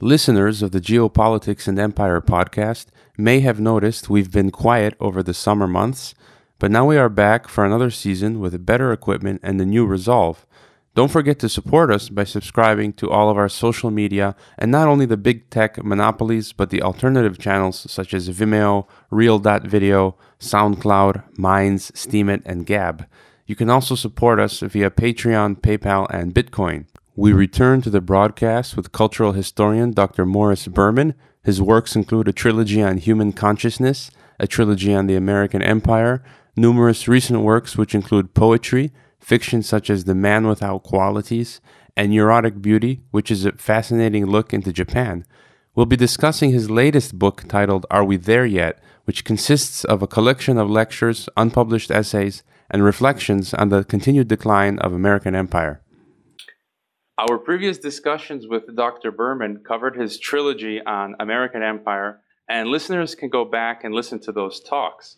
Listeners 0.00 0.62
of 0.62 0.70
the 0.70 0.80
Geopolitics 0.80 1.66
and 1.66 1.76
Empire 1.76 2.20
podcast 2.20 2.86
may 3.16 3.40
have 3.40 3.58
noticed 3.58 4.08
we've 4.08 4.30
been 4.30 4.52
quiet 4.52 4.94
over 5.00 5.24
the 5.24 5.34
summer 5.34 5.66
months, 5.66 6.14
but 6.60 6.70
now 6.70 6.86
we 6.86 6.96
are 6.96 7.08
back 7.08 7.48
for 7.48 7.64
another 7.64 7.90
season 7.90 8.38
with 8.38 8.64
better 8.64 8.92
equipment 8.92 9.40
and 9.42 9.60
a 9.60 9.66
new 9.66 9.84
resolve. 9.84 10.46
Don't 10.94 11.10
forget 11.10 11.40
to 11.40 11.48
support 11.48 11.90
us 11.90 12.10
by 12.10 12.22
subscribing 12.22 12.92
to 12.92 13.10
all 13.10 13.28
of 13.28 13.36
our 13.36 13.48
social 13.48 13.90
media 13.90 14.36
and 14.56 14.70
not 14.70 14.86
only 14.86 15.04
the 15.04 15.16
big 15.16 15.50
tech 15.50 15.82
monopolies, 15.82 16.52
but 16.52 16.70
the 16.70 16.82
alternative 16.82 17.36
channels 17.36 17.90
such 17.90 18.14
as 18.14 18.28
Vimeo, 18.28 18.86
Real.video, 19.10 20.14
SoundCloud, 20.38 21.36
Minds, 21.36 21.90
Steemit, 21.90 22.42
and 22.46 22.66
Gab. 22.66 23.04
You 23.46 23.56
can 23.56 23.68
also 23.68 23.96
support 23.96 24.38
us 24.38 24.60
via 24.60 24.90
Patreon, 24.90 25.60
PayPal, 25.60 26.06
and 26.10 26.32
Bitcoin. 26.32 26.86
We 27.18 27.32
return 27.32 27.82
to 27.82 27.90
the 27.90 28.00
broadcast 28.00 28.76
with 28.76 28.92
cultural 28.92 29.32
historian 29.32 29.90
Dr. 29.90 30.24
Morris 30.24 30.68
Berman. 30.68 31.14
His 31.42 31.60
works 31.60 31.96
include 31.96 32.28
a 32.28 32.32
trilogy 32.32 32.80
on 32.80 32.98
human 32.98 33.32
consciousness, 33.32 34.12
a 34.38 34.46
trilogy 34.46 34.94
on 34.94 35.08
the 35.08 35.16
American 35.16 35.60
Empire, 35.60 36.22
numerous 36.54 37.08
recent 37.08 37.40
works 37.40 37.76
which 37.76 37.92
include 37.92 38.34
poetry, 38.34 38.92
fiction 39.18 39.64
such 39.64 39.90
as 39.90 40.04
The 40.04 40.14
Man 40.14 40.46
Without 40.46 40.84
Qualities, 40.84 41.60
and 41.96 42.12
Neurotic 42.12 42.62
Beauty, 42.62 43.00
which 43.10 43.32
is 43.32 43.44
a 43.44 43.50
fascinating 43.50 44.26
look 44.26 44.54
into 44.54 44.72
Japan. 44.72 45.24
We'll 45.74 45.86
be 45.86 45.96
discussing 45.96 46.52
his 46.52 46.70
latest 46.70 47.18
book 47.18 47.42
titled 47.48 47.84
Are 47.90 48.04
We 48.04 48.16
There 48.16 48.46
Yet, 48.46 48.78
which 49.06 49.24
consists 49.24 49.84
of 49.84 50.02
a 50.02 50.06
collection 50.06 50.56
of 50.56 50.70
lectures, 50.70 51.28
unpublished 51.36 51.90
essays, 51.90 52.44
and 52.70 52.84
reflections 52.84 53.54
on 53.54 53.70
the 53.70 53.82
continued 53.82 54.28
decline 54.28 54.78
of 54.78 54.92
American 54.92 55.34
empire. 55.34 55.82
Our 57.18 57.36
previous 57.36 57.78
discussions 57.78 58.46
with 58.46 58.76
Dr. 58.76 59.10
Berman 59.10 59.64
covered 59.66 59.96
his 59.96 60.20
trilogy 60.20 60.80
on 60.80 61.16
American 61.18 61.64
Empire, 61.64 62.20
and 62.48 62.68
listeners 62.68 63.16
can 63.16 63.28
go 63.28 63.44
back 63.44 63.82
and 63.82 63.92
listen 63.92 64.20
to 64.20 64.30
those 64.30 64.60
talks. 64.60 65.16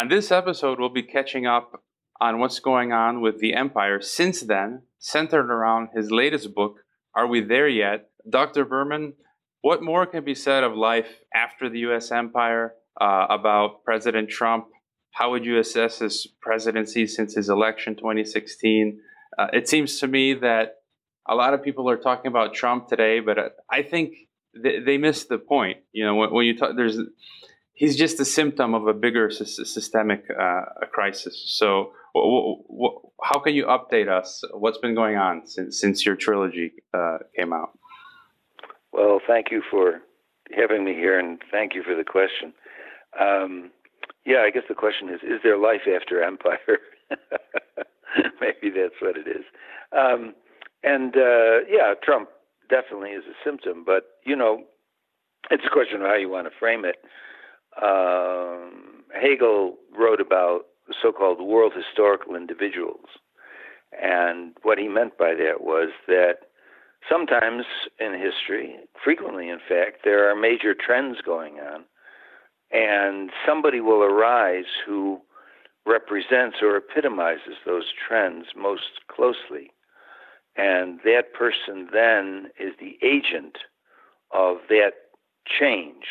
On 0.00 0.08
this 0.08 0.32
episode, 0.32 0.80
we'll 0.80 0.88
be 0.88 1.02
catching 1.02 1.44
up 1.44 1.84
on 2.22 2.38
what's 2.38 2.58
going 2.58 2.92
on 2.92 3.20
with 3.20 3.38
the 3.38 3.52
empire 3.52 4.00
since 4.00 4.40
then, 4.40 4.84
centered 4.98 5.50
around 5.50 5.90
his 5.94 6.10
latest 6.10 6.54
book, 6.54 6.76
Are 7.14 7.26
We 7.26 7.42
There 7.42 7.68
Yet? 7.68 8.08
Dr. 8.26 8.64
Berman, 8.64 9.12
what 9.60 9.82
more 9.82 10.06
can 10.06 10.24
be 10.24 10.34
said 10.34 10.64
of 10.64 10.74
life 10.74 11.18
after 11.34 11.68
the 11.68 11.80
U.S. 11.80 12.10
empire, 12.10 12.72
uh, 12.98 13.26
about 13.28 13.84
President 13.84 14.30
Trump? 14.30 14.68
How 15.10 15.32
would 15.32 15.44
you 15.44 15.58
assess 15.58 15.98
his 15.98 16.26
presidency 16.40 17.06
since 17.06 17.34
his 17.34 17.50
election 17.50 17.94
2016? 17.94 19.02
Uh, 19.38 19.48
it 19.52 19.68
seems 19.68 20.00
to 20.00 20.08
me 20.08 20.32
that 20.32 20.76
a 21.26 21.34
lot 21.34 21.54
of 21.54 21.62
people 21.62 21.88
are 21.88 21.96
talking 21.96 22.28
about 22.28 22.54
Trump 22.54 22.88
today, 22.88 23.20
but 23.20 23.38
uh, 23.38 23.48
I 23.70 23.82
think 23.82 24.14
they, 24.54 24.98
missed 24.98 25.28
the 25.28 25.38
point. 25.38 25.78
You 25.92 26.04
know, 26.04 26.14
when, 26.14 26.32
when, 26.32 26.46
you 26.46 26.56
talk, 26.56 26.76
there's 26.76 26.98
he's 27.72 27.96
just 27.96 28.20
a 28.20 28.24
symptom 28.24 28.74
of 28.74 28.86
a 28.86 28.94
bigger 28.94 29.30
systemic 29.30 30.24
uh, 30.38 30.62
crisis. 30.92 31.42
So, 31.46 31.92
how 32.14 33.38
can 33.38 33.54
you 33.54 33.66
update 33.66 34.08
us? 34.08 34.44
What's 34.52 34.78
been 34.78 34.94
going 34.94 35.16
on 35.16 35.46
since 35.46 35.80
since 35.80 36.04
your 36.04 36.16
trilogy 36.16 36.72
uh, 36.92 37.18
came 37.36 37.52
out? 37.52 37.78
Well, 38.92 39.20
thank 39.26 39.50
you 39.50 39.62
for 39.70 40.02
having 40.54 40.84
me 40.84 40.92
here, 40.92 41.18
and 41.18 41.40
thank 41.50 41.74
you 41.74 41.82
for 41.82 41.94
the 41.94 42.04
question. 42.04 42.52
Um, 43.18 43.70
yeah, 44.26 44.44
I 44.46 44.50
guess 44.50 44.64
the 44.68 44.74
question 44.74 45.08
is: 45.08 45.20
Is 45.22 45.40
there 45.42 45.56
life 45.56 45.82
after 45.88 46.22
empire? 46.22 46.78
Maybe 48.40 48.74
that's 48.76 49.00
what 49.00 49.16
it 49.16 49.26
is. 49.26 49.44
Um, 49.96 50.34
and 50.82 51.16
uh, 51.16 51.64
yeah, 51.68 51.94
Trump 52.02 52.28
definitely 52.68 53.10
is 53.10 53.24
a 53.24 53.34
symptom, 53.44 53.84
but 53.84 54.04
you 54.24 54.36
know, 54.36 54.64
it's 55.50 55.64
a 55.66 55.70
question 55.70 56.02
of 56.02 56.08
how 56.08 56.16
you 56.16 56.28
want 56.28 56.46
to 56.46 56.58
frame 56.58 56.84
it. 56.84 56.96
Um, 57.82 59.04
Hegel 59.18 59.76
wrote 59.96 60.20
about 60.20 60.62
so-called 61.00 61.40
world 61.40 61.72
historical 61.74 62.34
individuals, 62.36 63.06
and 64.00 64.52
what 64.62 64.78
he 64.78 64.88
meant 64.88 65.16
by 65.18 65.34
that 65.34 65.60
was 65.60 65.90
that 66.06 66.38
sometimes 67.08 67.64
in 67.98 68.12
history, 68.12 68.76
frequently 69.02 69.48
in 69.48 69.58
fact, 69.58 69.98
there 70.04 70.30
are 70.30 70.36
major 70.36 70.74
trends 70.74 71.18
going 71.24 71.58
on, 71.60 71.84
and 72.70 73.30
somebody 73.46 73.80
will 73.80 74.02
arise 74.02 74.64
who 74.86 75.20
represents 75.86 76.58
or 76.62 76.76
epitomizes 76.76 77.56
those 77.66 77.92
trends 78.06 78.46
most 78.56 79.00
closely. 79.08 79.72
And 80.56 81.00
that 81.04 81.32
person 81.32 81.88
then 81.92 82.48
is 82.58 82.74
the 82.78 82.98
agent 83.02 83.58
of 84.32 84.58
that 84.68 84.92
change. 85.46 86.04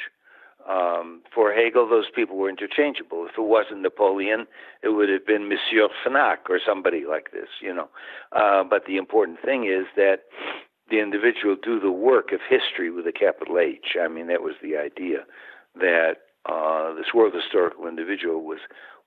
Um, 0.69 1.21
for 1.33 1.53
Hegel, 1.53 1.89
those 1.89 2.09
people 2.13 2.37
were 2.37 2.49
interchangeable. 2.49 3.25
If 3.25 3.37
it 3.37 3.41
wasn't 3.41 3.81
Napoleon, 3.81 4.45
it 4.83 4.89
would 4.89 5.09
have 5.09 5.25
been 5.25 5.49
Monsieur 5.49 5.87
Fnac 6.05 6.49
or 6.49 6.59
somebody 6.63 7.03
like 7.07 7.31
this, 7.31 7.47
you 7.61 7.73
know. 7.73 7.89
Uh, 8.31 8.63
but 8.63 8.85
the 8.85 8.97
important 8.97 9.39
thing 9.43 9.65
is 9.65 9.85
that 9.95 10.21
the 10.89 10.99
individual 10.99 11.55
do 11.55 11.79
the 11.79 11.91
work 11.91 12.31
of 12.31 12.41
history 12.47 12.91
with 12.91 13.07
a 13.07 13.11
capital 13.11 13.57
H. 13.57 13.95
I 13.99 14.07
mean, 14.07 14.27
that 14.27 14.43
was 14.43 14.55
the 14.61 14.77
idea 14.77 15.25
that 15.75 16.17
uh, 16.45 16.93
this 16.93 17.13
world 17.13 17.33
historical 17.33 17.87
individual 17.87 18.43
was 18.43 18.59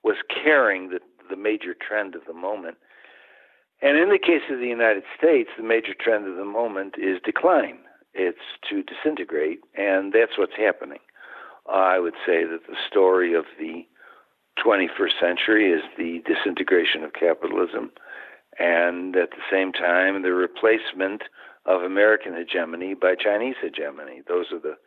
was 0.03 0.17
carrying 0.27 0.89
the 0.89 0.99
the 1.29 1.35
major 1.35 1.73
trend 1.73 2.15
of 2.15 2.21
the 2.27 2.33
moment 2.33 2.77
and 3.81 3.97
in 3.97 4.09
the 4.09 4.19
case 4.19 4.43
of 4.49 4.59
the 4.59 4.67
United 4.67 5.03
States, 5.17 5.49
the 5.57 5.63
major 5.63 5.93
trend 5.99 6.27
of 6.27 6.35
the 6.35 6.45
moment 6.45 6.95
is 6.97 7.19
decline. 7.23 7.79
It's 8.13 8.37
to 8.69 8.83
disintegrate, 8.83 9.59
and 9.75 10.13
that's 10.13 10.37
what's 10.37 10.55
happening. 10.57 10.99
I 11.69 11.99
would 11.99 12.13
say 12.25 12.43
that 12.45 12.67
the 12.67 12.77
story 12.89 13.33
of 13.33 13.45
the 13.59 13.85
21st 14.63 15.19
century 15.19 15.71
is 15.71 15.81
the 15.97 16.21
disintegration 16.25 17.03
of 17.03 17.13
capitalism, 17.13 17.91
and 18.57 19.15
at 19.17 19.31
the 19.31 19.43
same 19.51 19.73
time, 19.73 20.21
the 20.21 20.31
replacement 20.31 21.23
of 21.65 21.81
American 21.81 22.35
hegemony 22.35 22.93
by 22.93 23.15
Chinese 23.15 23.55
hegemony. 23.61 24.21
Those 24.27 24.45
are 24.51 24.59
the 24.59 24.77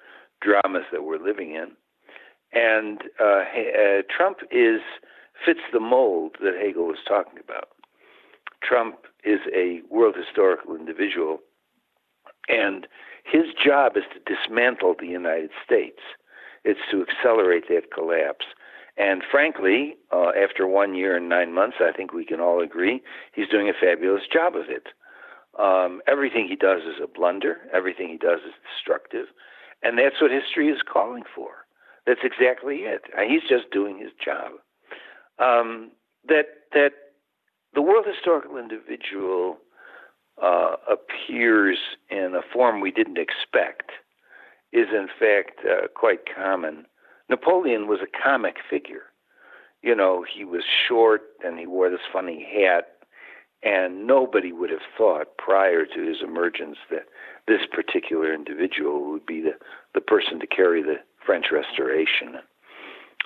dramas 0.41 0.85
that 0.93 1.05
we're 1.05 1.23
living 1.23 1.55
in. 1.55 1.73
And 2.53 3.03
uh, 3.21 3.43
uh, 3.45 4.03
Trump 4.09 4.39
is 4.51 4.81
fits 5.45 5.61
the 5.73 5.81
mold 5.81 6.37
that 6.41 6.55
Hegel 6.55 6.87
was 6.87 6.99
talking 7.07 7.39
about. 7.39 7.69
Trump 8.63 9.07
is 9.25 9.41
a 9.55 9.81
world 9.91 10.15
historical 10.17 10.77
individual, 10.77 11.39
and 12.49 12.87
his 13.25 13.47
job 13.53 13.97
is 13.97 14.05
to 14.15 14.35
dismantle 14.35 14.95
the 14.99 15.07
United 15.07 15.51
States. 15.65 16.01
It's 16.65 16.81
to 16.91 17.03
accelerate 17.03 17.69
that 17.69 17.93
collapse. 17.93 18.47
And 18.97 19.23
frankly, 19.31 19.97
uh, 20.11 20.31
after 20.31 20.67
one 20.67 20.95
year 20.95 21.17
and 21.17 21.29
nine 21.29 21.55
months, 21.55 21.77
I 21.81 21.93
think 21.93 22.13
we 22.13 22.25
can 22.25 22.41
all 22.41 22.61
agree 22.61 23.01
he's 23.33 23.49
doing 23.49 23.69
a 23.69 23.73
fabulous 23.73 24.25
job 24.31 24.57
of 24.57 24.69
it. 24.69 24.89
Um, 25.59 26.03
everything 26.07 26.47
he 26.49 26.57
does 26.57 26.83
is 26.83 27.01
a 27.03 27.07
blunder. 27.07 27.59
Everything 27.73 28.09
he 28.09 28.19
does 28.19 28.41
is 28.47 28.55
destructive, 28.75 29.27
and 29.83 29.99
that's 29.99 30.21
what 30.21 30.31
history 30.31 30.69
is 30.69 30.83
calling 30.83 31.25
for. 31.35 31.67
That's 32.07 32.21
exactly 32.23 32.79
it. 32.79 33.03
Uh, 33.17 33.23
he's 33.29 33.43
just 33.49 33.71
doing 33.71 33.99
his 33.99 34.13
job. 34.23 34.53
Um, 35.39 35.91
that 36.27 36.47
that 36.73 36.93
the 37.79 37.83
world 37.83 38.07
historical 38.13 38.57
individual 38.57 39.57
uh, 40.43 40.75
appears 40.91 41.79
in 42.11 42.35
a 42.35 42.43
form 42.53 42.81
we 42.81 42.91
didn't 42.91 43.19
expect 43.19 43.93
is 44.73 44.89
in 44.93 45.07
fact 45.07 45.61
uh, 45.65 45.87
quite 45.95 46.23
common. 46.27 46.87
Napoleon 47.31 47.87
was 47.87 48.01
a 48.03 48.25
comic 48.25 48.57
figure. 48.69 49.05
You 49.81 49.95
know, 49.95 50.25
he 50.29 50.45
was 50.45 50.65
short 50.89 51.23
and 51.45 51.57
he 51.57 51.69
wore 51.69 51.89
this 51.89 52.01
funny 52.13 52.45
hat, 52.53 52.89
and 53.63 54.09
nobody 54.09 54.51
would 54.51 54.71
have 54.71 54.91
thought 54.97 55.39
prior 55.39 55.87
to 55.87 56.05
his 56.05 56.17
emergence 56.21 56.79
that 56.91 57.07
this 57.47 57.63
particular 57.71 58.35
individual 58.35 59.09
would 59.09 59.25
be 59.25 59.41
the, 59.41 59.55
the 59.95 60.01
person 60.01 60.41
to 60.41 60.49
carry 60.49 60.83
the 60.83 60.97
French 61.25 61.53
Restoration 61.53 62.35
and 62.35 62.43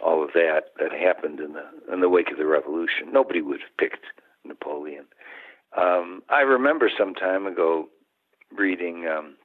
all 0.04 0.22
of 0.22 0.34
that 0.34 0.74
that 0.78 0.92
happened 0.92 1.40
in 1.40 1.54
the 1.54 1.64
in 1.90 2.02
the 2.02 2.10
wake 2.10 2.30
of 2.30 2.36
the 2.36 2.44
Revolution. 2.44 3.10
Nobody 3.12 3.40
would 3.40 3.60
have 3.60 3.76
picked 3.78 4.04
Napoleon. 4.44 5.06
Um, 5.76 6.22
I 6.28 6.40
remember 6.40 6.90
some 6.96 7.14
time 7.14 7.46
ago 7.46 7.88
reading 8.56 9.06
um, 9.06 9.36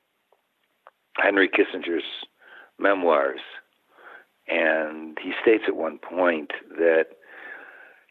Henry 1.18 1.50
Kissinger's 1.50 2.04
memoirs, 2.80 3.40
and 4.48 5.18
he 5.22 5.32
states 5.42 5.64
at 5.68 5.76
one 5.76 6.00
point 6.00 6.52
that 6.78 7.08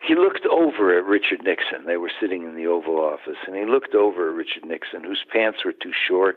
he 0.06 0.14
looked 0.14 0.46
over 0.46 0.96
at 0.96 1.04
Richard 1.04 1.42
Nixon. 1.42 1.86
They 1.86 1.96
were 1.96 2.12
sitting 2.20 2.44
in 2.44 2.56
the 2.56 2.66
Oval 2.66 3.00
Office, 3.00 3.38
and 3.46 3.56
he 3.56 3.64
looked 3.64 3.94
over 3.94 4.28
at 4.28 4.34
Richard 4.34 4.64
Nixon, 4.64 5.04
whose 5.04 5.24
pants 5.32 5.58
were 5.64 5.72
too 5.72 5.92
short, 6.06 6.36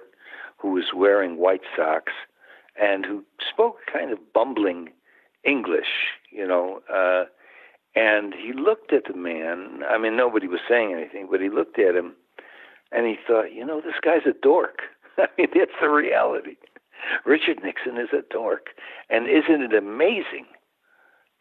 who 0.57 0.71
was 0.71 0.91
wearing 0.95 1.37
white 1.37 1.61
socks, 1.75 2.13
and 2.79 3.05
who 3.05 3.23
spoke 3.49 3.77
kind 3.91 4.11
of 4.11 4.33
bumbling 4.33 4.89
English, 5.43 6.09
you 6.31 6.47
know. 6.47 6.81
Uh, 6.93 7.25
and 7.95 8.33
he 8.33 8.53
looked 8.53 8.93
at 8.93 9.05
the 9.07 9.17
man. 9.17 9.81
I 9.89 9.97
mean, 9.97 10.15
nobody 10.15 10.47
was 10.47 10.59
saying 10.67 10.93
anything, 10.93 11.27
but 11.29 11.41
he 11.41 11.49
looked 11.49 11.79
at 11.79 11.95
him 11.95 12.15
and 12.91 13.05
he 13.05 13.15
thought, 13.27 13.53
you 13.53 13.65
know, 13.65 13.81
this 13.81 13.99
guy's 14.01 14.25
a 14.25 14.33
dork. 14.33 14.79
I 15.17 15.27
mean, 15.37 15.47
that's 15.53 15.71
the 15.81 15.89
reality. 15.89 16.55
Richard 17.25 17.63
Nixon 17.63 17.97
is 17.97 18.09
a 18.13 18.23
dork. 18.31 18.67
And 19.09 19.27
isn't 19.27 19.61
it 19.61 19.73
amazing 19.73 20.45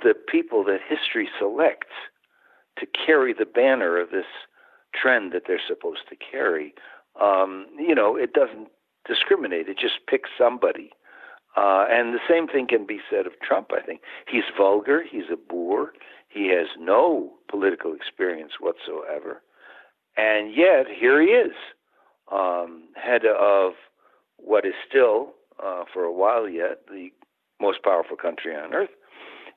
the 0.02 0.14
people 0.14 0.64
that 0.64 0.78
history 0.88 1.28
selects 1.38 1.94
to 2.78 2.86
carry 2.86 3.32
the 3.32 3.46
banner 3.46 4.00
of 4.00 4.10
this 4.10 4.26
trend 4.94 5.32
that 5.32 5.42
they're 5.46 5.60
supposed 5.66 6.08
to 6.08 6.16
carry? 6.16 6.74
Um, 7.20 7.66
you 7.78 7.94
know, 7.94 8.16
it 8.16 8.32
doesn't 8.32 8.68
discriminate, 9.06 9.68
it 9.68 9.78
just 9.78 10.06
picks 10.08 10.30
somebody. 10.38 10.90
Uh, 11.56 11.86
and 11.90 12.14
the 12.14 12.20
same 12.28 12.46
thing 12.46 12.68
can 12.68 12.86
be 12.86 13.00
said 13.10 13.26
of 13.26 13.32
Trump, 13.42 13.70
I 13.72 13.80
think. 13.84 14.00
He's 14.30 14.44
vulgar, 14.56 15.02
he's 15.02 15.24
a 15.32 15.36
boor, 15.36 15.92
he 16.28 16.48
has 16.48 16.68
no 16.78 17.32
political 17.48 17.94
experience 17.94 18.52
whatsoever. 18.60 19.42
And 20.16 20.54
yet, 20.54 20.86
here 20.88 21.20
he 21.20 21.28
is, 21.28 21.54
um, 22.30 22.88
head 22.94 23.22
of 23.24 23.72
what 24.36 24.66
is 24.66 24.74
still, 24.88 25.34
uh, 25.62 25.84
for 25.92 26.04
a 26.04 26.12
while 26.12 26.48
yet, 26.48 26.82
the 26.88 27.10
most 27.60 27.82
powerful 27.82 28.16
country 28.16 28.54
on 28.54 28.74
earth. 28.74 28.90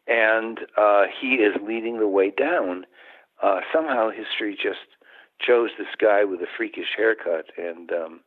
And 0.08 0.60
uh, 0.78 1.04
he 1.20 1.36
is 1.36 1.56
leading 1.62 2.00
the 2.00 2.08
way 2.08 2.32
down. 2.32 2.86
Uh, 3.42 3.60
somehow 3.74 4.10
history 4.10 4.56
just 4.56 4.80
chose 5.40 5.72
this 5.78 5.88
guy 6.00 6.24
with 6.24 6.42
a 6.42 6.48
freakish 6.58 6.96
haircut 6.96 7.46
and 7.58 7.92
um, 7.92 8.22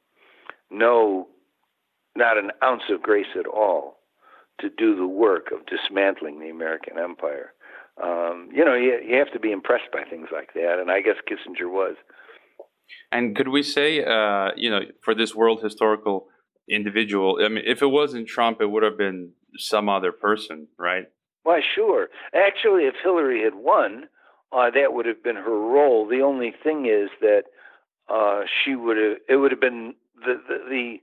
no, 0.70 1.28
not 2.16 2.38
an 2.38 2.50
ounce 2.62 2.82
of 2.90 3.02
grace 3.02 3.34
at 3.38 3.46
all 3.46 3.98
to 4.60 4.68
do 4.68 4.96
the 4.96 5.06
work 5.06 5.50
of 5.52 5.66
dismantling 5.66 6.40
the 6.40 6.48
American 6.48 6.98
empire. 6.98 7.52
Um, 8.02 8.48
you 8.52 8.64
know, 8.64 8.74
you, 8.74 8.98
you 9.06 9.16
have 9.16 9.32
to 9.32 9.38
be 9.38 9.52
impressed 9.52 9.92
by 9.92 10.02
things 10.08 10.28
like 10.32 10.52
that, 10.54 10.78
and 10.80 10.90
I 10.90 11.00
guess 11.00 11.16
Kissinger 11.28 11.70
was. 11.70 11.94
And 13.12 13.36
could 13.36 13.48
we 13.48 13.62
say, 13.62 14.04
uh, 14.04 14.50
you 14.56 14.70
know, 14.70 14.80
for 15.02 15.14
this 15.14 15.34
world 15.34 15.62
historical 15.62 16.26
individual, 16.68 17.38
I 17.42 17.48
mean, 17.48 17.64
if 17.66 17.82
it 17.82 17.86
wasn't 17.86 18.28
Trump, 18.28 18.60
it 18.60 18.66
would 18.66 18.82
have 18.82 18.98
been 18.98 19.32
some 19.56 19.88
other 19.88 20.12
person, 20.12 20.68
right? 20.78 21.04
Why, 21.44 21.60
sure. 21.74 22.08
Actually, 22.34 22.84
if 22.84 22.94
Hillary 23.02 23.42
had 23.44 23.54
won, 23.54 24.08
uh, 24.50 24.70
that 24.70 24.92
would 24.92 25.06
have 25.06 25.22
been 25.22 25.36
her 25.36 25.58
role. 25.58 26.06
The 26.08 26.20
only 26.20 26.52
thing 26.62 26.86
is 26.86 27.10
that 27.20 27.44
uh, 28.08 28.42
she 28.64 28.74
would 28.74 28.96
have, 28.96 29.16
it 29.28 29.36
would 29.36 29.50
have 29.50 29.60
been 29.60 29.94
the, 30.16 30.40
the, 30.48 30.98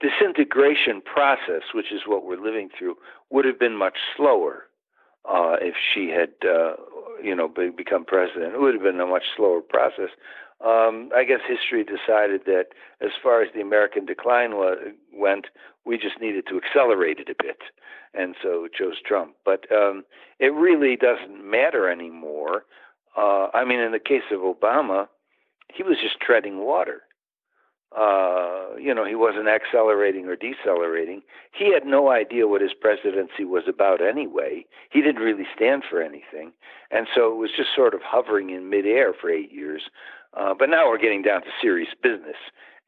the 0.00 0.08
disintegration 0.08 1.00
process, 1.00 1.62
which 1.74 1.92
is 1.92 2.02
what 2.06 2.24
we're 2.24 2.40
living 2.40 2.68
through, 2.78 2.96
would 3.30 3.44
have 3.44 3.58
been 3.58 3.76
much 3.76 3.96
slower 4.16 4.64
uh, 5.28 5.56
if 5.60 5.74
she 5.92 6.10
had, 6.10 6.30
uh, 6.48 6.74
you 7.22 7.34
know, 7.34 7.48
be, 7.48 7.70
become 7.70 8.04
president. 8.04 8.54
It 8.54 8.60
would 8.60 8.74
have 8.74 8.82
been 8.82 9.00
a 9.00 9.06
much 9.06 9.24
slower 9.36 9.60
process 9.60 10.10
um, 10.64 11.10
I 11.14 11.24
guess 11.24 11.40
history 11.46 11.84
decided 11.84 12.42
that 12.46 12.68
as 13.00 13.10
far 13.22 13.42
as 13.42 13.48
the 13.54 13.60
American 13.60 14.06
decline 14.06 14.56
wa- 14.56 14.76
went, 15.12 15.46
we 15.84 15.98
just 15.98 16.20
needed 16.20 16.46
to 16.48 16.56
accelerate 16.56 17.18
it 17.18 17.28
a 17.28 17.42
bit, 17.42 17.58
and 18.14 18.34
so 18.42 18.66
chose 18.72 18.94
Trump. 19.04 19.34
But 19.44 19.70
um, 19.70 20.04
it 20.38 20.54
really 20.54 20.96
doesn't 20.96 21.44
matter 21.44 21.90
anymore. 21.90 22.64
Uh, 23.16 23.48
I 23.52 23.64
mean, 23.64 23.80
in 23.80 23.92
the 23.92 23.98
case 23.98 24.22
of 24.32 24.40
Obama, 24.40 25.08
he 25.72 25.82
was 25.82 25.98
just 26.00 26.20
treading 26.20 26.64
water. 26.64 27.02
Uh, 27.96 28.76
you 28.76 28.92
know, 28.92 29.04
he 29.06 29.14
wasn't 29.14 29.46
accelerating 29.46 30.26
or 30.26 30.34
decelerating. 30.34 31.22
He 31.56 31.72
had 31.72 31.86
no 31.86 32.10
idea 32.10 32.48
what 32.48 32.60
his 32.60 32.72
presidency 32.78 33.44
was 33.44 33.64
about 33.68 34.00
anyway. 34.00 34.66
He 34.90 35.00
didn't 35.00 35.22
really 35.22 35.46
stand 35.54 35.84
for 35.88 36.02
anything. 36.02 36.52
And 36.90 37.06
so 37.14 37.32
it 37.32 37.36
was 37.36 37.50
just 37.56 37.70
sort 37.74 37.94
of 37.94 38.00
hovering 38.02 38.50
in 38.50 38.68
midair 38.68 39.12
for 39.12 39.30
eight 39.30 39.52
years 39.52 39.82
uh, 40.36 40.54
but 40.58 40.68
now 40.68 40.88
we're 40.88 40.98
getting 40.98 41.22
down 41.22 41.42
to 41.42 41.48
serious 41.60 41.90
business. 42.02 42.36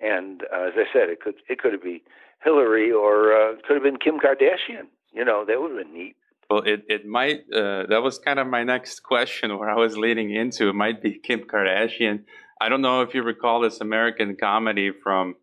And 0.01 0.43
uh, 0.53 0.67
as 0.67 0.73
I 0.77 0.85
said, 0.93 1.09
it 1.09 1.21
could 1.21 1.37
it 1.49 1.59
could 1.59 1.73
have 1.73 1.83
been 1.83 2.01
Hillary 2.45 2.93
or 2.93 3.33
uh, 3.33 3.53
it 3.53 3.63
could 3.65 3.75
have 3.75 3.83
been 3.83 3.97
Kim 3.97 4.19
Kardashian. 4.19 4.89
You 5.13 5.25
know, 5.25 5.45
that 5.47 5.61
would 5.61 5.71
have 5.71 5.87
been 5.87 5.95
neat. 5.95 6.17
Well, 6.51 6.61
it, 6.61 6.85
it 6.89 7.05
might, 7.05 7.41
uh, 7.53 7.87
that 7.89 8.03
was 8.05 8.21
kind 8.21 8.39
of 8.39 8.47
my 8.47 8.63
next 8.63 9.01
question 9.01 9.59
where 9.59 9.69
I 9.69 9.75
was 9.75 9.97
leading 9.97 10.31
into. 10.31 10.69
It 10.69 10.75
might 10.75 11.03
be 11.03 11.19
Kim 11.19 11.41
Kardashian. 11.41 12.23
I 12.61 12.69
don't 12.69 12.83
know 12.83 13.03
if 13.03 13.15
you 13.15 13.23
recall 13.23 13.61
this 13.61 13.81
American 13.81 14.37
comedy 14.37 14.91
from, 14.91 15.35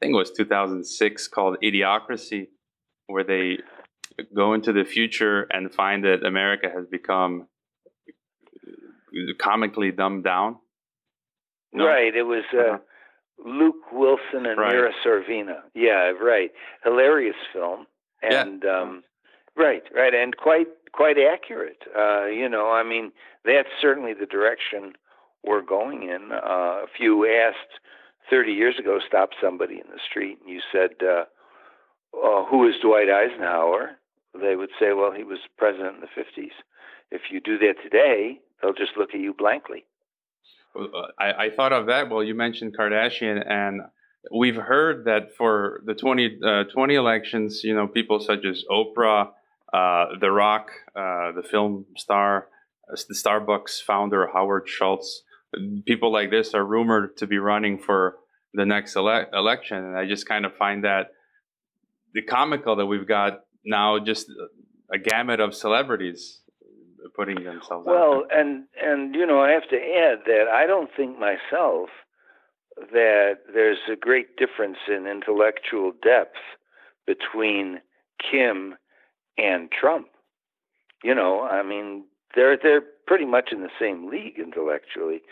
I 0.00 0.06
think 0.06 0.14
it 0.14 0.18
was 0.18 0.30
2006 0.30 1.28
called 1.28 1.56
Idiocracy, 1.62 2.48
where 3.06 3.24
they 3.24 3.58
go 4.34 4.54
into 4.54 4.72
the 4.72 4.84
future 4.84 5.46
and 5.50 5.72
find 5.72 6.04
that 6.04 6.24
America 6.24 6.68
has 6.74 6.86
become 6.86 7.46
comically 9.38 9.92
dumbed 9.92 10.24
down. 10.24 10.56
No? 11.72 11.86
Right. 11.86 12.14
It 12.14 12.22
was 12.22 12.44
uh, 12.54 12.58
uh-huh. 12.58 12.78
Luke 13.44 13.92
Wilson 13.92 14.46
and 14.46 14.58
right. 14.58 14.72
Mira 14.72 14.92
Sorvino. 15.04 15.60
Yeah, 15.74 16.12
right. 16.20 16.50
Hilarious 16.84 17.36
film. 17.52 17.86
And 18.22 18.62
yeah. 18.64 18.80
um, 18.80 19.02
right, 19.56 19.82
right, 19.94 20.14
and 20.14 20.36
quite 20.36 20.68
quite 20.92 21.16
accurate. 21.18 21.82
Uh, 21.96 22.26
you 22.26 22.48
know, 22.48 22.70
I 22.70 22.84
mean, 22.84 23.10
that's 23.44 23.68
certainly 23.80 24.12
the 24.14 24.26
direction 24.26 24.92
we're 25.44 25.62
going 25.62 26.04
in. 26.04 26.30
Uh, 26.32 26.82
if 26.84 27.00
you 27.00 27.26
asked 27.26 27.80
30 28.30 28.52
years 28.52 28.78
ago, 28.78 28.98
stop 29.06 29.30
somebody 29.42 29.74
in 29.74 29.90
the 29.90 30.00
street, 30.08 30.38
and 30.40 30.48
you 30.48 30.60
said, 30.72 30.90
uh, 31.02 31.24
uh, 32.16 32.44
"Who 32.46 32.68
is 32.68 32.74
Dwight 32.80 33.10
Eisenhower?" 33.10 33.98
They 34.34 34.56
would 34.56 34.70
say, 34.78 34.92
"Well, 34.92 35.12
he 35.12 35.24
was 35.24 35.38
president 35.58 35.96
in 35.96 36.00
the 36.00 36.06
50s." 36.06 36.52
If 37.10 37.30
you 37.30 37.40
do 37.40 37.58
that 37.58 37.74
today, 37.82 38.40
they'll 38.60 38.72
just 38.72 38.96
look 38.96 39.14
at 39.14 39.20
you 39.20 39.34
blankly. 39.34 39.84
I, 41.18 41.32
I, 41.32 41.50
thought 41.50 41.72
of 41.72 41.86
that. 41.86 42.08
Well, 42.08 42.24
you 42.24 42.34
mentioned 42.34 42.74
Kardashian, 42.74 43.46
and 43.46 43.82
we've 44.30 44.56
heard 44.56 45.04
that 45.04 45.36
for 45.36 45.82
the 45.84 45.94
2020 45.94 46.96
uh, 46.96 46.98
elections, 46.98 47.62
you 47.62 47.74
know, 47.74 47.86
people 47.86 48.20
such 48.20 48.46
as 48.46 48.64
Oprah, 48.70 49.28
uh, 49.72 50.06
The 50.18 50.30
Rock, 50.30 50.70
uh, 50.96 51.32
the 51.32 51.42
film 51.42 51.84
star, 51.96 52.48
uh, 52.90 52.96
the 53.08 53.14
Starbucks 53.14 53.82
founder 53.82 54.28
Howard 54.32 54.66
Schultz, 54.66 55.22
people 55.86 56.12
like 56.12 56.30
this 56.30 56.54
are 56.54 56.64
rumored 56.64 57.16
to 57.18 57.26
be 57.26 57.38
running 57.38 57.78
for 57.78 58.16
the 58.54 58.66
next 58.66 58.96
ele- 58.96 59.26
election, 59.32 59.78
and 59.78 59.96
I 59.96 60.06
just 60.06 60.26
kind 60.26 60.44
of 60.44 60.54
find 60.56 60.84
that 60.84 61.08
the 62.14 62.22
comical 62.22 62.76
that 62.76 62.86
we've 62.86 63.08
got 63.08 63.40
now 63.64 63.98
just 63.98 64.30
a 64.92 64.98
gamut 64.98 65.40
of 65.40 65.54
celebrities 65.54 66.40
putting 67.16 67.42
themselves 67.42 67.84
well 67.86 68.24
and 68.30 68.64
and 68.80 69.14
you 69.14 69.26
know 69.26 69.40
i 69.40 69.50
have 69.50 69.68
to 69.68 69.76
add 69.76 70.18
that 70.24 70.46
i 70.52 70.66
don't 70.66 70.90
think 70.96 71.18
myself 71.18 71.88
that 72.92 73.38
there's 73.52 73.78
a 73.90 73.96
great 73.96 74.36
difference 74.36 74.78
in 74.88 75.06
intellectual 75.06 75.92
depth 76.02 76.38
between 77.06 77.80
kim 78.30 78.74
and 79.36 79.70
trump. 79.70 80.06
You 81.02 81.14
know 81.14 81.42
i 81.42 81.62
mean 81.62 82.04
they're 82.34 82.56
they're 82.56 82.82
pretty 83.06 83.26
much 83.26 83.50
in 83.52 83.62
the 83.62 83.70
same 83.80 84.08
league 84.08 84.38
intellectually 84.38 85.22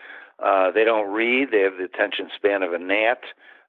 uh, 0.44 0.70
they 0.70 0.84
don't 0.84 1.12
read 1.12 1.48
they 1.50 1.60
have 1.60 1.78
the 1.78 1.84
attention 1.84 2.28
span 2.34 2.62
of 2.62 2.72
a 2.72 2.78
gnat 2.78 3.20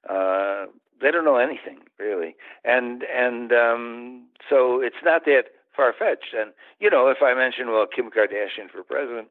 uh, 0.10 0.66
they 1.02 1.12
don't 1.12 1.26
know 1.26 1.38
anything 1.38 1.80
really 2.00 2.36
and 2.64 3.04
and 3.04 3.52
um, 3.52 4.26
so 4.50 4.82
it's 4.82 5.04
not 5.04 5.26
that 5.26 5.46
far 5.76 5.94
fetched. 5.98 6.34
And, 6.38 6.52
you 6.80 6.90
know, 6.90 7.08
if 7.08 7.18
I 7.22 7.34
mention, 7.34 7.72
well, 7.72 7.86
Kim 7.88 8.10
Kardashian 8.10 8.70
for 8.72 8.84
president, 8.84 9.30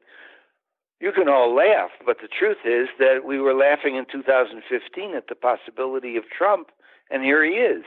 you 0.99 1.11
can 1.11 1.27
all 1.27 1.55
laugh, 1.55 1.89
but 2.05 2.17
the 2.21 2.27
truth 2.27 2.61
is 2.65 2.87
that 2.99 3.25
we 3.25 3.39
were 3.39 3.55
laughing 3.55 3.95
in 3.95 4.05
2015 4.11 5.15
at 5.15 5.27
the 5.27 5.35
possibility 5.35 6.15
of 6.15 6.23
Trump, 6.29 6.69
and 7.09 7.23
here 7.23 7.43
he 7.43 7.53
is. 7.53 7.83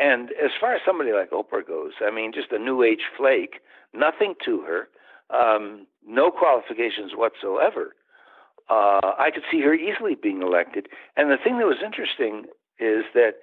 And 0.00 0.30
as 0.42 0.50
far 0.58 0.74
as 0.74 0.80
somebody 0.86 1.12
like 1.12 1.30
Oprah 1.30 1.66
goes, 1.66 1.92
I 2.00 2.10
mean, 2.10 2.32
just 2.32 2.52
a 2.52 2.58
new 2.58 2.82
age 2.82 3.04
flake, 3.16 3.60
nothing 3.92 4.34
to 4.44 4.62
her, 4.62 4.88
um, 5.30 5.86
no 6.06 6.30
qualifications 6.30 7.12
whatsoever. 7.14 7.94
Uh, 8.70 9.12
I 9.18 9.30
could 9.32 9.44
see 9.50 9.60
her 9.62 9.74
easily 9.74 10.14
being 10.14 10.42
elected. 10.42 10.88
And 11.16 11.30
the 11.30 11.38
thing 11.42 11.58
that 11.58 11.66
was 11.66 11.82
interesting 11.84 12.44
is 12.78 13.04
that 13.14 13.36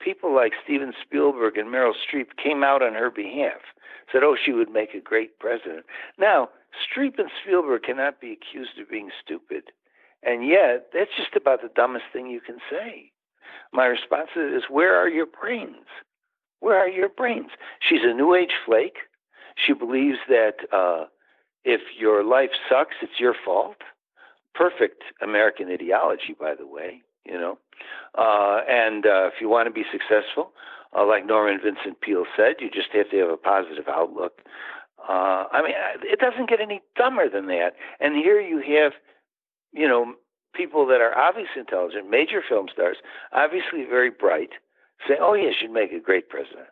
people 0.00 0.34
like 0.34 0.52
Steven 0.64 0.92
Spielberg 1.00 1.56
and 1.56 1.68
Meryl 1.68 1.92
Streep 1.94 2.36
came 2.42 2.64
out 2.64 2.82
on 2.82 2.94
her 2.94 3.10
behalf 3.10 3.60
said, 4.12 4.22
oh, 4.22 4.36
she 4.42 4.52
would 4.52 4.70
make 4.70 4.94
a 4.94 5.00
great 5.00 5.38
president. 5.38 5.86
Now, 6.18 6.50
Streep 6.74 7.18
and 7.18 7.30
Spielberg 7.42 7.82
cannot 7.82 8.20
be 8.20 8.32
accused 8.32 8.78
of 8.78 8.90
being 8.90 9.10
stupid. 9.24 9.64
And 10.22 10.46
yet, 10.46 10.88
that's 10.92 11.10
just 11.16 11.36
about 11.36 11.62
the 11.62 11.70
dumbest 11.74 12.06
thing 12.12 12.28
you 12.28 12.40
can 12.40 12.58
say. 12.70 13.12
My 13.72 13.86
response 13.86 14.30
is, 14.36 14.64
where 14.68 14.96
are 14.96 15.08
your 15.08 15.26
brains? 15.26 15.86
Where 16.60 16.78
are 16.78 16.88
your 16.88 17.08
brains? 17.08 17.50
She's 17.80 18.00
a 18.02 18.14
new 18.14 18.34
age 18.34 18.52
flake. 18.64 18.96
She 19.56 19.72
believes 19.72 20.18
that 20.28 20.54
uh, 20.72 21.04
if 21.64 21.80
your 21.98 22.22
life 22.24 22.50
sucks, 22.68 22.94
it's 23.02 23.18
your 23.18 23.34
fault. 23.44 23.76
Perfect 24.54 25.02
American 25.20 25.70
ideology, 25.70 26.36
by 26.38 26.54
the 26.54 26.66
way, 26.66 27.02
you 27.24 27.34
know. 27.34 27.58
Uh, 28.16 28.60
and 28.68 29.06
uh, 29.06 29.26
if 29.26 29.34
you 29.40 29.48
want 29.48 29.66
to 29.66 29.72
be 29.72 29.84
successful, 29.90 30.52
uh, 30.96 31.04
like 31.06 31.26
Norman 31.26 31.58
Vincent 31.62 32.00
Peale 32.00 32.26
said, 32.36 32.56
you 32.60 32.70
just 32.70 32.88
have 32.92 33.10
to 33.10 33.16
have 33.18 33.30
a 33.30 33.36
positive 33.36 33.88
outlook. 33.88 34.40
Uh, 35.08 35.44
I 35.52 35.62
mean, 35.62 35.72
it 36.02 36.20
doesn't 36.20 36.48
get 36.48 36.60
any 36.60 36.82
dumber 36.96 37.28
than 37.28 37.46
that. 37.46 37.72
And 38.00 38.14
here 38.14 38.40
you 38.40 38.58
have, 38.78 38.92
you 39.72 39.88
know, 39.88 40.14
people 40.54 40.86
that 40.86 41.00
are 41.00 41.16
obviously 41.16 41.60
intelligent, 41.60 42.08
major 42.08 42.42
film 42.48 42.68
stars, 42.72 42.98
obviously 43.32 43.84
very 43.84 44.10
bright, 44.10 44.50
say, 45.06 45.16
"Oh 45.20 45.34
yes, 45.34 45.54
you'd 45.60 45.72
make 45.72 45.92
a 45.92 45.98
great 45.98 46.28
president." 46.28 46.68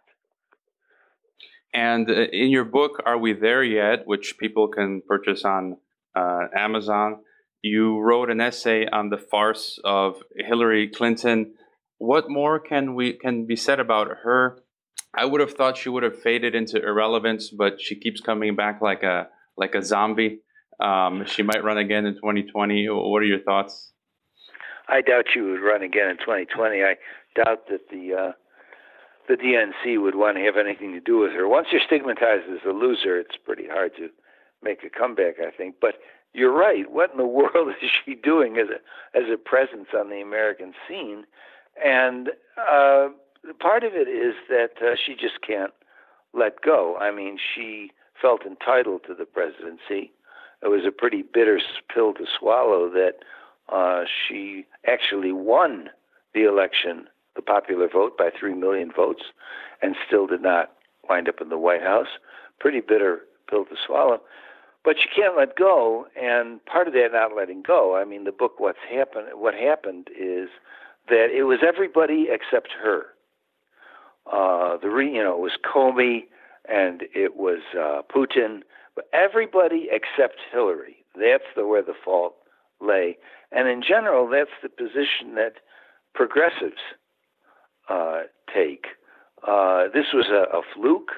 And 1.74 2.08
uh, 2.10 2.24
in 2.32 2.50
your 2.50 2.64
book, 2.64 3.02
Are 3.04 3.18
We 3.18 3.32
There 3.32 3.62
Yet, 3.62 4.06
which 4.06 4.36
people 4.38 4.68
can 4.68 5.02
purchase 5.06 5.44
on 5.44 5.78
uh, 6.14 6.46
Amazon, 6.56 7.20
you 7.62 8.00
wrote 8.00 8.30
an 8.30 8.40
essay 8.40 8.86
on 8.86 9.08
the 9.08 9.18
farce 9.18 9.78
of 9.84 10.16
Hillary 10.36 10.88
Clinton. 10.88 11.54
What 11.98 12.28
more 12.28 12.58
can 12.58 12.94
we 12.94 13.14
can 13.14 13.46
be 13.46 13.56
said 13.56 13.78
about 13.78 14.08
her? 14.24 14.58
I 15.14 15.24
would 15.24 15.40
have 15.40 15.52
thought 15.52 15.76
she 15.76 15.88
would 15.88 16.02
have 16.02 16.20
faded 16.20 16.54
into 16.54 16.82
irrelevance, 16.82 17.50
but 17.50 17.80
she 17.80 17.94
keeps 17.98 18.20
coming 18.20 18.56
back 18.56 18.80
like 18.82 19.02
a 19.02 19.28
like 19.56 19.74
a 19.74 19.82
zombie. 19.82 20.40
Um, 20.80 21.24
she 21.26 21.42
might 21.42 21.62
run 21.62 21.78
again 21.78 22.06
in 22.06 22.14
2020. 22.14 22.88
What 22.88 23.22
are 23.22 23.26
your 23.26 23.40
thoughts? 23.40 23.92
I 24.88 25.00
doubt 25.00 25.26
she 25.32 25.40
would 25.40 25.60
run 25.60 25.82
again 25.82 26.08
in 26.08 26.16
2020. 26.16 26.82
I 26.82 26.96
doubt 27.36 27.68
that 27.68 27.88
the 27.90 28.14
uh, 28.14 28.32
the 29.28 29.34
DNC 29.34 30.00
would 30.02 30.14
want 30.14 30.36
to 30.36 30.42
have 30.42 30.56
anything 30.56 30.92
to 30.92 31.00
do 31.00 31.18
with 31.18 31.32
her. 31.32 31.48
Once 31.48 31.68
you're 31.70 31.80
stigmatized 31.84 32.50
as 32.50 32.60
a 32.66 32.72
loser, 32.72 33.18
it's 33.18 33.36
pretty 33.36 33.68
hard 33.68 33.94
to 33.96 34.08
make 34.62 34.84
a 34.84 34.90
comeback, 34.90 35.36
I 35.40 35.50
think. 35.50 35.76
But 35.80 35.94
you're 36.34 36.52
right. 36.52 36.90
What 36.90 37.12
in 37.12 37.18
the 37.18 37.26
world 37.26 37.68
is 37.82 37.90
she 38.04 38.14
doing 38.14 38.56
as 38.58 38.68
a 38.68 39.18
as 39.18 39.24
a 39.32 39.36
presence 39.36 39.88
on 39.96 40.10
the 40.10 40.20
American 40.20 40.72
scene? 40.88 41.24
And 41.82 42.30
uh, 42.58 43.08
part 43.60 43.84
of 43.84 43.92
it 43.94 44.08
is 44.08 44.34
that 44.48 44.82
uh, 44.82 44.96
she 45.04 45.14
just 45.14 45.40
can't 45.46 45.72
let 46.34 46.62
go. 46.62 46.96
I 46.98 47.12
mean, 47.12 47.38
she 47.54 47.90
felt 48.20 48.46
entitled 48.46 49.02
to 49.06 49.14
the 49.14 49.24
presidency. 49.24 50.12
It 50.62 50.68
was 50.68 50.82
a 50.86 50.92
pretty 50.92 51.22
bitter 51.22 51.60
pill 51.92 52.14
to 52.14 52.24
swallow 52.38 52.88
that 52.90 53.14
uh, 53.68 54.04
she 54.06 54.66
actually 54.86 55.32
won 55.32 55.90
the 56.34 56.44
election 56.44 57.08
the 57.36 57.42
popular 57.42 57.88
vote 57.88 58.16
by 58.18 58.30
3 58.38 58.54
million 58.54 58.90
votes 58.94 59.22
and 59.80 59.96
still 60.06 60.26
did 60.26 60.42
not 60.42 60.72
wind 61.08 61.28
up 61.28 61.40
in 61.40 61.48
the 61.48 61.58
White 61.58 61.82
House. 61.82 62.08
Pretty 62.60 62.80
bitter 62.80 63.20
pill 63.48 63.64
to 63.64 63.76
swallow. 63.86 64.20
But 64.84 64.96
you 64.98 65.06
can't 65.14 65.36
let 65.36 65.56
go, 65.56 66.06
and 66.20 66.64
part 66.64 66.88
of 66.88 66.94
that 66.94 67.10
not 67.12 67.36
letting 67.36 67.62
go, 67.62 67.96
I 67.96 68.04
mean, 68.04 68.24
the 68.24 68.32
book 68.32 68.54
What's 68.58 68.78
Happened, 68.90 69.28
what 69.34 69.54
happened 69.54 70.08
is 70.10 70.48
that 71.08 71.28
it 71.32 71.44
was 71.44 71.60
everybody 71.66 72.26
except 72.28 72.70
her. 72.82 73.06
Uh, 74.30 74.76
the 74.78 74.88
re, 74.88 75.06
you 75.06 75.22
know, 75.22 75.34
it 75.34 75.40
was 75.40 75.52
Comey 75.64 76.24
and 76.68 77.02
it 77.14 77.36
was 77.36 77.60
uh, 77.78 78.02
Putin, 78.14 78.62
but 78.94 79.08
everybody 79.12 79.88
except 79.90 80.38
Hillary. 80.52 81.04
That's 81.14 81.44
the 81.54 81.66
where 81.66 81.82
the 81.82 81.94
fault 82.04 82.34
lay, 82.80 83.18
and 83.50 83.68
in 83.68 83.82
general, 83.82 84.28
that's 84.28 84.50
the 84.62 84.68
position 84.68 85.34
that 85.34 85.54
progressives 86.14 86.80
uh, 87.92 88.22
take. 88.52 88.86
Uh, 89.46 89.84
this 89.92 90.06
was 90.14 90.26
a, 90.30 90.56
a, 90.56 90.62
fluke, 90.74 91.10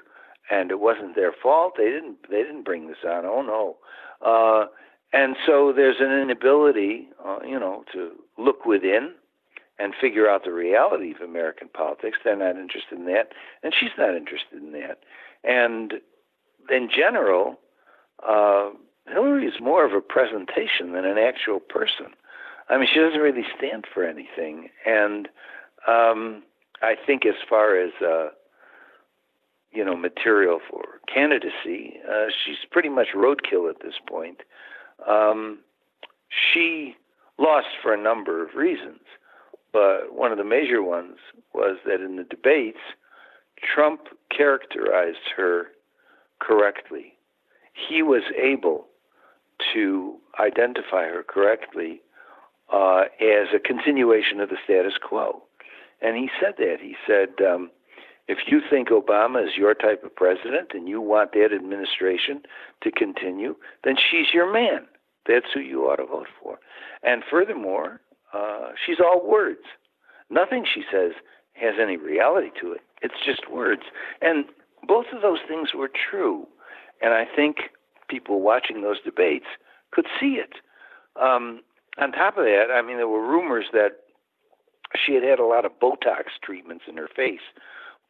and 0.50 0.71
it 0.71 0.81
wasn't 0.81 1.14
their 1.14 1.33
fault. 1.33 1.75
They 1.76 1.90
didn't. 1.90 2.16
They 2.31 2.43
didn't 2.43 2.64
bring 2.64 2.88
this 2.88 3.04
on. 3.07 3.25
Oh 3.25 3.43
no. 3.43 3.76
Uh, 4.26 4.66
and 5.12 5.37
so 5.47 5.73
there's 5.75 6.00
an 6.00 6.11
inability, 6.11 7.09
uh, 7.25 7.38
you 7.47 7.61
know, 7.61 7.85
to 7.93 8.12
look 8.37 8.64
within 8.64 9.12
and 9.78 9.93
figure 10.00 10.28
out 10.28 10.45
the 10.45 10.52
reality 10.52 11.12
of 11.12 11.21
American 11.21 11.69
politics. 11.69 12.19
They're 12.25 12.37
not 12.37 12.57
interested 12.57 12.99
in 12.99 13.04
that, 13.07 13.28
and 13.62 13.73
she's 13.78 13.97
not 13.99 14.16
interested 14.16 14.61
in 14.61 14.73
that. 14.73 14.99
And 15.45 15.95
in 16.71 16.88
general, 16.95 17.61
uh, 18.26 18.71
Hillary 19.07 19.47
is 19.47 19.61
more 19.61 19.85
of 19.85 19.93
a 19.93 20.00
presentation 20.00 20.93
than 20.93 21.04
an 21.04 21.19
actual 21.19 21.61
person. 21.61 22.07
I 22.69 22.78
mean, 22.78 22.88
she 22.93 22.99
doesn't 22.99 23.21
really 23.21 23.45
stand 23.57 23.85
for 23.93 24.04
anything, 24.04 24.71
and 24.87 25.28
um, 25.87 26.43
I 26.85 26.97
think 27.07 27.25
as 27.25 27.35
far 27.49 27.76
as 27.76 27.93
uh, 28.03 28.29
you 29.73 29.85
know 29.85 29.97
material 29.97 30.61
for 30.71 31.00
candidacy, 31.12 31.99
uh, 32.09 32.26
she's 32.45 32.59
pretty 32.71 32.91
much 32.91 33.09
roadkill 33.14 33.71
at 33.71 33.81
this 33.83 33.95
point. 34.07 34.43
Um, 35.09 35.61
she 36.29 36.95
lost 37.38 37.69
for 37.83 37.95
a 37.95 38.00
number 38.00 38.45
of 38.45 38.55
reasons, 38.55 39.00
but 39.73 40.14
one 40.14 40.31
of 40.31 40.38
the 40.38 40.45
major 40.45 40.83
ones 40.83 41.17
was 41.55 41.79
that 41.87 42.00
in 42.00 42.17
the 42.17 42.25
debates, 42.25 42.79
Trump 43.62 44.09
characterized 44.31 45.33
her 45.37 45.69
correctly. 46.38 47.14
He 47.88 48.03
was 48.03 48.23
able 48.41 48.87
to 49.73 50.17
identify 50.38 51.05
her 51.07 51.25
correctly 51.26 52.03
uh, 52.73 53.05
as 53.21 53.49
a 53.55 53.59
continuation 53.59 54.41
of 54.41 54.50
the 54.50 54.57
status 54.64 54.95
quo. 55.03 55.43
And 56.01 56.17
he 56.17 56.29
said 56.41 56.55
that. 56.59 56.77
He 56.81 56.97
said, 57.07 57.45
um, 57.45 57.71
if 58.27 58.39
you 58.47 58.61
think 58.69 58.89
Obama 58.89 59.45
is 59.45 59.57
your 59.57 59.75
type 59.75 60.03
of 60.05 60.15
president 60.15 60.73
and 60.73 60.89
you 60.89 61.01
want 61.01 61.33
that 61.33 61.53
administration 61.55 62.43
to 62.83 62.91
continue, 62.91 63.57
then 63.85 63.97
she's 63.97 64.33
your 64.33 64.51
man. 64.51 64.87
That's 65.27 65.47
who 65.53 65.61
you 65.61 65.83
ought 65.85 65.97
to 65.97 66.07
vote 66.07 66.29
for. 66.43 66.59
And 67.03 67.23
furthermore, 67.31 68.01
uh, 68.33 68.71
she's 68.85 68.99
all 69.01 69.27
words. 69.27 69.61
Nothing 70.31 70.65
she 70.65 70.83
says 70.91 71.13
has 71.53 71.75
any 71.81 71.97
reality 71.97 72.51
to 72.61 72.73
it. 72.73 72.81
It's 73.03 73.15
just 73.25 73.51
words. 73.51 73.83
And 74.21 74.47
both 74.87 75.07
of 75.15 75.23
those 75.23 75.41
things 75.47 75.71
were 75.75 75.91
true. 76.11 76.47
And 77.03 77.13
I 77.15 77.25
think 77.25 77.57
people 78.09 78.41
watching 78.41 78.83
those 78.83 79.01
debates 79.03 79.47
could 79.93 80.07
see 80.21 80.41
it. 80.41 80.55
Um, 81.21 81.61
on 81.99 82.13
top 82.13 82.37
of 82.37 82.45
that, 82.45 82.67
I 82.73 82.83
mean, 82.83 82.97
there 82.97 83.09
were 83.09 83.25
rumors 83.25 83.67
that 83.73 83.99
she 84.97 85.15
had 85.15 85.23
had 85.23 85.39
a 85.39 85.45
lot 85.45 85.65
of 85.65 85.73
Botox 85.81 86.25
treatments 86.43 86.85
in 86.89 86.97
her 86.97 87.09
face 87.15 87.41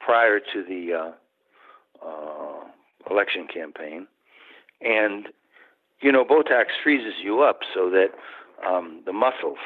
prior 0.00 0.38
to 0.38 0.62
the 0.62 0.92
uh, 0.92 2.06
uh, 2.06 2.64
election 3.10 3.46
campaign, 3.52 4.06
and 4.80 5.28
you 6.00 6.12
know 6.12 6.24
Botox 6.24 6.66
freezes 6.82 7.14
you 7.22 7.42
up 7.42 7.60
so 7.72 7.90
that 7.90 8.08
um, 8.66 9.02
the 9.06 9.12
muscles 9.12 9.58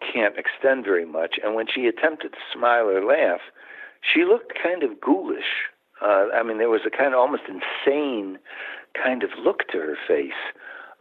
can't 0.00 0.36
extend 0.36 0.84
very 0.84 1.04
much. 1.06 1.36
And 1.42 1.54
when 1.54 1.66
she 1.72 1.86
attempted 1.86 2.32
to 2.32 2.38
smile 2.52 2.86
or 2.88 3.04
laugh, 3.04 3.40
she 4.02 4.24
looked 4.24 4.52
kind 4.60 4.82
of 4.82 5.00
ghoulish. 5.00 5.68
Uh, 6.02 6.28
I 6.34 6.42
mean, 6.42 6.58
there 6.58 6.70
was 6.70 6.82
a 6.86 6.90
kind 6.90 7.12
of 7.12 7.20
almost 7.20 7.42
insane 7.48 8.38
kind 8.94 9.22
of 9.22 9.30
look 9.42 9.68
to 9.68 9.78
her 9.78 9.96
face. 10.08 10.32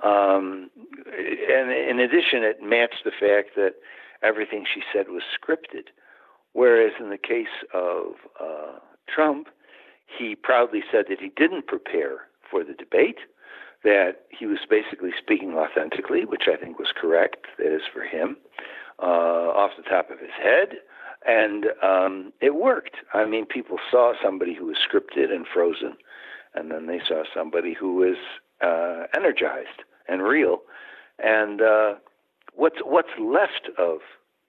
Um, 0.04 0.70
and 1.08 1.72
in 1.72 2.00
addition, 2.00 2.44
it 2.44 2.62
matched 2.62 3.04
the 3.04 3.12
fact 3.12 3.56
that 3.56 3.76
everything 4.24 4.66
she 4.72 4.82
said 4.94 5.08
was 5.10 5.24
scripted. 5.24 5.88
Whereas 6.54 6.94
in 7.00 7.10
the 7.10 7.18
case 7.18 7.48
of 7.74 8.14
uh, 8.40 8.80
Trump, 9.08 9.48
he 10.18 10.36
proudly 10.36 10.84
said 10.92 11.06
that 11.10 11.20
he 11.20 11.30
didn't 11.36 11.68
prepare 11.68 12.28
for 12.50 12.64
the 12.64 12.74
debate, 12.74 13.20
that 13.84 14.26
he 14.30 14.46
was 14.46 14.60
basically 14.70 15.12
speaking 15.18 15.54
authentically, 15.54 16.26
which 16.26 16.44
I 16.52 16.58
think 16.58 16.80
was 16.80 16.92
correct, 17.00 17.46
that 17.58 17.74
is 17.74 17.84
for 17.94 18.04
him, 18.04 18.38
uh, 19.02 19.06
off 19.06 19.72
the 19.78 19.84
top 19.84 20.10
of 20.10 20.20
his 20.20 20.32
head. 20.42 20.80
And 21.26 21.66
um, 21.84 22.34
it 22.42 22.56
worked. 22.56 22.96
I 23.14 23.26
mean, 23.26 23.46
people 23.46 23.78
saw 23.92 24.14
somebody 24.24 24.54
who 24.56 24.66
was 24.66 24.78
scripted 24.78 25.32
and 25.32 25.46
frozen, 25.46 25.96
and 26.56 26.72
then 26.72 26.88
they 26.88 27.00
saw 27.08 27.24
somebody 27.34 27.74
who 27.74 27.96
was 27.96 28.18
uh, 28.62 29.08
energized 29.16 29.84
and 30.08 30.24
real. 30.24 30.62
And 31.20 31.62
uh, 31.62 31.96
what's 32.60 32.80
what's 32.84 33.10
left 33.20 33.70
of 33.78 34.00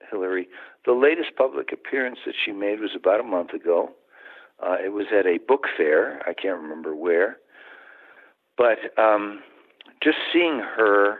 Hillary? 0.09 0.47
The 0.85 0.93
latest 0.93 1.35
public 1.37 1.71
appearance 1.71 2.19
that 2.25 2.35
she 2.43 2.51
made 2.51 2.79
was 2.79 2.91
about 2.95 3.19
a 3.19 3.23
month 3.23 3.53
ago. 3.53 3.91
Uh, 4.61 4.75
it 4.83 4.89
was 4.89 5.07
at 5.17 5.25
a 5.25 5.39
book 5.39 5.65
fair. 5.75 6.21
I 6.27 6.33
can't 6.33 6.61
remember 6.61 6.95
where, 6.95 7.37
but 8.57 8.77
um, 9.01 9.41
just 10.03 10.17
seeing 10.31 10.59
her 10.59 11.19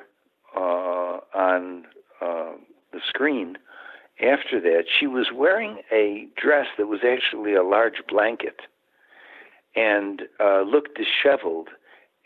uh, 0.56 1.20
on 1.34 1.86
uh, 2.22 2.52
the 2.92 3.00
screen 3.08 3.58
after 4.22 4.60
that, 4.62 4.84
she 5.00 5.08
was 5.08 5.30
wearing 5.34 5.80
a 5.92 6.28
dress 6.36 6.68
that 6.78 6.88
was 6.88 7.00
actually 7.04 7.56
a 7.56 7.64
large 7.64 8.04
blanket 8.08 8.62
and 9.76 10.24
uh, 10.40 10.62
looked 10.62 10.98
disheveled 10.98 11.70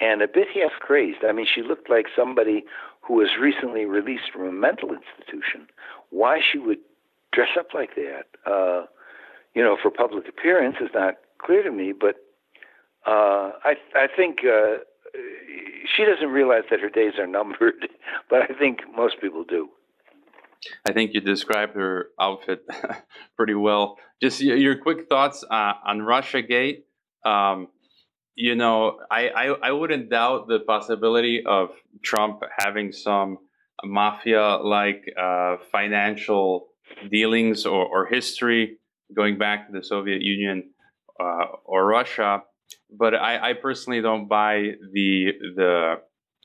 and 0.01 0.21
a 0.21 0.27
bit 0.27 0.47
half 0.53 0.73
crazed. 0.79 1.23
I 1.25 1.31
mean, 1.31 1.45
she 1.53 1.61
looked 1.61 1.89
like 1.89 2.07
somebody 2.15 2.65
who 3.07 3.15
was 3.15 3.29
recently 3.39 3.85
released 3.85 4.31
from 4.33 4.47
a 4.47 4.51
mental 4.51 4.89
institution. 4.89 5.67
Why 6.09 6.39
she 6.39 6.57
would 6.57 6.79
dress 7.31 7.49
up 7.57 7.67
like 7.73 7.95
that, 7.95 8.25
uh, 8.49 8.85
you 9.53 9.63
know, 9.63 9.77
for 9.81 9.91
public 9.91 10.27
appearance 10.27 10.77
is 10.81 10.89
not 10.93 11.15
clear 11.39 11.63
to 11.63 11.71
me. 11.71 11.93
But 11.99 12.15
uh, 13.05 13.51
I, 13.63 13.75
I 13.93 14.07
think 14.15 14.39
uh, 14.43 14.77
she 15.95 16.05
doesn't 16.05 16.29
realize 16.29 16.63
that 16.71 16.79
her 16.79 16.89
days 16.89 17.13
are 17.19 17.27
numbered. 17.27 17.75
But 18.27 18.41
I 18.41 18.57
think 18.57 18.79
most 18.95 19.21
people 19.21 19.43
do. 19.43 19.69
I 20.83 20.93
think 20.93 21.13
you 21.13 21.21
described 21.21 21.75
her 21.75 22.07
outfit 22.19 22.65
pretty 23.37 23.53
well. 23.53 23.97
Just 24.19 24.41
your 24.41 24.77
quick 24.77 25.07
thoughts 25.07 25.43
uh, 25.43 25.73
on 25.85 26.01
Russia 26.01 26.41
Gate. 26.41 26.87
Um, 27.23 27.67
you 28.35 28.55
know, 28.55 28.99
I, 29.09 29.29
I, 29.29 29.45
I 29.69 29.71
wouldn't 29.71 30.09
doubt 30.09 30.47
the 30.47 30.59
possibility 30.59 31.43
of 31.45 31.69
Trump 32.03 32.41
having 32.57 32.91
some 32.91 33.37
mafia 33.83 34.57
like 34.57 35.03
uh, 35.19 35.57
financial 35.71 36.67
dealings 37.09 37.65
or, 37.65 37.85
or 37.85 38.05
history 38.05 38.77
going 39.15 39.37
back 39.37 39.67
to 39.67 39.73
the 39.73 39.83
Soviet 39.83 40.21
Union 40.21 40.71
uh, 41.19 41.45
or 41.63 41.85
Russia. 41.85 42.43
But 42.89 43.15
I, 43.15 43.51
I, 43.51 43.53
personally 43.53 44.01
don't 44.01 44.27
buy 44.27 44.71
the 44.91 45.31
the 45.55 45.95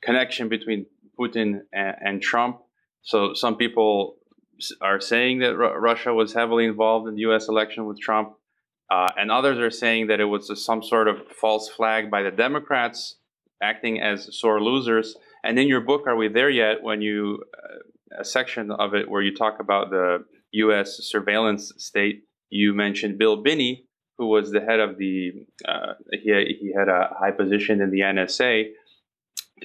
connection 0.03 0.49
between 0.49 0.87
Putin 1.19 1.61
and, 1.73 1.97
and 2.01 2.23
Trump. 2.23 2.61
So 3.03 3.35
some 3.35 3.57
people 3.57 4.17
are 4.81 5.01
saying 5.01 5.41
that 5.41 5.55
R- 5.55 5.81
Russia 5.81 6.13
was 6.13 6.33
heavily 6.33 6.67
involved 6.67 7.09
in 7.09 7.15
the 7.15 7.23
U.S. 7.23 7.49
election 7.49 7.87
with 7.87 7.99
Trump, 8.01 8.35
uh, 8.91 9.09
and 9.17 9.31
others 9.31 9.59
are 9.59 9.71
saying 9.71 10.09
that 10.09 10.21
it 10.21 10.25
was 10.25 10.51
some 10.65 10.83
sort 10.83 11.09
of 11.09 11.19
false 11.41 11.69
flag 11.69 12.11
by 12.11 12.23
the 12.23 12.31
Democrats 12.31 13.17
acting 13.63 14.01
as 14.01 14.29
sore 14.37 14.61
losers. 14.61 15.17
And 15.45 15.59
in 15.59 15.69
your 15.69 15.81
book, 15.81 16.07
Are 16.07 16.17
We 16.17 16.29
There 16.29 16.51
Yet? 16.51 16.83
When 16.83 17.01
you, 17.01 17.43
uh, 17.57 18.21
a 18.21 18.25
section 18.25 18.71
of 18.71 18.95
it 18.95 19.09
where 19.09 19.23
you 19.23 19.35
talk 19.35 19.59
about 19.61 19.91
the 19.91 20.25
U.S. 20.53 20.99
surveillance 21.03 21.73
state, 21.79 22.25
you 22.51 22.75
mentioned 22.75 23.19
Bill 23.19 23.43
Binney, 23.43 23.85
who 24.19 24.27
was 24.27 24.51
the 24.51 24.61
head 24.61 24.81
of 24.81 24.99
the, 24.99 25.31
uh, 25.67 25.95
he, 26.13 26.57
he 26.61 26.73
had 26.77 26.89
a 26.89 27.11
high 27.19 27.31
position 27.31 27.81
in 27.81 27.91
the 27.91 28.01
NSA. 28.01 28.71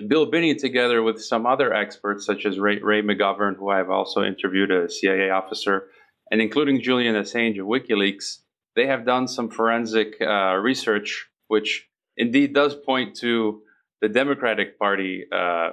Bill 0.08 0.29
Binney, 0.29 0.55
together 0.55 1.01
with 1.01 1.24
some 1.24 1.46
other 1.46 1.74
experts, 1.74 2.25
such 2.25 2.46
as 2.46 2.60
Ray, 2.60 2.79
Ray 2.79 3.01
McGovern, 3.01 3.55
who 3.58 3.70
I've 3.70 3.89
also 3.89 4.24
interviewed, 4.24 4.72
a 4.72 4.89
CIA 4.89 5.32
officer, 5.32 5.88
and 6.29 6.41
including 6.41 6.82
Julian 6.82 7.15
Assange 7.15 7.60
of 7.60 7.65
WikiLeaks, 7.65 8.39
they 8.75 8.88
have 8.88 9.05
done 9.05 9.27
some 9.27 9.50
forensic 9.50 10.15
uh, 10.22 10.55
research, 10.55 11.27
which 11.48 11.88
indeed 12.17 12.53
does 12.53 12.75
point 12.75 13.15
to 13.17 13.62
the 14.01 14.10
Democratic 14.10 14.77
Party 14.77 15.25
uh, 15.32 15.72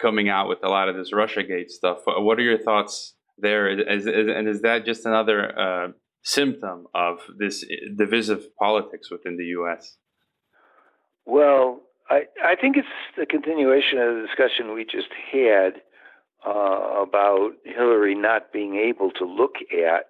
coming 0.00 0.28
out 0.28 0.48
with 0.48 0.58
a 0.62 0.68
lot 0.68 0.88
of 0.88 0.96
this 0.96 1.12
RussiaGate 1.12 1.70
stuff. 1.70 1.98
What 2.06 2.38
are 2.38 2.42
your 2.42 2.58
thoughts 2.58 3.14
there? 3.38 3.68
Is, 3.68 4.06
is, 4.06 4.28
and 4.28 4.48
is 4.48 4.62
that 4.62 4.84
just 4.84 5.06
another 5.06 5.58
uh, 5.58 5.88
symptom 6.22 6.86
of 6.94 7.18
this 7.38 7.64
divisive 7.96 8.54
politics 8.56 9.10
within 9.10 9.36
the 9.36 9.44
U.S.? 9.46 9.96
Well, 11.26 11.82
I, 12.08 12.22
I 12.44 12.56
think 12.56 12.76
it's 12.76 12.88
the 13.16 13.26
continuation 13.26 13.98
of 13.98 14.16
the 14.16 14.26
discussion 14.26 14.74
we 14.74 14.84
just 14.84 15.08
had 15.32 15.82
uh, 16.46 17.02
about 17.02 17.52
Hillary 17.64 18.14
not 18.14 18.52
being 18.52 18.76
able 18.76 19.10
to 19.12 19.24
look 19.24 19.54
at 19.72 20.06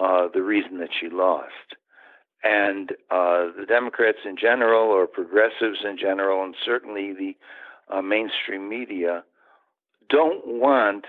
uh, 0.00 0.28
the 0.32 0.42
reason 0.42 0.78
that 0.78 0.90
she 0.98 1.08
lost. 1.08 1.76
And 2.44 2.92
uh, 3.10 3.50
the 3.58 3.66
Democrats 3.66 4.18
in 4.24 4.36
general, 4.36 4.88
or 4.90 5.06
progressives 5.06 5.78
in 5.84 5.96
general, 5.98 6.44
and 6.44 6.54
certainly 6.64 7.12
the 7.12 7.36
uh, 7.92 8.02
mainstream 8.02 8.68
media, 8.68 9.24
don't 10.08 10.46
want 10.46 11.04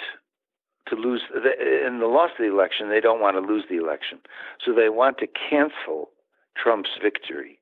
to 0.88 0.96
lose. 0.96 1.22
In 1.36 2.00
the 2.00 2.08
loss 2.08 2.32
of 2.32 2.46
the 2.46 2.51
election, 2.51 2.89
they 2.89 3.01
don't 3.01 3.22
want 3.22 3.36
to 3.36 3.53
lose 3.53 3.65
the 3.70 3.77
election. 3.77 4.20
So 4.65 4.74
they 4.74 4.89
want 4.89 5.17
to 5.20 5.27
cancel 5.27 6.10
Trump's 6.56 6.98
victory. 7.01 7.60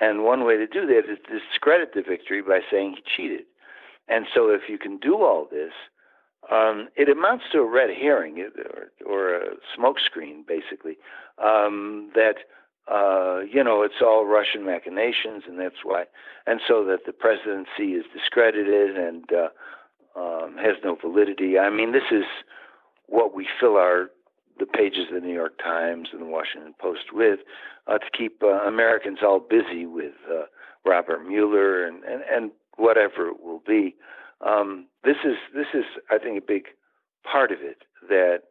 And 0.00 0.22
one 0.22 0.44
way 0.44 0.56
to 0.56 0.66
do 0.66 0.86
that 0.86 1.10
is 1.10 1.18
discredit 1.28 1.92
the 1.94 2.02
victory 2.08 2.40
by 2.40 2.60
saying 2.70 2.96
he 2.96 3.02
cheated. 3.16 3.44
And 4.08 4.26
so 4.32 4.48
if 4.50 4.62
you 4.68 4.78
can 4.78 4.98
do 4.98 5.16
all 5.16 5.48
this, 5.50 5.72
um, 6.50 6.88
it 6.96 7.08
amounts 7.08 7.44
to 7.52 7.58
a 7.58 7.70
red 7.70 7.90
herring 7.90 8.40
or, 8.40 8.90
or 9.06 9.34
a 9.34 9.56
smokescreen, 9.76 10.46
basically, 10.46 10.96
um, 11.42 12.10
that 12.14 12.36
uh, 12.90 13.40
you 13.40 13.62
know, 13.62 13.82
it's 13.82 14.00
all 14.02 14.24
Russian 14.24 14.64
machinations, 14.64 15.44
and 15.46 15.60
that's 15.60 15.84
why. 15.84 16.04
And 16.46 16.60
so 16.66 16.84
that 16.86 17.04
the 17.04 17.12
presidency 17.12 17.92
is 17.92 18.04
discredited 18.14 18.96
and 18.96 19.24
uh, 19.30 20.18
um, 20.18 20.56
has 20.56 20.76
no 20.82 20.96
validity. 20.96 21.58
I 21.58 21.68
mean, 21.68 21.92
this 21.92 22.10
is 22.10 22.24
what 23.06 23.34
we 23.34 23.46
fill 23.60 23.76
our 23.76 24.10
the 24.58 24.66
pages 24.66 25.06
of 25.08 25.14
the 25.14 25.26
New 25.26 25.34
York 25.34 25.58
Times 25.62 26.08
and 26.12 26.20
the 26.20 26.26
Washington 26.26 26.74
Post 26.80 27.12
with 27.12 27.40
uh, 27.86 27.98
to 27.98 28.06
keep 28.16 28.42
uh, 28.42 28.66
Americans 28.66 29.18
all 29.22 29.38
busy 29.38 29.86
with 29.86 30.14
uh, 30.28 30.44
Robert 30.84 31.24
Mueller 31.24 31.84
and, 31.84 32.02
and, 32.02 32.22
and 32.28 32.50
whatever 32.76 33.28
it 33.28 33.40
will 33.40 33.62
be. 33.64 33.94
Um, 34.44 34.86
this 35.04 35.16
is 35.24 35.36
this 35.54 35.66
is 35.74 35.84
I 36.10 36.18
think 36.18 36.38
a 36.38 36.46
big 36.46 36.66
part 37.24 37.52
of 37.52 37.58
it 37.60 37.82
that 38.08 38.42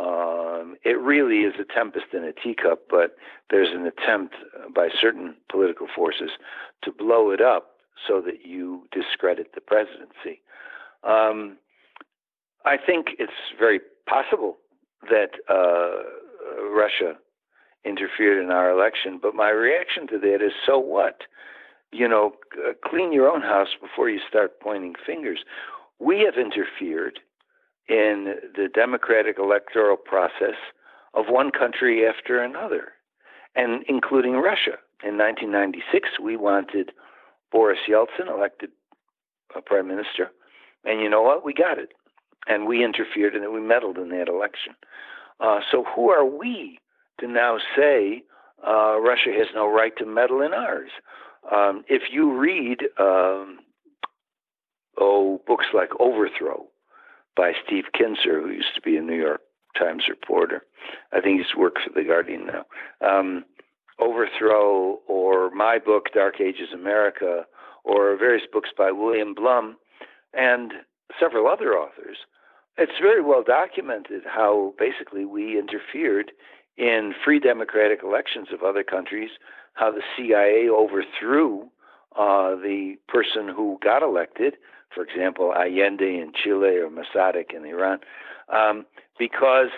um, 0.00 0.76
it 0.84 0.98
really 0.98 1.40
is 1.40 1.54
a 1.60 1.64
tempest 1.64 2.06
in 2.12 2.24
a 2.24 2.32
teacup, 2.32 2.84
but 2.88 3.16
there's 3.50 3.68
an 3.72 3.86
attempt 3.86 4.34
by 4.74 4.88
certain 5.00 5.34
political 5.50 5.86
forces 5.94 6.30
to 6.82 6.92
blow 6.92 7.30
it 7.30 7.40
up 7.40 7.72
so 8.06 8.20
that 8.22 8.44
you 8.44 8.88
discredit 8.90 9.54
the 9.54 9.60
presidency. 9.60 10.40
Um, 11.04 11.58
I 12.64 12.76
think 12.76 13.08
it's 13.18 13.32
very 13.58 13.80
possible 14.06 14.56
that 15.10 15.32
uh, 15.48 16.02
Russia 16.70 17.16
interfered 17.84 18.42
in 18.42 18.50
our 18.50 18.70
election, 18.70 19.18
but 19.20 19.34
my 19.34 19.50
reaction 19.50 20.06
to 20.08 20.18
that 20.18 20.36
is 20.36 20.52
so 20.64 20.78
what? 20.78 21.22
You 21.92 22.08
know, 22.08 22.32
uh, 22.58 22.72
clean 22.84 23.12
your 23.12 23.28
own 23.28 23.42
house 23.42 23.68
before 23.80 24.08
you 24.08 24.18
start 24.28 24.60
pointing 24.60 24.94
fingers. 25.04 25.40
We 25.98 26.20
have 26.20 26.34
interfered 26.34 27.20
in 27.88 28.34
the 28.56 28.68
democratic 28.72 29.38
electoral 29.38 29.96
process 29.96 30.56
of 31.14 31.26
one 31.28 31.50
country 31.50 32.06
after 32.06 32.42
another, 32.42 32.92
and 33.54 33.84
including 33.88 34.34
Russia. 34.34 34.78
In 35.04 35.18
1996, 35.18 36.20
we 36.22 36.36
wanted 36.36 36.92
Boris 37.50 37.80
Yeltsin 37.88 38.28
elected 38.28 38.70
a 39.54 39.60
prime 39.60 39.88
minister, 39.88 40.30
and 40.84 41.00
you 41.00 41.10
know 41.10 41.22
what? 41.22 41.44
We 41.44 41.52
got 41.52 41.78
it, 41.78 41.90
and 42.46 42.66
we 42.66 42.84
interfered 42.84 43.34
and 43.34 43.52
we 43.52 43.60
meddled 43.60 43.98
in 43.98 44.08
that 44.10 44.28
election. 44.28 44.74
Uh, 45.40 45.60
so 45.70 45.84
who 45.94 46.08
are 46.10 46.24
we 46.24 46.78
to 47.20 47.26
now 47.26 47.58
say 47.76 48.22
uh, 48.66 48.98
Russia 49.00 49.30
has 49.36 49.48
no 49.54 49.70
right 49.70 49.96
to 49.98 50.06
meddle 50.06 50.40
in 50.40 50.54
ours? 50.54 50.90
Um, 51.50 51.84
if 51.88 52.02
you 52.12 52.38
read 52.38 52.82
um, 52.98 53.58
oh 54.98 55.40
books 55.46 55.66
like 55.74 55.90
Overthrow 55.98 56.66
by 57.36 57.52
Steve 57.64 57.84
Kinzer, 57.94 58.40
who 58.42 58.50
used 58.50 58.74
to 58.74 58.80
be 58.80 58.96
a 58.96 59.02
New 59.02 59.16
York 59.16 59.40
Times 59.78 60.04
reporter. 60.08 60.64
I 61.12 61.20
think 61.20 61.38
he's 61.38 61.56
worked 61.56 61.78
for 61.82 61.92
The 61.94 62.06
Guardian 62.06 62.46
now. 62.46 62.64
Um, 63.06 63.44
Overthrow, 63.98 65.00
or 65.06 65.50
my 65.50 65.78
book, 65.78 66.06
Dark 66.12 66.40
Ages 66.40 66.72
America, 66.74 67.46
or 67.84 68.16
various 68.16 68.46
books 68.52 68.70
by 68.76 68.90
William 68.90 69.34
Blum 69.34 69.76
and 70.34 70.72
several 71.18 71.46
other 71.46 71.74
authors. 71.74 72.18
It's 72.78 73.00
very 73.00 73.22
well 73.22 73.42
documented 73.42 74.22
how 74.26 74.74
basically 74.78 75.24
we 75.24 75.58
interfered 75.58 76.32
in 76.76 77.14
free 77.24 77.38
democratic 77.38 78.00
elections 78.02 78.48
of 78.52 78.62
other 78.62 78.82
countries, 78.82 79.30
how 79.74 79.90
the 79.90 80.02
CIA 80.16 80.68
overthrew 80.68 81.68
uh, 82.16 82.54
the 82.56 82.96
person 83.08 83.48
who 83.48 83.78
got 83.82 84.02
elected, 84.02 84.56
for 84.94 85.02
example, 85.02 85.54
Allende 85.54 86.20
in 86.20 86.32
Chile 86.34 86.76
or 86.76 86.90
Mossadegh 86.90 87.54
in 87.54 87.64
Iran, 87.64 88.00
um, 88.52 88.84
because 89.18 89.68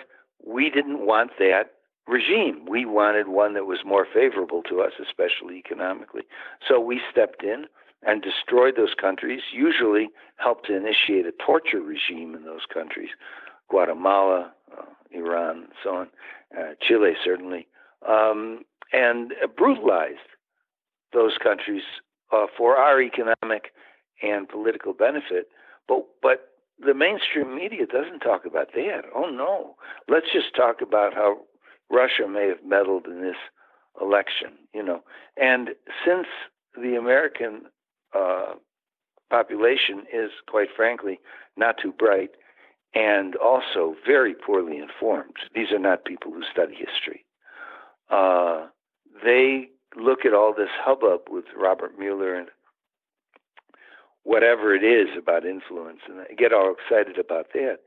we 0.45 0.69
didn't 0.69 1.05
want 1.05 1.31
that 1.39 1.75
regime. 2.07 2.65
We 2.67 2.85
wanted 2.85 3.27
one 3.27 3.53
that 3.53 3.65
was 3.65 3.79
more 3.85 4.05
favorable 4.11 4.61
to 4.63 4.81
us, 4.81 4.93
especially 5.01 5.57
economically. 5.57 6.23
So 6.67 6.79
we 6.79 7.01
stepped 7.11 7.43
in 7.43 7.65
and 8.03 8.21
destroyed 8.21 8.75
those 8.75 8.93
countries, 8.99 9.41
usually 9.53 10.09
helped 10.37 10.67
to 10.67 10.75
initiate 10.75 11.25
a 11.25 11.31
torture 11.31 11.81
regime 11.81 12.35
in 12.35 12.43
those 12.43 12.65
countries, 12.71 13.09
Guatemala, 13.69 14.51
uh, 14.77 14.83
Iran, 15.11 15.69
so 15.83 15.95
on, 15.95 16.07
uh, 16.57 16.73
Chile 16.81 17.13
certainly, 17.23 17.67
um, 18.07 18.63
and 18.91 19.33
brutalized 19.57 20.29
those 21.13 21.37
countries 21.41 21.83
uh, 22.31 22.45
for 22.57 22.75
our 22.77 23.01
economic 23.01 23.71
and 24.21 24.47
political 24.47 24.93
benefit. 24.93 25.47
But 25.87 26.05
but 26.21 26.49
the 26.79 26.93
mainstream 26.93 27.55
media 27.55 27.85
doesn't 27.85 28.19
talk 28.19 28.45
about 28.45 28.73
that. 28.73 29.03
Oh 29.15 29.29
no, 29.29 29.75
let's 30.09 30.31
just 30.31 30.55
talk 30.55 30.81
about 30.81 31.13
how 31.13 31.41
Russia 31.89 32.27
may 32.27 32.47
have 32.47 32.65
meddled 32.65 33.05
in 33.05 33.21
this 33.21 33.37
election. 34.01 34.57
You 34.73 34.83
know, 34.83 35.03
and 35.37 35.69
since 36.05 36.27
the 36.75 36.95
American 36.95 37.63
uh, 38.13 38.53
population 39.29 40.03
is, 40.13 40.31
quite 40.47 40.69
frankly, 40.75 41.19
not 41.57 41.75
too 41.81 41.91
bright 41.91 42.31
and 42.93 43.35
also 43.35 43.95
very 44.05 44.33
poorly 44.33 44.77
informed. 44.77 45.35
These 45.53 45.71
are 45.71 45.79
not 45.79 46.05
people 46.05 46.31
who 46.31 46.41
study 46.51 46.75
history. 46.75 47.25
Uh, 48.09 48.67
they 49.23 49.69
look 49.95 50.25
at 50.25 50.33
all 50.33 50.53
this 50.53 50.69
hubbub 50.73 51.21
with 51.29 51.45
Robert 51.57 51.97
Mueller 51.97 52.35
and 52.35 52.49
whatever 54.23 54.73
it 54.75 54.83
is 54.83 55.15
about 55.17 55.45
influence 55.45 55.99
and 56.07 56.37
get 56.37 56.51
all 56.51 56.73
excited 56.73 57.17
about 57.17 57.47
that. 57.53 57.79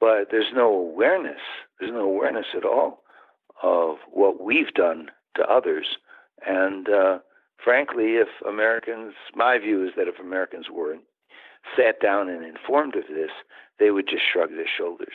But 0.00 0.28
there's 0.30 0.52
no 0.54 0.72
awareness, 0.72 1.40
there's 1.78 1.92
no 1.92 2.04
awareness 2.04 2.46
at 2.56 2.64
all 2.64 3.02
of 3.62 3.96
what 4.10 4.42
we've 4.42 4.72
done 4.74 5.10
to 5.36 5.42
others. 5.44 5.96
And 6.46 6.88
uh, 6.88 7.18
frankly, 7.62 8.16
if 8.16 8.28
Americans, 8.46 9.14
my 9.34 9.58
view 9.58 9.86
is 9.86 9.92
that 9.96 10.08
if 10.08 10.18
Americans 10.18 10.66
were 10.72 10.96
sat 11.76 12.00
down 12.00 12.28
and 12.28 12.44
informed 12.44 12.96
of 12.96 13.04
this, 13.08 13.30
they 13.78 13.90
would 13.90 14.08
just 14.08 14.22
shrug 14.30 14.50
their 14.50 14.68
shoulders. 14.78 15.14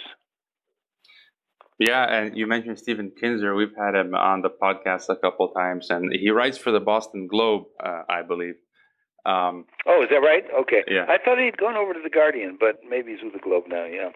Yeah, 1.79 2.03
and 2.03 2.37
you 2.37 2.45
mentioned 2.45 2.77
Stephen 2.77 3.11
Kinzer. 3.17 3.55
We've 3.55 3.75
had 3.75 3.95
him 3.95 4.13
on 4.13 4.41
the 4.41 4.49
podcast 4.49 5.07
a 5.07 5.15
couple 5.15 5.47
times, 5.49 5.89
and 5.89 6.11
he 6.11 6.29
writes 6.29 6.57
for 6.57 6.71
the 6.71 6.81
Boston 6.81 7.27
Globe, 7.27 7.63
uh, 7.81 8.03
I 8.09 8.21
believe. 8.21 8.55
Um, 9.25 9.65
oh, 9.87 10.03
is 10.03 10.09
that 10.09 10.17
right? 10.17 10.43
Okay. 10.61 10.83
Yeah. 10.89 11.05
I 11.07 11.17
thought 11.23 11.39
he'd 11.39 11.57
gone 11.57 11.77
over 11.77 11.93
to 11.93 11.99
the 12.03 12.09
Guardian, 12.09 12.57
but 12.59 12.79
maybe 12.87 13.13
he's 13.13 13.23
with 13.23 13.33
the 13.33 13.39
Globe 13.39 13.63
now. 13.67 13.85
Yeah. 13.85 14.09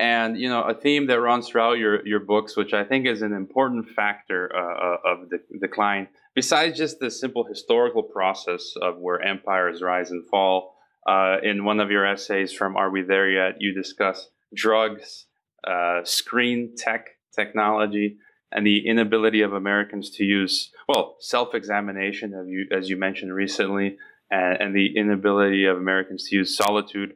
And 0.00 0.36
you 0.36 0.48
know, 0.48 0.62
a 0.62 0.74
theme 0.74 1.06
that 1.06 1.20
runs 1.20 1.48
throughout 1.48 1.78
your 1.78 2.04
your 2.06 2.18
books, 2.18 2.56
which 2.56 2.72
I 2.72 2.82
think 2.82 3.06
is 3.06 3.22
an 3.22 3.32
important 3.32 3.90
factor 3.90 4.50
uh, 4.52 4.58
uh 4.58 5.12
of 5.12 5.30
the 5.30 5.38
decline, 5.60 6.08
besides 6.34 6.76
just 6.76 6.98
the 6.98 7.10
simple 7.10 7.44
historical 7.44 8.02
process 8.02 8.74
of 8.82 8.98
where 8.98 9.20
empires 9.22 9.80
rise 9.80 10.10
and 10.10 10.26
fall. 10.26 10.72
Uh, 11.06 11.36
in 11.42 11.66
one 11.66 11.80
of 11.80 11.90
your 11.90 12.06
essays 12.06 12.50
from 12.50 12.78
Are 12.78 12.88
We 12.88 13.02
There 13.02 13.28
Yet? 13.28 13.60
You 13.60 13.74
discuss 13.74 14.30
drugs, 14.54 15.26
uh, 15.66 16.04
screen 16.04 16.74
tech 16.76 17.08
technology, 17.34 18.16
and 18.52 18.66
the 18.66 18.86
inability 18.86 19.42
of 19.42 19.52
Americans 19.52 20.10
to 20.10 20.24
use 20.24 20.70
well 20.88 21.16
self-examination, 21.20 22.68
as 22.76 22.88
you 22.88 22.96
mentioned 22.96 23.34
recently, 23.34 23.96
and, 24.30 24.60
and 24.60 24.76
the 24.76 24.96
inability 24.96 25.64
of 25.64 25.76
Americans 25.76 26.28
to 26.28 26.36
use 26.36 26.56
solitude 26.56 27.14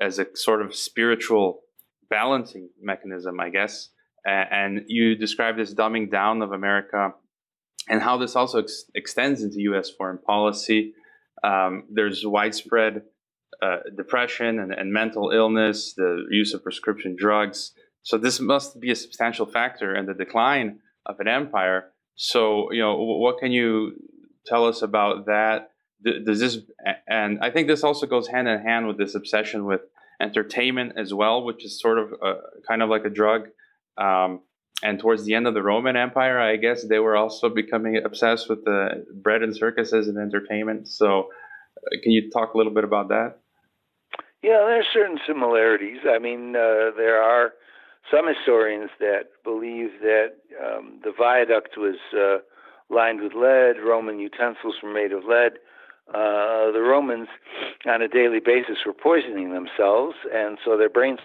as 0.00 0.18
a 0.18 0.26
sort 0.34 0.62
of 0.62 0.74
spiritual 0.74 1.60
balancing 2.10 2.68
mechanism, 2.80 3.40
I 3.40 3.50
guess. 3.50 3.88
And 4.24 4.82
you 4.86 5.16
describe 5.16 5.56
this 5.56 5.74
dumbing 5.74 6.10
down 6.10 6.42
of 6.42 6.52
America 6.52 7.12
and 7.88 8.00
how 8.00 8.16
this 8.16 8.36
also 8.36 8.60
ex- 8.60 8.84
extends 8.94 9.42
into 9.42 9.60
U.S. 9.62 9.90
foreign 9.90 10.18
policy. 10.18 10.92
Um, 11.42 11.84
there's 11.90 12.24
widespread 12.24 13.02
uh, 13.60 13.78
depression 13.96 14.60
and, 14.60 14.72
and, 14.72 14.92
mental 14.92 15.30
illness, 15.30 15.94
the 15.94 16.24
use 16.30 16.54
of 16.54 16.62
prescription 16.62 17.16
drugs. 17.18 17.72
So 18.02 18.18
this 18.18 18.40
must 18.40 18.80
be 18.80 18.90
a 18.90 18.96
substantial 18.96 19.46
factor 19.46 19.94
in 19.94 20.06
the 20.06 20.14
decline 20.14 20.80
of 21.06 21.20
an 21.20 21.28
empire. 21.28 21.90
So 22.14 22.72
you 22.72 22.80
know, 22.80 22.96
what 22.96 23.38
can 23.38 23.52
you 23.52 23.92
tell 24.46 24.66
us 24.66 24.82
about 24.82 25.26
that? 25.26 25.70
Does 26.04 26.40
this, 26.40 26.58
and 27.06 27.38
I 27.40 27.50
think 27.50 27.68
this 27.68 27.84
also 27.84 28.06
goes 28.06 28.26
hand 28.26 28.48
in 28.48 28.60
hand 28.60 28.88
with 28.88 28.98
this 28.98 29.14
obsession 29.14 29.66
with 29.66 29.82
entertainment 30.20 30.94
as 30.96 31.12
well, 31.12 31.44
which 31.44 31.64
is 31.64 31.80
sort 31.80 31.98
of 31.98 32.12
a, 32.22 32.34
kind 32.66 32.82
of 32.82 32.88
like 32.88 33.04
a 33.04 33.10
drug. 33.10 33.48
Um, 33.98 34.40
and 34.82 34.98
towards 34.98 35.24
the 35.24 35.34
end 35.34 35.46
of 35.46 35.54
the 35.54 35.62
Roman 35.62 35.96
Empire, 35.96 36.40
I 36.40 36.56
guess 36.56 36.84
they 36.84 36.98
were 36.98 37.16
also 37.16 37.48
becoming 37.48 38.00
obsessed 38.04 38.48
with 38.48 38.64
the 38.64 39.06
bread 39.14 39.42
and 39.42 39.54
circuses 39.54 40.08
and 40.08 40.18
entertainment. 40.18 40.88
So, 40.88 41.28
uh, 41.76 41.96
can 42.02 42.12
you 42.12 42.30
talk 42.30 42.54
a 42.54 42.56
little 42.56 42.72
bit 42.72 42.84
about 42.84 43.08
that? 43.08 43.38
Yeah, 44.42 44.58
there 44.66 44.80
are 44.80 44.84
certain 44.92 45.18
similarities. 45.26 46.00
I 46.08 46.18
mean, 46.18 46.56
uh, 46.56 46.90
there 46.96 47.22
are 47.22 47.52
some 48.10 48.26
historians 48.26 48.90
that 48.98 49.28
believe 49.44 49.90
that 50.00 50.34
um, 50.62 51.00
the 51.02 51.12
viaduct 51.16 51.76
was 51.76 51.96
uh, 52.16 52.38
lined 52.92 53.20
with 53.20 53.32
lead, 53.34 53.82
Roman 53.82 54.18
utensils 54.18 54.76
were 54.82 54.92
made 54.92 55.12
of 55.12 55.24
lead, 55.24 55.52
uh, 56.08 56.70
the 56.72 56.82
Romans, 56.82 57.28
on 57.86 58.02
a 58.02 58.08
daily 58.08 58.40
basis, 58.40 58.78
were 58.84 58.92
poisoning 58.92 59.52
themselves, 59.52 60.16
and 60.32 60.58
so 60.64 60.76
their 60.76 60.90
brains. 60.90 61.20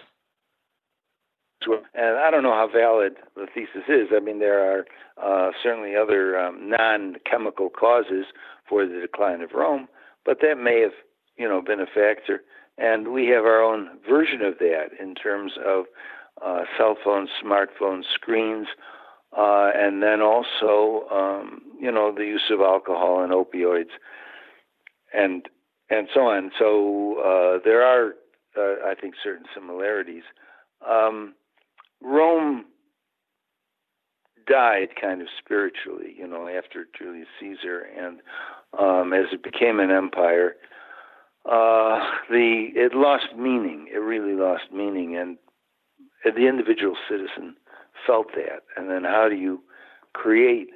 Were. 1.66 1.80
And 1.94 2.18
I 2.18 2.30
don't 2.30 2.44
know 2.44 2.54
how 2.54 2.68
valid 2.72 3.16
the 3.34 3.46
thesis 3.52 3.88
is. 3.88 4.08
I 4.14 4.20
mean, 4.20 4.38
there 4.38 4.60
are 4.60 4.84
uh, 5.20 5.50
certainly 5.62 5.96
other 5.96 6.38
um, 6.38 6.70
non-chemical 6.70 7.70
causes 7.70 8.26
for 8.68 8.86
the 8.86 9.00
decline 9.00 9.42
of 9.42 9.50
Rome, 9.52 9.88
but 10.24 10.38
that 10.42 10.56
may 10.56 10.80
have, 10.80 10.92
you 11.36 11.48
know, 11.48 11.60
been 11.60 11.80
a 11.80 11.86
factor. 11.86 12.42
And 12.78 13.08
we 13.08 13.26
have 13.26 13.44
our 13.44 13.60
own 13.60 13.98
version 14.08 14.40
of 14.42 14.58
that 14.58 14.90
in 15.00 15.16
terms 15.16 15.52
of 15.66 15.86
uh, 16.44 16.62
cell 16.76 16.96
phones, 17.02 17.28
smartphones, 17.44 18.04
screens, 18.14 18.66
uh, 19.36 19.70
and 19.74 20.02
then 20.02 20.20
also, 20.20 21.06
um, 21.10 21.62
you 21.80 21.90
know, 21.90 22.12
the 22.14 22.24
use 22.24 22.50
of 22.50 22.60
alcohol 22.60 23.22
and 23.22 23.32
opioids 23.32 23.90
and 25.12 25.48
and 25.90 26.08
so 26.12 26.20
on. 26.20 26.50
So 26.58 27.16
uh, 27.20 27.60
there 27.64 27.82
are, 27.82 28.14
uh, 28.56 28.86
I 28.86 28.94
think, 28.94 29.14
certain 29.22 29.46
similarities. 29.54 30.24
Um, 30.86 31.34
Rome 32.02 32.66
died 34.46 34.88
kind 35.00 35.20
of 35.20 35.28
spiritually, 35.38 36.14
you 36.16 36.26
know, 36.26 36.48
after 36.48 36.86
Julius 36.96 37.28
Caesar, 37.40 37.86
and 37.98 38.20
um, 38.78 39.12
as 39.12 39.26
it 39.32 39.42
became 39.42 39.80
an 39.80 39.90
empire, 39.90 40.56
uh, 41.46 41.98
the 42.30 42.68
it 42.74 42.94
lost 42.94 43.36
meaning. 43.36 43.88
It 43.92 43.98
really 43.98 44.34
lost 44.34 44.64
meaning, 44.72 45.16
and 45.16 45.38
the 46.24 46.46
individual 46.46 46.96
citizen 47.08 47.56
felt 48.06 48.28
that. 48.34 48.62
And 48.76 48.90
then, 48.90 49.04
how 49.04 49.28
do 49.28 49.36
you 49.36 49.60
create 50.12 50.68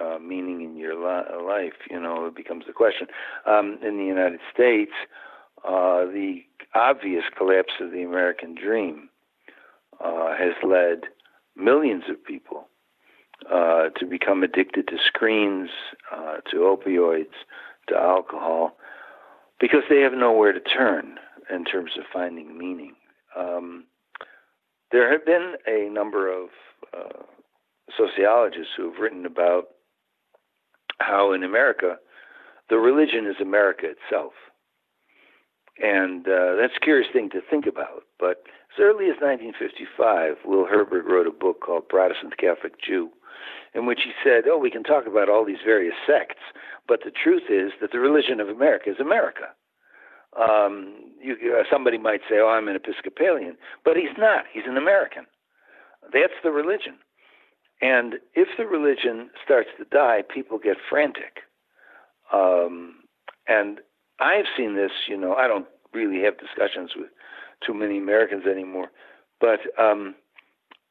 uh, 0.00 0.18
meaning 0.18 0.62
in 0.62 0.76
your 0.76 0.94
li- 0.94 1.44
life? 1.44 1.78
You 1.90 2.00
know, 2.00 2.26
it 2.26 2.36
becomes 2.36 2.64
the 2.66 2.72
question. 2.72 3.06
Um, 3.46 3.78
in 3.82 3.98
the 3.98 4.04
United 4.04 4.40
States, 4.52 4.92
uh, 5.64 6.04
the 6.06 6.42
obvious 6.74 7.24
collapse 7.36 7.74
of 7.80 7.90
the 7.90 8.02
American 8.02 8.54
dream 8.54 9.08
uh, 10.04 10.36
has 10.36 10.54
led 10.62 11.02
millions 11.56 12.04
of 12.08 12.22
people 12.22 12.68
uh, 13.50 13.88
to 13.98 14.06
become 14.06 14.42
addicted 14.42 14.88
to 14.88 14.96
screens, 15.04 15.70
uh, 16.12 16.36
to 16.50 16.56
opioids, 16.56 17.34
to 17.88 17.96
alcohol, 17.96 18.76
because 19.60 19.82
they 19.88 20.00
have 20.00 20.12
nowhere 20.12 20.52
to 20.52 20.60
turn 20.60 21.18
in 21.50 21.64
terms 21.64 21.92
of 21.98 22.04
finding 22.12 22.58
meaning. 22.58 22.94
Um, 23.36 23.84
there 24.96 25.12
have 25.12 25.26
been 25.26 25.56
a 25.68 25.90
number 25.92 26.32
of 26.32 26.48
uh, 26.96 27.22
sociologists 27.98 28.72
who 28.78 28.90
have 28.90 28.98
written 28.98 29.26
about 29.26 29.64
how 31.00 31.34
in 31.34 31.44
America 31.44 31.96
the 32.70 32.78
religion 32.78 33.26
is 33.26 33.36
America 33.38 33.88
itself. 33.92 34.32
And 35.78 36.26
uh, 36.26 36.56
that's 36.58 36.72
a 36.78 36.80
curious 36.80 37.08
thing 37.12 37.28
to 37.32 37.42
think 37.50 37.66
about. 37.66 38.04
But 38.18 38.44
as 38.72 38.80
early 38.80 39.12
as 39.12 39.20
1955, 39.20 40.36
Will 40.46 40.64
Herberg 40.64 41.04
wrote 41.04 41.26
a 41.26 41.30
book 41.30 41.60
called 41.60 41.90
Protestant 41.90 42.38
Catholic 42.38 42.80
Jew, 42.80 43.10
in 43.74 43.84
which 43.84 44.00
he 44.02 44.12
said, 44.24 44.44
Oh, 44.48 44.56
we 44.56 44.70
can 44.70 44.82
talk 44.82 45.06
about 45.06 45.28
all 45.28 45.44
these 45.44 45.60
various 45.62 45.94
sects, 46.06 46.40
but 46.88 47.00
the 47.04 47.12
truth 47.12 47.50
is 47.50 47.72
that 47.82 47.92
the 47.92 48.00
religion 48.00 48.40
of 48.40 48.48
America 48.48 48.88
is 48.88 48.98
America. 48.98 49.52
Um, 50.38 50.94
you, 51.20 51.56
uh, 51.58 51.64
somebody 51.70 51.98
might 51.98 52.20
say, 52.28 52.36
Oh, 52.38 52.48
I'm 52.48 52.68
an 52.68 52.76
Episcopalian, 52.76 53.56
but 53.84 53.96
he's 53.96 54.16
not. 54.18 54.44
He's 54.52 54.64
an 54.66 54.76
American. 54.76 55.26
That's 56.12 56.34
the 56.42 56.50
religion. 56.50 56.98
And 57.80 58.14
if 58.34 58.48
the 58.56 58.66
religion 58.66 59.30
starts 59.44 59.68
to 59.78 59.84
die, 59.84 60.22
people 60.32 60.58
get 60.58 60.76
frantic. 60.88 61.42
Um, 62.32 62.96
and 63.48 63.80
I've 64.18 64.46
seen 64.56 64.76
this, 64.76 64.92
you 65.08 65.16
know, 65.16 65.34
I 65.34 65.46
don't 65.46 65.66
really 65.92 66.22
have 66.24 66.38
discussions 66.38 66.92
with 66.96 67.10
too 67.66 67.74
many 67.74 67.98
Americans 67.98 68.44
anymore, 68.46 68.88
but 69.40 69.60
um, 69.78 70.14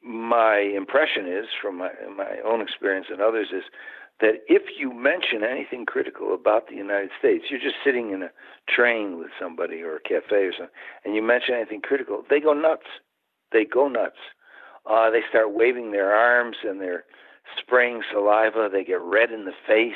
my 0.03 0.57
impression 0.57 1.27
is, 1.27 1.45
from 1.61 1.77
my, 1.77 1.89
my 2.15 2.37
own 2.45 2.61
experience 2.61 3.07
and 3.09 3.21
others, 3.21 3.47
is 3.51 3.63
that 4.21 4.41
if 4.47 4.63
you 4.79 4.93
mention 4.93 5.43
anything 5.43 5.85
critical 5.85 6.33
about 6.33 6.67
the 6.67 6.75
United 6.75 7.09
States, 7.19 7.45
you're 7.49 7.59
just 7.59 7.75
sitting 7.83 8.11
in 8.11 8.23
a 8.23 8.31
train 8.69 9.19
with 9.19 9.27
somebody 9.39 9.81
or 9.81 9.97
a 9.97 9.99
cafe 9.99 10.45
or 10.45 10.51
something, 10.53 10.73
and 11.03 11.15
you 11.15 11.21
mention 11.21 11.55
anything 11.55 11.81
critical, 11.81 12.23
they 12.29 12.39
go 12.39 12.53
nuts. 12.53 12.87
They 13.51 13.65
go 13.65 13.87
nuts. 13.87 14.19
Uh, 14.89 15.09
they 15.09 15.21
start 15.29 15.53
waving 15.53 15.91
their 15.91 16.13
arms 16.13 16.57
and 16.63 16.79
they're 16.79 17.05
spraying 17.59 18.01
saliva. 18.11 18.69
They 18.71 18.83
get 18.83 19.01
red 19.01 19.31
in 19.31 19.45
the 19.45 19.53
face. 19.67 19.93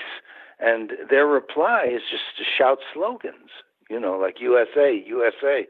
And 0.59 0.91
their 1.09 1.25
reply 1.25 1.85
is 1.87 2.01
just 2.09 2.23
to 2.37 2.43
shout 2.43 2.79
slogans, 2.93 3.49
you 3.89 3.99
know, 3.99 4.17
like 4.17 4.41
USA, 4.41 5.01
USA. 5.05 5.67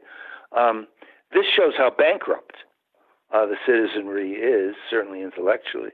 Um, 0.56 0.88
this 1.32 1.46
shows 1.56 1.74
how 1.76 1.90
bankrupt 1.96 2.56
uh, 3.32 3.46
the 3.46 3.56
citizenry 3.64 4.32
is, 4.32 4.74
certainly 4.90 5.22
intellectually, 5.22 5.90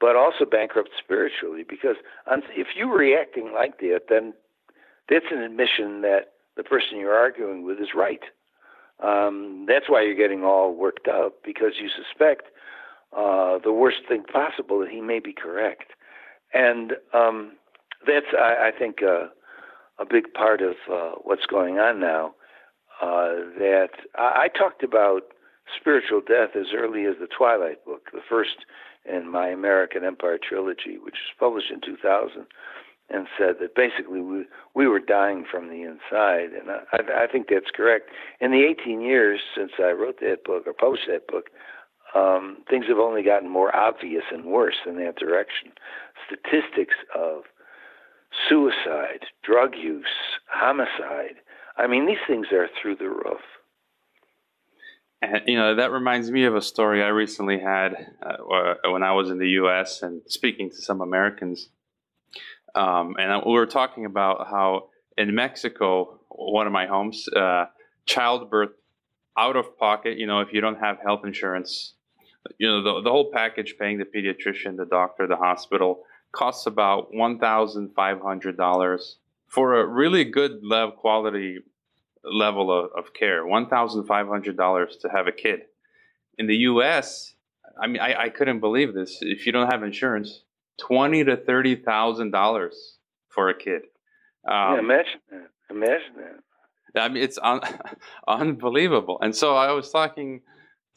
but 0.00 0.16
also 0.16 0.44
bankrupt 0.44 0.90
spiritually. 0.98 1.64
Because 1.68 1.96
if 2.54 2.68
you're 2.76 2.96
reacting 2.96 3.52
like 3.52 3.78
that, 3.80 4.02
then 4.08 4.34
that's 5.08 5.26
an 5.30 5.38
admission 5.38 6.02
that 6.02 6.32
the 6.56 6.64
person 6.64 6.98
you're 6.98 7.16
arguing 7.16 7.64
with 7.64 7.78
is 7.78 7.88
right. 7.94 8.22
Um, 9.02 9.66
that's 9.68 9.88
why 9.88 10.02
you're 10.02 10.14
getting 10.14 10.42
all 10.42 10.74
worked 10.74 11.06
up 11.08 11.42
because 11.44 11.72
you 11.80 11.88
suspect 11.88 12.44
uh, 13.16 13.58
the 13.62 13.72
worst 13.72 13.98
thing 14.08 14.24
possible 14.24 14.78
that 14.80 14.88
he 14.88 15.00
may 15.00 15.20
be 15.20 15.32
correct, 15.32 15.92
and 16.52 16.94
um, 17.12 17.52
that's 18.06 18.26
I, 18.32 18.68
I 18.68 18.78
think 18.78 19.02
uh, 19.02 19.28
a 19.98 20.06
big 20.08 20.32
part 20.32 20.62
of 20.62 20.76
uh, 20.90 21.12
what's 21.22 21.46
going 21.46 21.78
on 21.78 22.00
now. 22.00 22.34
Uh, 23.02 23.44
that 23.58 23.90
I, 24.16 24.44
I 24.44 24.48
talked 24.48 24.82
about 24.82 25.24
spiritual 25.78 26.20
death 26.20 26.56
as 26.56 26.66
early 26.74 27.04
as 27.04 27.16
the 27.20 27.26
Twilight 27.26 27.84
book, 27.84 28.08
the 28.12 28.20
first 28.26 28.64
in 29.08 29.30
my 29.30 29.48
American 29.48 30.04
Empire 30.04 30.38
trilogy, 30.38 30.98
which 31.02 31.14
was 31.14 31.38
published 31.38 31.70
in 31.70 31.80
2000, 31.80 32.46
and 33.08 33.26
said 33.38 33.56
that 33.60 33.74
basically 33.74 34.20
we 34.20 34.46
we 34.74 34.86
were 34.88 34.98
dying 34.98 35.44
from 35.50 35.68
the 35.68 35.82
inside, 35.82 36.50
and 36.52 36.70
I, 36.70 37.24
I 37.24 37.26
think 37.30 37.46
that's 37.48 37.70
correct. 37.74 38.10
In 38.40 38.50
the 38.50 38.64
18 38.64 39.00
years 39.00 39.40
since 39.56 39.72
I 39.78 39.92
wrote 39.92 40.20
that 40.20 40.44
book 40.44 40.64
or 40.66 40.72
published 40.72 41.06
that 41.08 41.28
book, 41.28 41.50
um, 42.14 42.58
things 42.68 42.86
have 42.88 42.98
only 42.98 43.22
gotten 43.22 43.48
more 43.48 43.74
obvious 43.74 44.24
and 44.32 44.44
worse 44.44 44.76
in 44.86 44.96
that 44.96 45.16
direction. 45.16 45.72
Statistics 46.26 46.96
of 47.14 47.42
suicide, 48.48 49.26
drug 49.44 49.74
use, 49.76 50.06
homicide. 50.48 51.36
I 51.76 51.86
mean, 51.86 52.06
these 52.06 52.24
things 52.26 52.48
are 52.52 52.68
through 52.80 52.96
the 52.96 53.08
roof. 53.08 53.40
And, 55.22 55.42
you 55.46 55.56
know, 55.56 55.76
that 55.76 55.92
reminds 55.92 56.30
me 56.30 56.44
of 56.44 56.54
a 56.54 56.62
story 56.62 57.02
I 57.02 57.08
recently 57.08 57.58
had 57.58 57.94
uh, 58.22 58.74
when 58.90 59.02
I 59.02 59.12
was 59.12 59.30
in 59.30 59.38
the 59.38 59.48
U.S. 59.50 60.02
and 60.02 60.20
speaking 60.26 60.70
to 60.70 60.76
some 60.76 61.00
Americans. 61.00 61.68
Um, 62.74 63.16
and 63.18 63.42
we 63.46 63.52
were 63.52 63.66
talking 63.66 64.04
about 64.04 64.48
how 64.48 64.90
in 65.16 65.34
Mexico, 65.34 66.20
one 66.28 66.66
of 66.66 66.72
my 66.72 66.86
homes, 66.86 67.26
uh, 67.28 67.66
childbirth 68.04 68.72
out 69.38 69.56
of 69.56 69.78
pocket, 69.78 70.18
you 70.18 70.26
know, 70.26 70.40
if 70.40 70.52
you 70.52 70.60
don't 70.60 70.78
have 70.78 70.98
health 71.02 71.24
insurance, 71.24 71.94
you 72.58 72.68
know, 72.68 72.82
the, 72.82 73.00
the 73.02 73.10
whole 73.10 73.30
package 73.32 73.76
paying 73.78 73.98
the 73.98 74.04
pediatrician, 74.04 74.76
the 74.76 74.84
doctor, 74.84 75.26
the 75.26 75.36
hospital 75.36 76.02
costs 76.32 76.66
about 76.66 77.10
$1,500 77.12 79.14
for 79.46 79.80
a 79.80 79.86
really 79.86 80.24
good 80.24 80.62
level 80.62 80.92
quality 80.92 81.60
level 82.30 82.72
of, 82.72 82.90
of 82.96 83.14
care, 83.14 83.44
$1,500 83.44 85.00
to 85.00 85.08
have 85.08 85.26
a 85.26 85.32
kid. 85.32 85.60
In 86.38 86.46
the 86.46 86.56
US, 86.56 87.34
I 87.80 87.86
mean, 87.86 88.00
I, 88.00 88.24
I 88.24 88.28
couldn't 88.28 88.60
believe 88.60 88.94
this. 88.94 89.18
If 89.20 89.46
you 89.46 89.52
don't 89.52 89.70
have 89.72 89.82
insurance, 89.82 90.42
twenty 90.78 91.24
to 91.24 91.36
thirty 91.36 91.76
thousand 91.76 92.30
dollars 92.30 92.98
for 93.28 93.48
a 93.48 93.56
kid. 93.56 93.82
Um, 94.46 94.74
yeah, 94.74 94.78
imagine 94.78 95.20
that. 95.30 95.48
Imagine 95.70 96.12
that. 96.94 97.02
I 97.02 97.08
mean, 97.08 97.22
it's 97.22 97.38
un- 97.42 97.60
unbelievable. 98.28 99.18
And 99.20 99.34
so 99.34 99.56
I 99.56 99.72
was 99.72 99.90
talking 99.90 100.42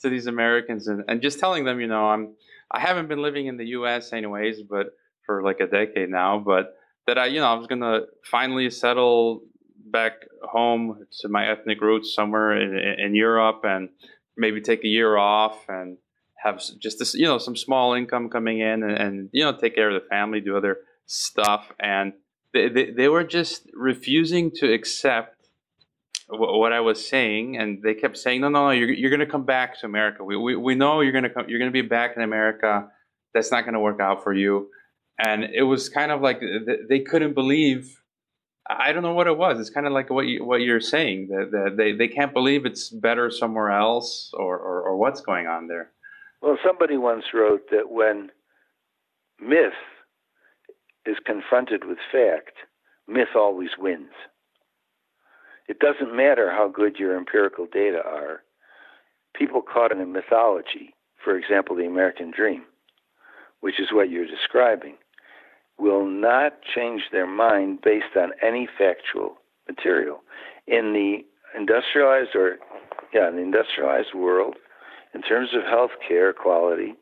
to 0.01 0.09
these 0.09 0.27
Americans 0.27 0.87
and, 0.87 1.03
and 1.07 1.21
just 1.21 1.39
telling 1.39 1.65
them, 1.65 1.79
you 1.79 1.87
know, 1.87 2.05
I'm 2.05 2.35
I 2.71 2.79
haven't 2.79 3.07
been 3.07 3.21
living 3.21 3.47
in 3.47 3.57
the 3.57 3.65
U.S. 3.67 4.13
anyways, 4.13 4.61
but 4.69 4.87
for 5.25 5.43
like 5.43 5.59
a 5.59 5.67
decade 5.67 6.09
now, 6.09 6.39
but 6.39 6.75
that 7.07 7.17
I, 7.17 7.25
you 7.27 7.39
know, 7.39 7.47
I 7.47 7.55
was 7.55 7.67
gonna 7.67 8.01
finally 8.23 8.69
settle 8.69 9.41
back 9.85 10.13
home 10.43 11.05
to 11.21 11.29
my 11.29 11.47
ethnic 11.47 11.81
roots 11.81 12.13
somewhere 12.13 12.59
in, 12.59 12.99
in 12.99 13.15
Europe 13.15 13.61
and 13.63 13.89
maybe 14.37 14.61
take 14.61 14.83
a 14.83 14.87
year 14.87 15.17
off 15.17 15.57
and 15.67 15.97
have 16.43 16.61
just 16.79 16.99
this, 16.99 17.13
you 17.13 17.25
know, 17.25 17.37
some 17.37 17.55
small 17.55 17.93
income 17.93 18.29
coming 18.29 18.59
in 18.59 18.83
and, 18.83 18.91
and 18.91 19.29
you 19.33 19.43
know, 19.43 19.55
take 19.55 19.75
care 19.75 19.89
of 19.89 20.01
the 20.01 20.07
family, 20.07 20.39
do 20.39 20.55
other 20.55 20.77
stuff. 21.05 21.71
And 21.79 22.13
they, 22.53 22.69
they, 22.69 22.91
they 22.91 23.07
were 23.07 23.23
just 23.23 23.69
refusing 23.73 24.51
to 24.55 24.71
accept 24.71 25.39
what 26.29 26.71
I 26.71 26.79
was 26.79 27.07
saying, 27.07 27.57
and 27.57 27.81
they 27.81 27.95
kept 27.95 28.17
saying, 28.17 28.41
"No, 28.41 28.49
no, 28.49 28.65
no, 28.65 28.71
you're, 28.71 28.91
you're 28.91 29.09
going 29.09 29.19
to 29.19 29.25
come 29.25 29.45
back 29.45 29.79
to 29.79 29.87
America. 29.87 30.23
We, 30.23 30.37
we, 30.37 30.55
we 30.55 30.75
know 30.75 31.01
you're 31.01 31.11
going 31.11 31.23
to 31.23 31.29
come. 31.29 31.49
You're 31.49 31.59
going 31.59 31.71
to 31.71 31.81
be 31.83 31.87
back 31.87 32.15
in 32.15 32.21
America. 32.21 32.87
That's 33.33 33.51
not 33.51 33.61
going 33.61 33.73
to 33.73 33.79
work 33.79 33.99
out 33.99 34.23
for 34.23 34.33
you." 34.33 34.69
And 35.17 35.43
it 35.43 35.63
was 35.63 35.89
kind 35.89 36.11
of 36.11 36.21
like 36.21 36.41
they 36.87 36.99
couldn't 36.99 37.33
believe. 37.33 37.98
I 38.69 38.91
don't 38.91 39.01
know 39.01 39.13
what 39.13 39.27
it 39.27 39.37
was. 39.37 39.59
It's 39.59 39.71
kind 39.71 39.87
of 39.87 39.93
like 39.93 40.11
what 40.11 40.27
you 40.27 40.45
what 40.45 40.61
you're 40.61 40.79
saying 40.79 41.29
that, 41.29 41.49
that 41.51 41.77
they 41.77 41.93
they 41.93 42.07
can't 42.07 42.33
believe 42.33 42.65
it's 42.65 42.89
better 42.89 43.31
somewhere 43.31 43.71
else, 43.71 44.31
or, 44.33 44.57
or 44.57 44.81
or 44.83 44.97
what's 44.97 45.21
going 45.21 45.47
on 45.47 45.67
there. 45.67 45.91
Well, 46.41 46.57
somebody 46.63 46.95
once 46.95 47.25
wrote 47.33 47.69
that 47.71 47.89
when 47.89 48.29
myth 49.39 49.73
is 51.05 51.17
confronted 51.25 51.83
with 51.85 51.97
fact, 52.11 52.53
myth 53.07 53.35
always 53.35 53.71
wins. 53.77 54.11
It 55.67 55.79
doesn't 55.79 56.15
matter 56.15 56.51
how 56.51 56.67
good 56.67 56.97
your 56.97 57.17
empirical 57.17 57.67
data 57.71 58.01
are. 58.05 58.41
People 59.35 59.61
caught 59.61 59.91
in 59.91 60.01
a 60.01 60.05
mythology, 60.05 60.95
for 61.23 61.37
example, 61.37 61.75
the 61.75 61.85
American 61.85 62.31
dream, 62.31 62.63
which 63.61 63.79
is 63.79 63.91
what 63.91 64.09
you're 64.09 64.25
describing, 64.25 64.95
will 65.79 66.05
not 66.05 66.59
change 66.75 67.03
their 67.11 67.27
mind 67.27 67.79
based 67.81 68.15
on 68.15 68.31
any 68.45 68.67
factual 68.77 69.35
material. 69.67 70.21
In 70.67 70.93
the 70.93 71.25
industrialized 71.57 72.35
or 72.35 72.57
yeah, 73.13 73.27
in 73.29 73.35
the 73.35 73.41
industrialized 73.41 74.13
world, 74.13 74.55
in 75.13 75.21
terms 75.21 75.49
of 75.55 75.63
health 75.63 75.91
care 76.07 76.33
quality, 76.33 76.93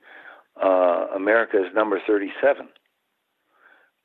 uh, 0.64 1.08
America 1.14 1.58
is 1.58 1.74
number 1.76 2.00
37. 2.06 2.70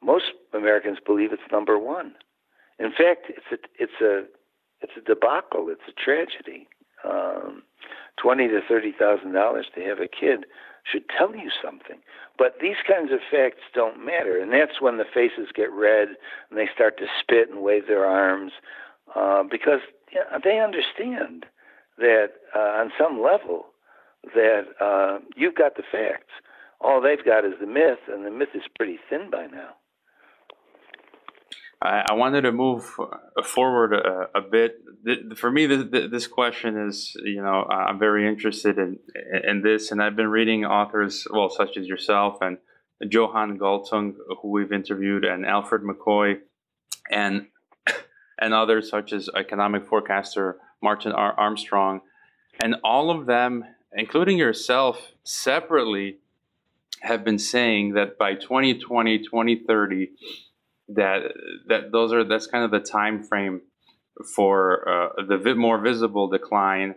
Most 0.02 0.24
Americans 0.52 0.98
believe 1.04 1.32
it's 1.32 1.42
number 1.52 1.78
one. 1.78 2.14
In 2.80 2.90
fact, 2.90 3.26
it's 3.28 3.46
a, 3.52 3.56
it's 3.78 4.00
a 4.00 4.24
it's 4.80 4.92
a 4.96 5.00
debacle. 5.00 5.68
It's 5.68 5.82
a 5.88 5.92
tragedy. 5.92 6.66
Um, 7.04 7.62
Twenty 8.20 8.46
to 8.48 8.61
thirty 8.68 8.92
thousand 8.96 9.32
dollars 9.32 9.66
to 9.74 9.80
have 9.82 9.98
a 9.98 10.06
kid 10.06 10.44
should 10.85 11.05
tell 11.09 11.35
you 11.35 11.51
something. 11.62 11.99
But 12.38 12.57
these 12.61 12.77
kinds 12.87 13.12
of 13.12 13.21
facts 13.31 13.62
don't 13.75 14.05
matter, 14.05 14.40
and 14.40 14.53
that's 14.53 14.81
when 14.81 14.99
the 14.99 15.05
faces 15.05 15.49
get 15.55 15.71
red 15.71 16.09
and 16.51 16.59
they 16.59 16.68
start 16.75 16.99
to 16.99 17.07
spit 17.21 17.51
and 17.51 17.62
wave 17.62 17.87
their 17.87 18.07
arms 18.07 18.53
uh, 19.14 19.45
because 19.49 19.81
you 20.12 20.21
know, 20.21 20.38
they 20.42 20.59
understand 20.59 21.47
that 21.99 22.31
uh, 22.55 22.59
on 22.59 22.92
some 22.99 23.23
level 23.23 23.66
that 24.35 24.64
uh, 24.81 25.18
you've 25.37 25.55
got 25.55 25.77
the 25.77 25.83
facts. 25.83 26.33
All 26.81 27.01
they've 27.01 27.25
got 27.25 27.45
is 27.45 27.55
the 27.61 27.66
myth, 27.66 28.01
and 28.09 28.25
the 28.25 28.31
myth 28.31 28.55
is 28.55 28.62
pretty 28.77 28.99
thin 29.09 29.31
by 29.31 29.47
now. 29.47 29.75
I, 31.83 32.05
I 32.11 32.12
wanted 32.14 32.42
to 32.42 32.53
move 32.53 32.97
uh, 32.99 33.42
forward 33.42 33.92
a, 33.92 34.29
a 34.35 34.40
bit. 34.40 34.77
For 35.37 35.51
me, 35.51 35.66
this, 35.66 36.11
this, 36.11 36.27
question 36.27 36.88
is, 36.88 37.16
you 37.25 37.42
know, 37.42 37.64
I'm 37.64 37.99
very 37.99 38.29
interested 38.29 38.79
in 38.79 38.99
in 39.45 39.62
this, 39.62 39.90
and 39.90 40.03
I've 40.03 40.16
been 40.16 40.29
reading 40.29 40.64
authors, 40.64 41.27
well, 41.31 41.51
such 41.51 41.77
as 41.77 41.87
yourself 41.87 42.38
and 42.40 42.59
Johan 43.01 43.59
Galtung, 43.59 44.14
who 44.40 44.51
we've 44.51 44.73
interviewed, 44.73 45.25
and 45.25 45.45
Alfred 45.45 45.83
McCoy, 45.83 46.38
and 47.11 47.49
and 48.40 48.55
others 48.55 48.88
such 48.88 49.12
as 49.12 49.29
economic 49.37 49.87
forecaster 49.87 50.59
Martin 50.81 51.12
Armstrong, 51.12 52.01
and 52.62 52.77
all 52.85 53.11
of 53.11 53.27
them 53.27 53.64
including 53.95 54.38
yourself 54.38 55.12
separately, 55.25 56.18
have 57.01 57.25
been 57.25 57.38
saying 57.38 57.95
that 57.95 58.16
by 58.16 58.35
2020, 58.35 59.18
2030, 59.18 60.11
that 60.88 61.23
that 61.68 61.92
those 61.92 62.12
are 62.12 62.25
that's 62.25 62.47
kind 62.47 62.64
of 62.64 62.71
the 62.71 62.81
time 62.81 63.23
frame 63.23 63.62
for 64.35 64.88
uh, 64.88 65.09
the 65.27 65.55
more 65.55 65.81
visible 65.81 66.29
decline, 66.29 66.97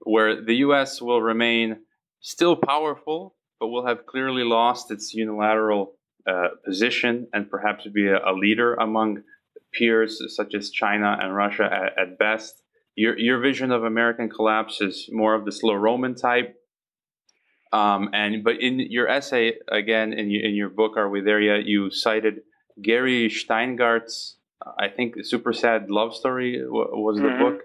where 0.00 0.44
the 0.44 0.56
U.S. 0.56 1.00
will 1.00 1.22
remain 1.22 1.78
still 2.20 2.56
powerful, 2.56 3.34
but 3.58 3.68
will 3.68 3.86
have 3.86 4.06
clearly 4.06 4.44
lost 4.44 4.90
its 4.90 5.14
unilateral 5.14 5.94
uh, 6.26 6.48
position 6.64 7.28
and 7.32 7.50
perhaps 7.50 7.86
be 7.94 8.06
a, 8.06 8.18
a, 8.18 8.34
leader 8.34 8.74
among 8.74 9.22
peers 9.72 10.20
such 10.36 10.54
as 10.54 10.70
China 10.70 11.16
and 11.18 11.34
Russia 11.34 11.64
at, 11.64 11.98
at 11.98 12.18
best 12.18 12.62
your 13.00 13.18
your 13.18 13.40
vision 13.40 13.70
of 13.70 13.84
American 13.84 14.28
collapse 14.28 14.80
is 14.80 15.08
more 15.10 15.34
of 15.34 15.44
the 15.44 15.52
slow 15.52 15.74
Roman 15.74 16.14
type. 16.14 16.54
Um, 17.72 18.10
and 18.12 18.42
but 18.42 18.60
in 18.60 18.78
your 18.78 19.08
essay 19.08 19.54
again 19.70 20.12
in 20.12 20.30
in 20.30 20.54
your 20.54 20.68
book, 20.68 20.96
are 20.96 21.08
we 21.08 21.20
there 21.20 21.40
yet? 21.40 21.64
You 21.66 21.90
cited 21.90 22.40
Gary 22.82 23.28
Shteyngart's, 23.28 24.36
I 24.78 24.88
think, 24.88 25.14
super 25.24 25.52
sad 25.52 25.90
love 25.90 26.14
story 26.14 26.62
was 26.66 27.16
the 27.16 27.22
mm-hmm. 27.24 27.42
book, 27.42 27.62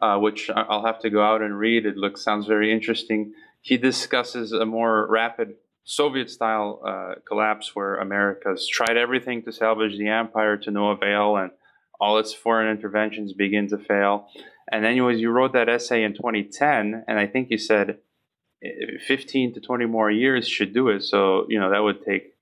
uh, 0.00 0.18
which 0.18 0.50
I'll 0.54 0.84
have 0.84 1.00
to 1.00 1.10
go 1.10 1.22
out 1.22 1.42
and 1.42 1.58
read. 1.58 1.86
It 1.86 1.96
looks 1.96 2.22
sounds 2.22 2.46
very 2.46 2.72
interesting. 2.72 3.32
He 3.60 3.76
discusses 3.76 4.52
a 4.52 4.64
more 4.64 5.06
rapid 5.10 5.54
Soviet 5.84 6.30
style 6.30 6.82
uh, 6.86 7.14
collapse 7.26 7.74
where 7.74 7.96
America's 7.96 8.68
tried 8.68 8.98
everything 8.98 9.42
to 9.44 9.52
salvage 9.52 9.96
the 9.96 10.08
empire 10.08 10.58
to 10.58 10.70
no 10.70 10.90
avail, 10.90 11.36
and 11.36 11.50
all 11.98 12.18
its 12.18 12.34
foreign 12.34 12.70
interventions 12.70 13.32
begin 13.32 13.68
to 13.68 13.78
fail. 13.78 14.28
And 14.70 14.84
anyways, 14.84 15.18
you 15.18 15.30
wrote 15.30 15.54
that 15.54 15.68
essay 15.68 16.04
in 16.04 16.12
2010, 16.12 17.04
and 17.08 17.18
I 17.18 17.26
think 17.26 17.48
you 17.50 17.58
said 17.58 17.98
eh, 18.62 18.98
15 19.06 19.54
to 19.54 19.60
20 19.60 19.86
more 19.86 20.10
years 20.10 20.46
should 20.46 20.74
do 20.74 20.88
it. 20.88 21.02
So, 21.02 21.46
you 21.48 21.58
know, 21.58 21.70
that 21.70 21.82
would 21.82 22.04
take, 22.04 22.34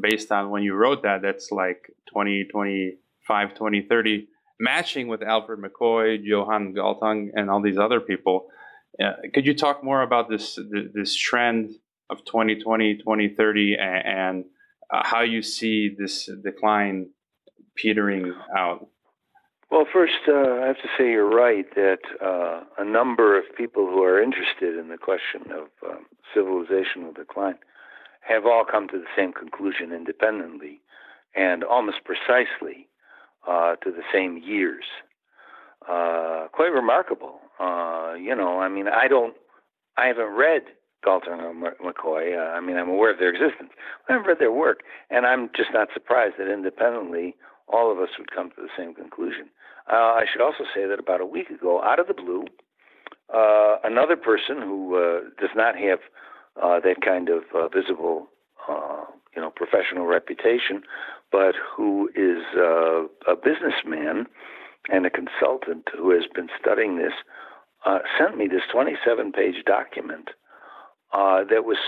based 0.00 0.32
on 0.32 0.50
when 0.50 0.62
you 0.62 0.74
wrote 0.74 1.02
that, 1.02 1.22
that's 1.22 1.50
like 1.50 1.92
20, 2.12 2.44
25, 2.50 3.54
20, 3.54 3.82
30, 3.88 4.28
matching 4.58 5.08
with 5.08 5.22
Alfred 5.22 5.60
McCoy, 5.60 6.18
Johan 6.22 6.74
Galtung, 6.74 7.28
and 7.34 7.50
all 7.50 7.62
these 7.62 7.78
other 7.78 8.00
people. 8.00 8.46
Uh, 9.02 9.12
could 9.32 9.46
you 9.46 9.54
talk 9.54 9.84
more 9.84 10.02
about 10.02 10.28
this 10.28 10.58
this 10.92 11.14
trend 11.14 11.70
of 12.10 12.24
2020, 12.24 12.96
2030, 12.98 13.76
and, 13.76 14.06
and 14.06 14.44
uh, 14.92 15.02
how 15.04 15.22
you 15.22 15.42
see 15.42 15.94
this 15.96 16.28
decline 16.42 17.10
petering 17.76 18.34
out? 18.56 18.88
Well, 19.70 19.86
first, 19.92 20.18
uh, 20.26 20.32
I 20.32 20.66
have 20.66 20.76
to 20.78 20.88
say 20.98 21.10
you're 21.10 21.30
right 21.30 21.64
that 21.76 22.00
uh, 22.20 22.64
a 22.76 22.84
number 22.84 23.38
of 23.38 23.44
people 23.56 23.86
who 23.86 24.02
are 24.02 24.20
interested 24.20 24.76
in 24.76 24.88
the 24.88 24.98
question 24.98 25.42
of 25.52 25.68
um, 25.88 26.06
civilizational 26.36 27.14
decline 27.14 27.54
have 28.30 28.46
all 28.46 28.64
come 28.64 28.86
to 28.88 28.98
the 28.98 29.10
same 29.16 29.32
conclusion 29.32 29.92
independently 29.92 30.80
and 31.34 31.64
almost 31.64 31.98
precisely 32.04 32.86
uh, 33.46 33.76
to 33.76 33.90
the 33.90 34.02
same 34.12 34.38
years. 34.38 34.84
Uh, 35.88 36.46
quite 36.52 36.72
remarkable. 36.72 37.40
Uh, 37.58 38.14
you 38.14 38.34
know, 38.34 38.60
I 38.60 38.68
mean, 38.68 38.86
I 38.88 39.08
don't, 39.08 39.34
I 39.96 40.06
haven't 40.06 40.34
read 40.34 40.62
Galtung 41.04 41.42
or 41.42 41.54
McCoy. 41.82 42.36
Uh, 42.36 42.52
I 42.52 42.60
mean, 42.60 42.76
I'm 42.76 42.88
aware 42.88 43.12
of 43.12 43.18
their 43.18 43.30
existence. 43.30 43.70
I 44.08 44.12
haven't 44.12 44.28
read 44.28 44.38
their 44.38 44.52
work, 44.52 44.80
and 45.10 45.26
I'm 45.26 45.50
just 45.56 45.70
not 45.72 45.88
surprised 45.92 46.34
that 46.38 46.52
independently 46.52 47.34
all 47.66 47.90
of 47.90 47.98
us 47.98 48.10
would 48.18 48.30
come 48.30 48.50
to 48.50 48.62
the 48.62 48.68
same 48.76 48.94
conclusion. 48.94 49.48
Uh, 49.90 50.20
I 50.20 50.24
should 50.30 50.42
also 50.42 50.64
say 50.74 50.86
that 50.86 51.00
about 51.00 51.20
a 51.20 51.26
week 51.26 51.50
ago, 51.50 51.82
out 51.82 51.98
of 51.98 52.06
the 52.06 52.14
blue, 52.14 52.44
uh, 53.34 53.76
another 53.82 54.16
person 54.16 54.60
who 54.60 55.22
does 55.40 55.50
not 55.56 55.76
have 55.76 56.00
uh, 56.56 56.80
that 56.80 57.00
kind 57.04 57.28
of 57.28 57.42
uh, 57.54 57.68
visible, 57.68 58.28
uh, 58.68 59.04
you 59.34 59.42
know, 59.42 59.50
professional 59.50 60.06
reputation, 60.06 60.82
but 61.30 61.54
who 61.76 62.08
is 62.14 62.42
uh, 62.56 63.04
a 63.30 63.36
businessman 63.36 64.26
and 64.88 65.06
a 65.06 65.10
consultant 65.10 65.88
who 65.96 66.10
has 66.10 66.24
been 66.34 66.48
studying 66.60 66.96
this, 66.96 67.12
uh, 67.86 67.98
sent 68.18 68.36
me 68.36 68.46
this 68.46 68.62
27-page 68.74 69.64
document 69.64 70.30
uh, 71.12 71.42
that 71.50 71.64
was 71.64 71.78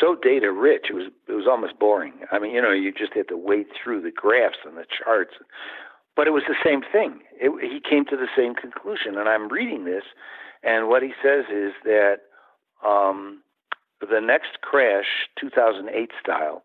so 0.00 0.16
data 0.20 0.50
rich. 0.50 0.86
It 0.90 0.94
was 0.94 1.10
it 1.28 1.32
was 1.32 1.46
almost 1.48 1.78
boring. 1.78 2.14
I 2.32 2.38
mean, 2.38 2.52
you 2.52 2.60
know, 2.60 2.72
you 2.72 2.92
just 2.92 3.12
had 3.14 3.28
to 3.28 3.36
wade 3.36 3.66
through 3.70 4.02
the 4.02 4.10
graphs 4.10 4.58
and 4.64 4.76
the 4.76 4.84
charts, 4.86 5.34
but 6.16 6.26
it 6.26 6.32
was 6.32 6.42
the 6.48 6.56
same 6.64 6.82
thing. 6.82 7.20
It, 7.40 7.52
he 7.62 7.78
came 7.78 8.04
to 8.06 8.16
the 8.16 8.28
same 8.36 8.54
conclusion, 8.54 9.16
and 9.16 9.28
I'm 9.28 9.48
reading 9.48 9.84
this, 9.84 10.02
and 10.64 10.88
what 10.88 11.02
he 11.02 11.12
says 11.22 11.44
is 11.54 11.72
that 11.84 12.26
um, 12.84 13.43
the 14.04 14.20
next 14.20 14.60
crash, 14.62 15.28
2008 15.40 16.10
style, 16.20 16.62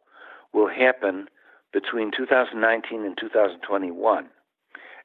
will 0.54 0.70
happen 0.70 1.28
between 1.72 2.12
2019 2.16 3.06
and 3.06 3.18
2021. 3.20 4.28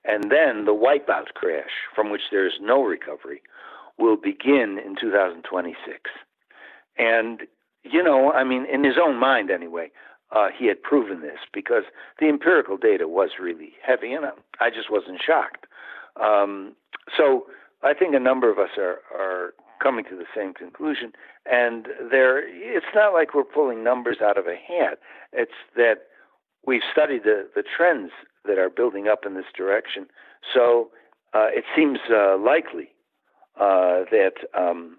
And 0.05 0.25
then 0.31 0.65
the 0.65 0.75
wipeout 0.75 1.35
crash, 1.35 1.71
from 1.95 2.11
which 2.11 2.23
there 2.31 2.47
is 2.47 2.55
no 2.61 2.83
recovery, 2.83 3.43
will 3.99 4.17
begin 4.17 4.79
in 4.85 4.97
2026. 5.01 6.11
And, 6.99 7.43
you 7.83 8.03
know, 8.03 8.33
I 8.33 8.45
mean, 8.45 8.67
in 8.67 8.85
his 8.85 8.97
own 9.03 9.17
mind 9.17 9.51
anyway, 9.51 9.91
uh, 10.31 10.49
he 10.57 10.67
had 10.67 10.83
proven 10.83 11.21
this 11.21 11.39
because 11.53 11.85
the 12.19 12.29
empirical 12.29 12.77
data 12.77 13.09
was 13.09 13.31
really 13.41 13.73
heavy, 13.83 14.13
and 14.13 14.27
I 14.61 14.71
just 14.71 14.91
wasn't 14.91 15.21
shocked. 15.25 15.67
Um, 16.21 16.75
so 17.17 17.47
I 17.83 17.95
think 17.95 18.15
a 18.15 18.21
number 18.21 18.51
of 18.51 18.59
us 18.59 18.71
are, 18.77 18.99
are 19.15 19.55
coming 19.85 20.05
to 20.07 20.17
the 20.17 20.25
same 20.35 20.55
conclusion. 20.55 21.13
And 21.45 21.89
there, 22.11 22.39
it's 22.49 22.93
not 22.95 23.13
like 23.13 23.35
we're 23.35 23.45
pulling 23.45 23.85
numbers 23.85 24.19
out 24.23 24.39
of 24.39 24.47
a 24.47 24.57
hat. 24.57 24.99
It's 25.33 25.53
that 25.77 26.07
we've 26.67 26.83
studied 26.91 27.25
the, 27.25 27.49
the 27.55 27.63
trends 27.77 28.11
that 28.47 28.59
are 28.59 28.71
building 28.71 29.09
up 29.09 29.27
in 29.27 29.35
this 29.35 29.53
direction. 29.57 30.07
So 30.53 30.91
uh, 31.35 31.49
it 31.51 31.65
seems 31.77 31.99
uh, 32.11 32.39
likely 32.39 32.89
uh, 33.61 34.09
that 34.11 34.35
um, 34.59 34.99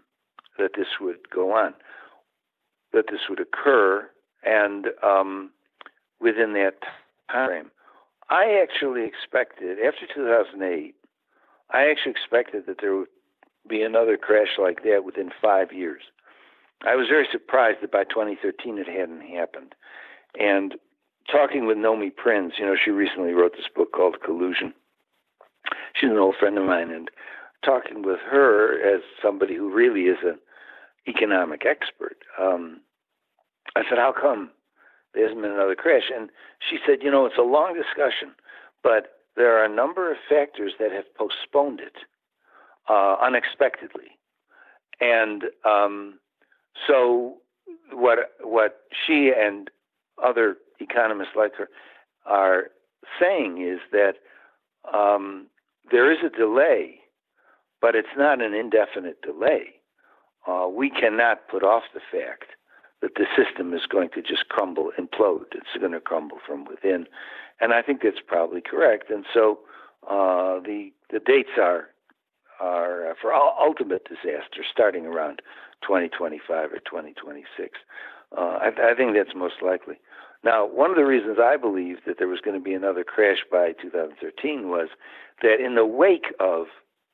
that 0.58 0.72
this 0.78 0.88
would 1.02 1.30
go 1.34 1.52
on, 1.52 1.74
that 2.94 3.06
this 3.10 3.22
would 3.30 3.40
occur, 3.40 4.10
and 4.44 4.88
um, 5.04 5.52
within 6.22 6.54
that 6.54 6.76
time 7.32 7.50
frame. 7.50 7.72
I 8.30 8.60
actually 8.62 9.06
expected 9.06 9.78
after 9.80 10.08
2008. 10.14 10.96
I 11.72 11.90
actually 11.90 12.12
expected 12.12 12.66
that 12.68 12.78
there 12.82 12.96
would 12.96 13.08
be 13.68 13.82
another 13.82 14.18
crash 14.18 14.58
like 14.60 14.84
that 14.84 15.04
within 15.06 15.32
five 15.42 15.72
years. 15.72 16.04
I 16.86 16.96
was 16.96 17.08
very 17.10 17.28
surprised 17.32 17.80
that 17.82 17.92
by 17.92 18.04
2013 18.04 18.78
it 18.78 18.88
hadn't 18.88 19.22
happened. 19.22 19.74
And 20.40 20.76
talking 21.32 21.66
with 21.66 21.78
Nomi 21.78 22.14
Prins, 22.16 22.54
you 22.60 22.66
know, 22.66 22.76
she 22.76 22.92
recently 22.92 23.34
wrote 23.34 23.54
this 23.54 23.70
book 23.74 23.92
called 23.94 24.22
Collusion. 24.24 24.74
She's 25.94 26.12
an 26.12 26.18
old 26.18 26.36
friend 26.40 26.58
of 26.58 26.66
mine, 26.66 26.92
and 26.92 27.10
talking 27.64 28.04
with 28.04 28.20
her 28.30 28.80
as 28.80 29.02
somebody 29.22 29.56
who 29.56 29.74
really 29.74 30.02
is 30.02 30.18
an 30.24 30.38
economic 31.08 31.66
expert, 31.66 32.18
um, 32.40 32.82
I 33.76 33.84
said, 33.90 33.98
"How 33.98 34.12
come 34.12 34.52
there 35.14 35.24
hasn't 35.24 35.42
been 35.42 35.52
another 35.52 35.76
crash?" 35.76 36.12
And 36.14 36.30
she 36.60 36.78
said, 36.86 37.02
"You 37.02 37.10
know, 37.10 37.26
it's 37.26 37.38
a 37.38 37.42
long 37.42 37.74
discussion, 37.74 38.36
but 38.84 39.24
there 39.36 39.58
are 39.58 39.66
a 39.66 39.70
number 39.70 40.12
of 40.12 40.18
factors 40.30 40.74
that 40.78 40.92
have 40.92 41.14
postponed 41.16 41.80
it 41.80 41.96
uh, 42.90 43.16
unexpectedly, 43.22 44.18
and 45.00 45.46
um, 45.64 46.20
so 46.88 47.38
what 47.92 48.32
what 48.42 48.82
she 49.06 49.32
and 49.36 49.70
other 50.24 50.58
economists 50.80 51.36
like 51.36 51.56
her 51.56 51.70
are 52.26 52.66
saying 53.20 53.62
is 53.62 53.80
that 53.92 54.16
um, 54.94 55.48
there 55.92 56.12
is 56.12 56.20
a 56.26 56.36
delay, 56.36 57.00
but 57.82 57.96
it's 57.96 58.08
not 58.18 58.42
an 58.42 58.54
indefinite 58.54 59.22
delay. 59.22 59.76
Uh, 60.48 60.68
we 60.68 60.90
cannot 60.90 61.48
put 61.48 61.64
off 61.64 61.84
the 61.94 62.00
fact 62.00 62.52
that 63.02 63.16
the 63.16 63.26
system 63.36 63.74
is 63.74 63.86
going 63.88 64.10
to 64.10 64.22
just 64.22 64.48
crumble, 64.50 64.92
implode. 65.00 65.54
It's 65.54 65.80
going 65.80 65.92
to 65.92 66.00
crumble 66.00 66.38
from 66.46 66.66
within, 66.66 67.08
and 67.60 67.74
I 67.74 67.82
think 67.82 68.02
that's 68.02 68.22
probably 68.26 68.62
correct. 68.62 69.10
And 69.10 69.26
so 69.34 69.60
uh, 70.10 70.60
the 70.60 70.92
the 71.12 71.20
dates 71.20 71.58
are 71.60 71.90
are 72.60 73.12
uh, 73.12 73.14
for 73.22 73.34
ultimate 73.34 74.06
disaster 74.06 74.64
starting 74.72 75.06
around 75.06 75.42
2025 75.82 76.72
or 76.72 76.80
2026. 76.80 77.80
Uh, 78.36 78.42
I, 78.42 78.92
I 78.92 78.96
think 78.96 79.16
that's 79.16 79.36
most 79.36 79.56
likely. 79.62 79.96
Now, 80.44 80.66
one 80.66 80.92
of 80.92 80.96
the 80.96 81.06
reasons 81.06 81.38
I 81.42 81.58
believe 81.58 81.98
that 82.06 82.18
there 82.20 82.28
was 82.28 82.40
going 82.40 82.58
to 82.58 82.64
be 82.64 82.74
another 82.74 83.04
crash 83.04 83.40
by 83.52 83.74
2013 83.82 84.70
was 84.70 84.90
that 85.42 85.64
in 85.64 85.76
the 85.76 85.86
wake 85.86 86.34
of 86.40 86.68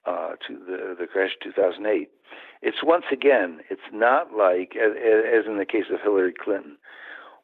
uh, 0.06 0.32
the, 0.50 0.96
the 1.00 1.08
crash 1.08 1.32
of 1.36 1.54
2008, 1.56 2.10
it's 2.62 2.84
once 2.84 3.06
again, 3.12 3.62
it's 3.70 3.82
not 3.94 4.34
like, 4.34 4.76
as, 4.76 4.92
as 4.98 5.46
in 5.48 5.58
the 5.58 5.66
case 5.66 5.86
of 5.92 6.02
Hillary 6.02 6.34
Clinton 6.34 6.78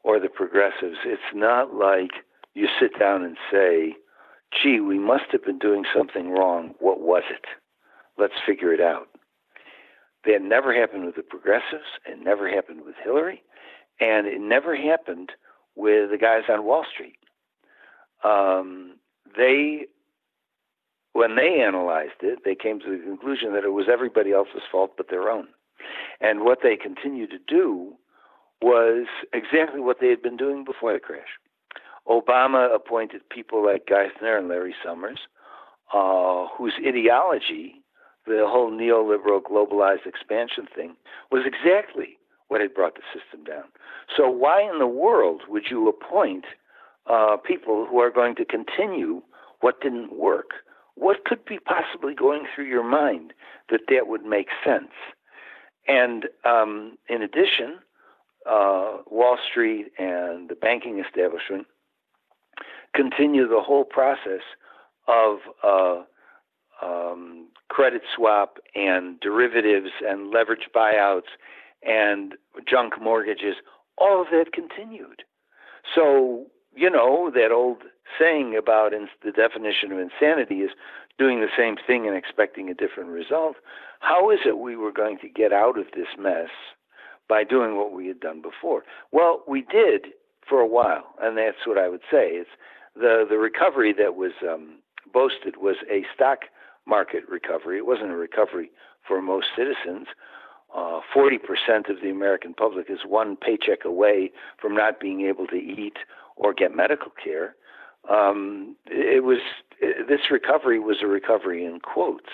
or 0.02 0.20
the 0.20 0.28
progressives, 0.28 0.98
it's 1.04 1.22
not 1.34 1.74
like 1.74 2.10
you 2.54 2.68
sit 2.78 2.98
down 2.98 3.24
and 3.24 3.36
say, 3.50 3.94
gee, 4.52 4.80
we 4.80 4.98
must 4.98 5.24
have 5.32 5.44
been 5.44 5.58
doing 5.58 5.84
something 5.94 6.30
wrong. 6.30 6.74
What 6.80 7.00
was 7.00 7.22
it? 7.30 7.46
Let's 8.18 8.34
figure 8.46 8.72
it 8.72 8.80
out. 8.80 9.08
That 10.24 10.42
never 10.42 10.74
happened 10.78 11.06
with 11.06 11.16
the 11.16 11.22
progressives. 11.22 11.86
It 12.04 12.18
never 12.22 12.48
happened 12.48 12.82
with 12.84 12.96
Hillary. 13.02 13.42
And 14.00 14.26
it 14.26 14.40
never 14.40 14.76
happened 14.76 15.32
with 15.76 16.10
the 16.10 16.18
guys 16.18 16.42
on 16.48 16.64
Wall 16.64 16.84
Street. 16.92 17.18
Um, 18.24 18.96
they, 19.36 19.86
when 21.12 21.36
they 21.36 21.62
analyzed 21.62 22.20
it, 22.22 22.40
they 22.44 22.54
came 22.54 22.80
to 22.80 22.98
the 22.98 23.02
conclusion 23.02 23.52
that 23.54 23.64
it 23.64 23.72
was 23.72 23.86
everybody 23.90 24.32
else's 24.32 24.62
fault 24.70 24.92
but 24.96 25.08
their 25.08 25.30
own. 25.30 25.48
And 26.20 26.40
what 26.40 26.58
they 26.62 26.76
continued 26.76 27.30
to 27.30 27.38
do 27.38 27.94
was 28.60 29.06
exactly 29.32 29.80
what 29.80 29.98
they 30.00 30.08
had 30.08 30.22
been 30.22 30.36
doing 30.36 30.64
before 30.64 30.92
the 30.92 30.98
crash. 30.98 31.38
Obama 32.08 32.74
appointed 32.74 33.28
people 33.28 33.64
like 33.64 33.86
Geithner 33.86 34.38
and 34.38 34.48
Larry 34.48 34.74
Summers, 34.84 35.20
uh, 35.92 36.46
whose 36.56 36.74
ideology 36.84 37.82
the 38.28 38.46
whole 38.46 38.70
neoliberal 38.70 39.42
globalized 39.42 40.06
expansion 40.06 40.66
thing 40.74 40.96
was 41.30 41.44
exactly 41.44 42.18
what 42.48 42.60
had 42.60 42.74
brought 42.74 42.94
the 42.94 43.02
system 43.12 43.44
down. 43.44 43.64
So 44.16 44.28
why 44.28 44.62
in 44.62 44.78
the 44.78 44.86
world 44.86 45.42
would 45.48 45.64
you 45.70 45.88
appoint 45.88 46.44
uh, 47.06 47.36
people 47.36 47.86
who 47.88 47.98
are 48.00 48.10
going 48.10 48.34
to 48.36 48.44
continue 48.44 49.22
what 49.60 49.80
didn't 49.80 50.16
work? 50.16 50.50
What 50.94 51.24
could 51.24 51.44
be 51.44 51.58
possibly 51.58 52.14
going 52.14 52.44
through 52.54 52.66
your 52.66 52.84
mind 52.84 53.32
that 53.70 53.82
that 53.88 54.08
would 54.08 54.24
make 54.24 54.48
sense? 54.64 54.92
And 55.86 56.26
um, 56.44 56.98
in 57.08 57.22
addition, 57.22 57.78
uh, 58.48 58.98
Wall 59.10 59.38
Street 59.50 59.92
and 59.98 60.48
the 60.48 60.54
banking 60.54 61.02
establishment 61.04 61.66
continue 62.94 63.46
the 63.46 63.60
whole 63.60 63.84
process 63.84 64.42
of 65.06 65.38
uh, 65.62 66.02
um, 66.82 67.48
credit 67.68 68.02
swap 68.14 68.58
and 68.74 69.20
derivatives 69.20 69.90
and 70.06 70.30
leverage 70.30 70.68
buyouts 70.74 71.30
and 71.82 72.34
junk 72.68 72.94
mortgages, 73.00 73.56
all 73.96 74.20
of 74.20 74.28
that 74.30 74.52
continued. 74.52 75.22
So, 75.94 76.46
you 76.74 76.90
know, 76.90 77.30
that 77.34 77.52
old 77.52 77.82
saying 78.18 78.56
about 78.56 78.92
ins- 78.92 79.10
the 79.24 79.32
definition 79.32 79.92
of 79.92 79.98
insanity 79.98 80.60
is 80.60 80.70
doing 81.18 81.40
the 81.40 81.48
same 81.56 81.76
thing 81.84 82.06
and 82.06 82.16
expecting 82.16 82.68
a 82.68 82.74
different 82.74 83.10
result. 83.10 83.56
How 84.00 84.30
is 84.30 84.40
it 84.46 84.58
we 84.58 84.76
were 84.76 84.92
going 84.92 85.18
to 85.18 85.28
get 85.28 85.52
out 85.52 85.78
of 85.78 85.86
this 85.94 86.08
mess 86.18 86.50
by 87.28 87.44
doing 87.44 87.76
what 87.76 87.92
we 87.92 88.06
had 88.06 88.20
done 88.20 88.40
before? 88.40 88.84
Well, 89.12 89.42
we 89.46 89.62
did 89.62 90.08
for 90.48 90.60
a 90.60 90.66
while, 90.66 91.14
and 91.20 91.36
that's 91.36 91.66
what 91.66 91.78
I 91.78 91.88
would 91.88 92.02
say. 92.10 92.30
It's 92.30 92.50
the 92.94 93.26
the 93.28 93.38
recovery 93.38 93.92
that 93.92 94.14
was 94.14 94.32
um, 94.42 94.78
boasted 95.12 95.56
was 95.56 95.76
a 95.90 96.04
stock 96.14 96.40
market 96.88 97.24
recovery. 97.28 97.78
It 97.78 97.86
wasn't 97.86 98.10
a 98.10 98.16
recovery 98.16 98.70
for 99.06 99.20
most 99.20 99.46
citizens. 99.56 100.08
Uh, 100.74 101.00
40% 101.14 101.38
of 101.88 102.00
the 102.02 102.10
American 102.10 102.54
public 102.54 102.90
is 102.90 103.00
one 103.06 103.36
paycheck 103.36 103.84
away 103.84 104.30
from 104.60 104.74
not 104.74 105.00
being 105.00 105.22
able 105.22 105.46
to 105.46 105.56
eat 105.56 105.98
or 106.36 106.52
get 106.52 106.74
medical 106.74 107.12
care. 107.22 107.54
Um, 108.08 108.76
it 108.86 109.24
was 109.24 109.38
this 109.80 110.30
recovery 110.30 110.78
was 110.78 110.98
a 111.02 111.06
recovery 111.06 111.64
in 111.64 111.80
quotes, 111.80 112.30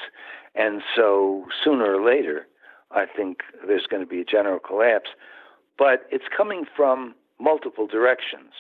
and 0.55 0.83
so 0.95 1.47
sooner 1.63 1.95
or 1.95 2.05
later, 2.05 2.47
I 2.91 3.07
think 3.07 3.39
there's 3.67 3.87
going 3.87 4.03
to 4.03 4.09
be 4.09 4.21
a 4.21 4.25
general 4.25 4.59
collapse. 4.59 5.11
But 5.77 6.07
it's 6.11 6.25
coming 6.35 6.65
from 6.77 7.15
multiple 7.41 7.87
directions. 7.87 8.53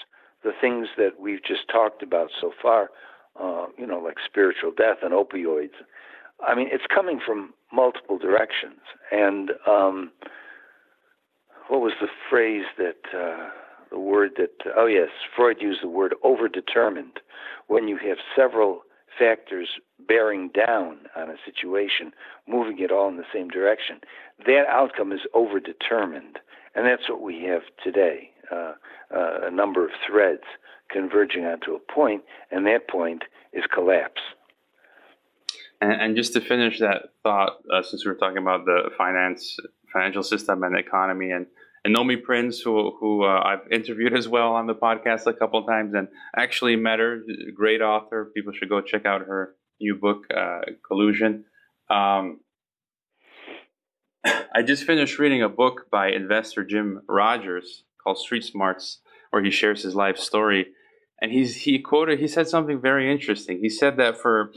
The 0.42 0.52
things 0.60 0.88
that 0.96 1.20
we've 1.20 1.42
just 1.42 1.68
talked 1.70 2.02
about 2.02 2.30
so 2.40 2.52
far, 2.60 2.90
uh, 3.40 3.66
you 3.76 3.86
know, 3.86 3.98
like 3.98 4.16
spiritual 4.24 4.72
death 4.76 4.98
and 5.02 5.12
opioids. 5.12 5.74
I 6.46 6.54
mean, 6.54 6.68
it's 6.70 6.84
coming 6.92 7.20
from 7.24 7.54
multiple 7.72 8.18
directions. 8.18 8.80
And 9.10 9.52
um, 9.66 10.12
what 11.68 11.80
was 11.80 11.92
the 12.00 12.08
phrase 12.30 12.64
that, 12.78 13.02
uh, 13.16 13.50
the 13.90 13.98
word 13.98 14.32
that, 14.36 14.72
oh 14.76 14.86
yes, 14.86 15.08
Freud 15.34 15.58
used 15.60 15.82
the 15.82 15.88
word 15.88 16.14
overdetermined. 16.24 17.18
When 17.66 17.88
you 17.88 17.96
have 17.98 18.18
several 18.36 18.82
factors 19.18 19.68
bearing 20.06 20.48
down 20.48 20.98
on 21.16 21.30
a 21.30 21.36
situation, 21.44 22.12
moving 22.48 22.80
it 22.80 22.90
all 22.90 23.08
in 23.08 23.16
the 23.16 23.24
same 23.32 23.48
direction, 23.48 24.00
that 24.46 24.64
outcome 24.68 25.12
is 25.12 25.20
overdetermined. 25.34 26.36
And 26.74 26.86
that's 26.86 27.08
what 27.08 27.22
we 27.22 27.44
have 27.44 27.62
today 27.82 28.30
uh, 28.50 28.72
uh, 29.14 29.46
a 29.46 29.50
number 29.50 29.84
of 29.84 29.90
threads 30.06 30.42
converging 30.90 31.44
onto 31.44 31.74
a 31.74 31.92
point, 31.92 32.22
and 32.50 32.66
that 32.66 32.88
point 32.88 33.22
is 33.52 33.64
collapse. 33.72 34.20
And, 35.80 35.92
and 35.92 36.16
just 36.16 36.32
to 36.34 36.40
finish 36.40 36.78
that 36.80 37.10
thought, 37.22 37.58
uh, 37.72 37.82
since 37.82 38.04
we 38.04 38.10
were 38.10 38.18
talking 38.18 38.38
about 38.38 38.64
the 38.64 38.90
finance, 38.96 39.56
financial 39.92 40.22
system, 40.22 40.62
and 40.62 40.76
economy, 40.76 41.30
and 41.30 41.46
and 41.84 41.94
Nomi 41.94 42.22
Prins, 42.22 42.60
who 42.60 42.96
who 42.98 43.24
uh, 43.24 43.42
I've 43.44 43.70
interviewed 43.70 44.16
as 44.16 44.26
well 44.28 44.52
on 44.52 44.66
the 44.66 44.74
podcast 44.74 45.26
a 45.26 45.34
couple 45.34 45.64
times, 45.64 45.94
and 45.94 46.08
actually 46.36 46.76
met 46.76 46.98
her, 46.98 47.22
great 47.54 47.82
author. 47.82 48.30
People 48.34 48.52
should 48.52 48.68
go 48.68 48.80
check 48.80 49.04
out 49.04 49.22
her 49.22 49.54
new 49.80 49.94
book, 49.94 50.24
uh, 50.34 50.60
Collusion. 50.86 51.44
Um, 51.90 52.40
I 54.24 54.62
just 54.62 54.84
finished 54.84 55.18
reading 55.18 55.42
a 55.42 55.48
book 55.48 55.90
by 55.90 56.10
investor 56.10 56.64
Jim 56.64 57.02
Rogers 57.08 57.84
called 58.04 58.18
Street 58.18 58.44
Smarts, 58.44 59.00
where 59.30 59.42
he 59.42 59.50
shares 59.50 59.82
his 59.82 59.94
life 59.94 60.18
story. 60.18 60.66
And 61.20 61.32
he's 61.32 61.56
he 61.56 61.78
quoted 61.78 62.20
he 62.20 62.28
said 62.28 62.48
something 62.48 62.80
very 62.80 63.10
interesting. 63.10 63.58
He 63.60 63.70
said 63.70 63.96
that 63.96 64.18
for 64.20 64.52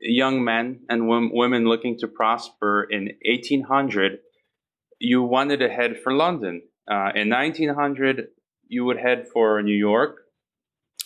young 0.00 0.44
men 0.44 0.80
and 0.88 1.08
women 1.08 1.64
looking 1.66 1.98
to 1.98 2.08
prosper 2.08 2.86
in 2.88 3.10
1800, 3.24 4.18
you 4.98 5.22
wanted 5.22 5.58
to 5.58 5.68
head 5.68 5.98
for 6.02 6.12
London. 6.12 6.62
Uh, 6.90 7.10
in 7.14 7.30
1900, 7.30 8.28
you 8.68 8.84
would 8.84 8.98
head 8.98 9.26
for 9.32 9.62
New 9.62 9.76
York, 9.76 10.18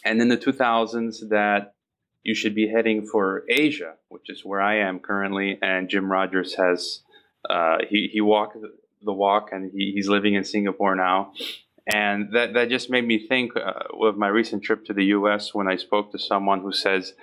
and 0.04 0.20
in 0.20 0.28
the 0.28 0.36
2000s, 0.36 1.28
that 1.30 1.74
you 2.22 2.34
should 2.34 2.54
be 2.54 2.68
heading 2.68 3.06
for 3.06 3.44
Asia, 3.48 3.94
which 4.08 4.28
is 4.28 4.44
where 4.44 4.60
I 4.60 4.78
am 4.78 4.98
currently. 4.98 5.58
And 5.62 5.88
Jim 5.88 6.10
Rogers 6.10 6.54
has 6.54 7.02
uh, 7.48 7.78
he 7.88 8.10
he 8.12 8.20
walked 8.20 8.56
the 9.02 9.12
walk, 9.12 9.50
and 9.52 9.70
he, 9.72 9.92
he's 9.94 10.08
living 10.08 10.34
in 10.34 10.44
Singapore 10.44 10.96
now. 10.96 11.32
And 11.88 12.34
that, 12.34 12.52
that 12.52 12.68
just 12.68 12.90
made 12.90 13.06
me 13.06 13.26
think 13.26 13.52
uh, 13.56 13.72
of 14.06 14.18
my 14.18 14.28
recent 14.28 14.62
trip 14.62 14.84
to 14.86 14.92
the 14.92 15.06
US 15.06 15.54
when 15.54 15.68
I 15.68 15.76
spoke 15.76 16.12
to 16.12 16.18
someone 16.18 16.60
who 16.60 16.72
says 16.72 17.14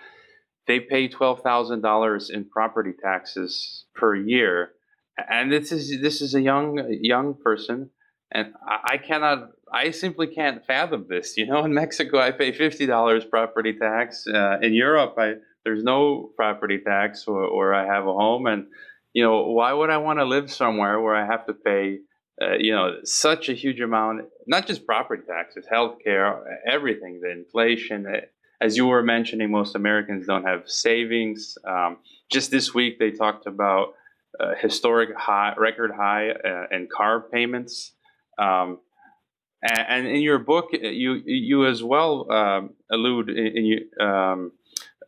they 0.66 0.80
pay 0.80 1.08
$12,000 1.08 2.30
in 2.32 2.50
property 2.50 2.94
taxes 3.00 3.86
per 3.94 4.16
year. 4.16 4.72
And 5.30 5.52
this 5.52 5.72
is, 5.72 6.02
this 6.02 6.20
is 6.20 6.34
a 6.34 6.42
young, 6.42 6.84
young 6.90 7.36
person. 7.36 7.92
And 8.32 8.54
I, 8.68 8.94
I 8.94 8.98
cannot, 8.98 9.50
I 9.72 9.92
simply 9.92 10.28
can't 10.28 10.66
fathom 10.66 11.06
this. 11.08 11.38
You 11.38 11.46
know, 11.46 11.64
in 11.64 11.74
Mexico, 11.74 12.20
I 12.20 12.32
pay 12.32 12.52
$50 12.52 13.30
property 13.30 13.74
tax. 13.80 14.26
Uh, 14.28 14.58
in 14.64 14.74
Europe, 14.74 15.14
I, 15.20 15.34
there's 15.64 15.84
no 15.84 16.32
property 16.36 16.80
tax 16.84 17.26
or, 17.28 17.44
or 17.44 17.76
I 17.76 17.86
have 17.86 18.08
a 18.08 18.14
home. 18.14 18.48
And, 18.48 18.66
you 19.14 19.24
know, 19.24 19.44
why 19.44 19.74
would 19.74 19.92
I 19.92 19.98
want 19.98 20.18
to 20.18 20.26
live 20.26 20.52
somewhere 20.52 21.00
where 21.00 21.16
I 21.16 21.28
have 21.28 21.46
to 21.46 21.54
pay 21.54 22.00
uh, 22.42 22.56
you 22.58 22.74
know, 22.74 22.98
such 23.04 23.50
a 23.50 23.54
huge 23.54 23.80
amount, 23.80 24.26
not 24.46 24.68
just 24.68 24.86
property 24.86 25.24
taxes, 25.26 25.66
healthcare, 25.72 26.42
everything, 26.68 27.22
the 27.22 27.32
inflation. 27.32 28.06
Uh, 28.06 28.22
as 28.62 28.76
you 28.76 28.88
were 28.88 29.04
mentioning, 29.04 29.52
most 29.52 29.76
Americans 29.76 30.26
don't 30.26 30.44
have 30.44 30.70
savings. 30.70 31.58
Um, 31.66 31.98
just 32.30 32.52
this 32.52 32.74
week, 32.74 33.00
they 33.00 33.12
talked 33.12 33.48
about 33.48 33.94
uh, 34.40 34.54
historic 34.56 35.16
high, 35.18 35.54
record 35.58 35.92
high 35.92 36.32
uh, 36.32 36.68
in 36.72 36.88
car 36.88 37.22
payments. 37.22 37.94
Um, 38.38 38.80
and, 39.62 39.86
and, 39.88 40.08
in 40.08 40.22
your 40.22 40.40
book, 40.40 40.72
uh, 40.74 40.88
you 40.88 41.22
you 41.26 41.66
as 41.66 41.82
well 41.82 42.30
um, 42.32 42.72
allude 42.92 43.30
in, 43.30 43.48
in 43.58 43.66
you, 43.66 44.06
um, 44.06 44.52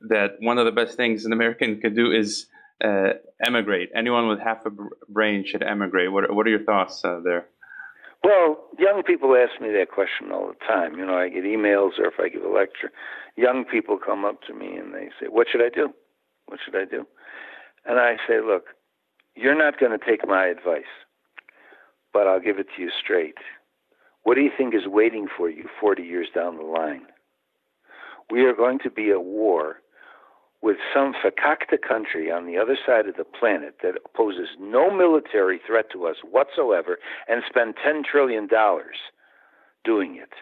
that 0.01 0.36
one 0.39 0.57
of 0.57 0.65
the 0.65 0.71
best 0.71 0.95
things 0.95 1.25
an 1.25 1.34
American 1.34 1.82
could 1.82 1.95
do 1.95 2.11
is 2.11 2.47
uh, 2.84 3.13
emigrate? 3.43 3.89
Anyone 3.95 4.28
with 4.28 4.39
half 4.39 4.65
a 4.65 4.71
brain 5.09 5.45
should 5.45 5.63
emigrate. 5.63 6.11
What, 6.11 6.34
what 6.34 6.47
are 6.47 6.49
your 6.49 6.63
thoughts 6.63 7.03
uh, 7.03 7.19
there? 7.23 7.47
Well, 8.23 8.65
young 8.78 9.03
people 9.03 9.36
ask 9.36 9.61
me 9.61 9.69
that 9.73 9.91
question 9.91 10.32
all 10.32 10.47
the 10.47 10.65
time. 10.65 10.97
You 10.97 11.05
know, 11.05 11.17
I 11.17 11.30
get 11.30 11.43
emails 11.43 11.99
or 11.99 12.07
if 12.07 12.19
I 12.19 12.30
give 12.30 12.43
a 12.43 12.49
lecture, 12.49 12.91
young 13.36 13.63
people 13.63 13.97
come 14.03 14.25
up 14.25 14.41
to 14.43 14.53
me 14.53 14.75
and 14.75 14.93
they 14.93 15.09
say, 15.19 15.28
What 15.30 15.47
should 15.51 15.61
I 15.61 15.69
do? 15.69 15.93
What 16.47 16.59
should 16.63 16.75
I 16.75 16.86
do? 16.86 17.05
And 17.86 17.99
I 17.99 18.17
say, 18.28 18.41
Look, 18.41 18.65
you're 19.36 19.57
not 19.57 19.80
going 19.80 19.97
to 19.97 20.03
take 20.03 20.28
my 20.28 20.47
advice, 20.47 20.91
but 22.11 22.28
I'll 22.28 22.39
give 22.39 22.59
it 22.59 22.67
to 22.75 22.82
you 22.82 22.89
straight. 22.89 23.38
What 24.23 24.36
do 24.36 24.41
you 24.41 24.51
think 24.57 24.73
is 24.73 24.88
waiting 24.88 25.28
for 25.38 25.49
you 25.49 25.65
40 25.80 26.03
years 26.03 26.28
down 26.34 26.57
the 26.57 26.63
line? 26.63 27.03
We 28.30 28.43
are 28.43 28.53
going 28.53 28.80
to 28.80 28.89
be 28.89 29.11
at 29.11 29.23
war 29.23 29.78
with 30.62 30.78
some 30.93 31.14
fakakta 31.14 31.78
country 31.88 32.32
on 32.32 32.45
the 32.45 32.58
other 32.58 32.78
side 32.84 33.08
of 33.08 33.16
the 33.16 33.24
planet 33.24 33.76
that 33.84 33.95
poses 34.16 34.49
no 34.60 34.89
military 34.89 35.60
threat 35.66 35.86
to 35.91 36.08
us 36.08 36.18
whatsoever 36.30 36.97
and 37.28 37.43
spend 37.47 37.76
$10 37.76 38.03
trillion 38.03 38.47
doing 39.84 40.16
it. 40.16 40.34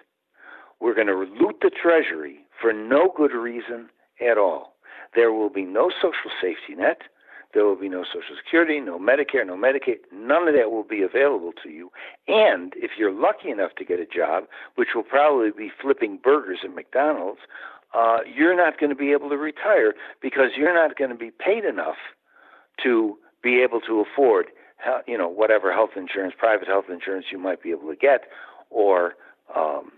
We're 0.80 0.96
going 0.96 1.08
to 1.08 1.14
loot 1.14 1.58
the 1.62 1.72
treasury 1.72 2.40
for 2.62 2.72
no 2.72 3.14
good 3.16 3.32
reason 3.32 3.90
at 4.26 4.38
all. 4.38 4.76
There 5.16 5.32
will 5.32 5.50
be 5.50 5.64
no 5.64 5.92
social 6.02 6.32
safety 6.42 6.76
net. 6.76 7.02
There 7.54 7.64
will 7.64 7.78
be 7.78 7.88
no 7.88 8.04
Social 8.04 8.36
Security, 8.44 8.82
no 8.82 9.00
Medicare, 9.00 9.48
no 9.48 9.56
Medicaid. 9.56 10.00
None 10.12 10.50
of 10.50 10.56
that 10.56 10.72
will 10.72 10.84
be 10.84 11.02
available 11.02 11.54
to 11.64 11.70
you. 11.70 11.90
And 12.28 12.74
if 12.76 12.92
you're 12.98 13.14
lucky 13.14 13.50
enough 13.50 13.72
to 13.78 13.86
get 13.86 13.98
a 13.98 14.06
job, 14.06 14.44
which 14.76 14.90
will 14.94 15.04
probably 15.04 15.52
be 15.52 15.72
flipping 15.82 16.20
burgers 16.22 16.60
at 16.66 16.76
McDonald's, 16.76 17.40
uh, 17.94 18.20
you're 18.26 18.56
not 18.56 18.80
going 18.80 18.90
to 18.90 18.96
be 18.96 19.12
able 19.12 19.30
to 19.30 19.38
retire 19.38 19.94
because 20.22 20.52
you're 20.58 20.74
not 20.74 20.98
going 20.98 21.10
to 21.10 21.16
be 21.16 21.32
paid 21.32 21.64
enough 21.64 21.96
to 22.84 23.18
be 23.42 23.62
able 23.62 23.80
to 23.82 24.02
afford, 24.02 24.48
you 25.08 25.18
know, 25.18 25.30
whatever 25.30 25.72
health 25.72 25.92
insurance, 25.96 26.34
private 26.38 26.68
health 26.68 26.86
insurance 26.90 27.28
you 27.32 27.38
might 27.38 27.62
be 27.62 27.72
able 27.72 27.88
to 27.90 27.96
get, 27.96 28.22
or 28.70 29.14
um, 29.56 29.92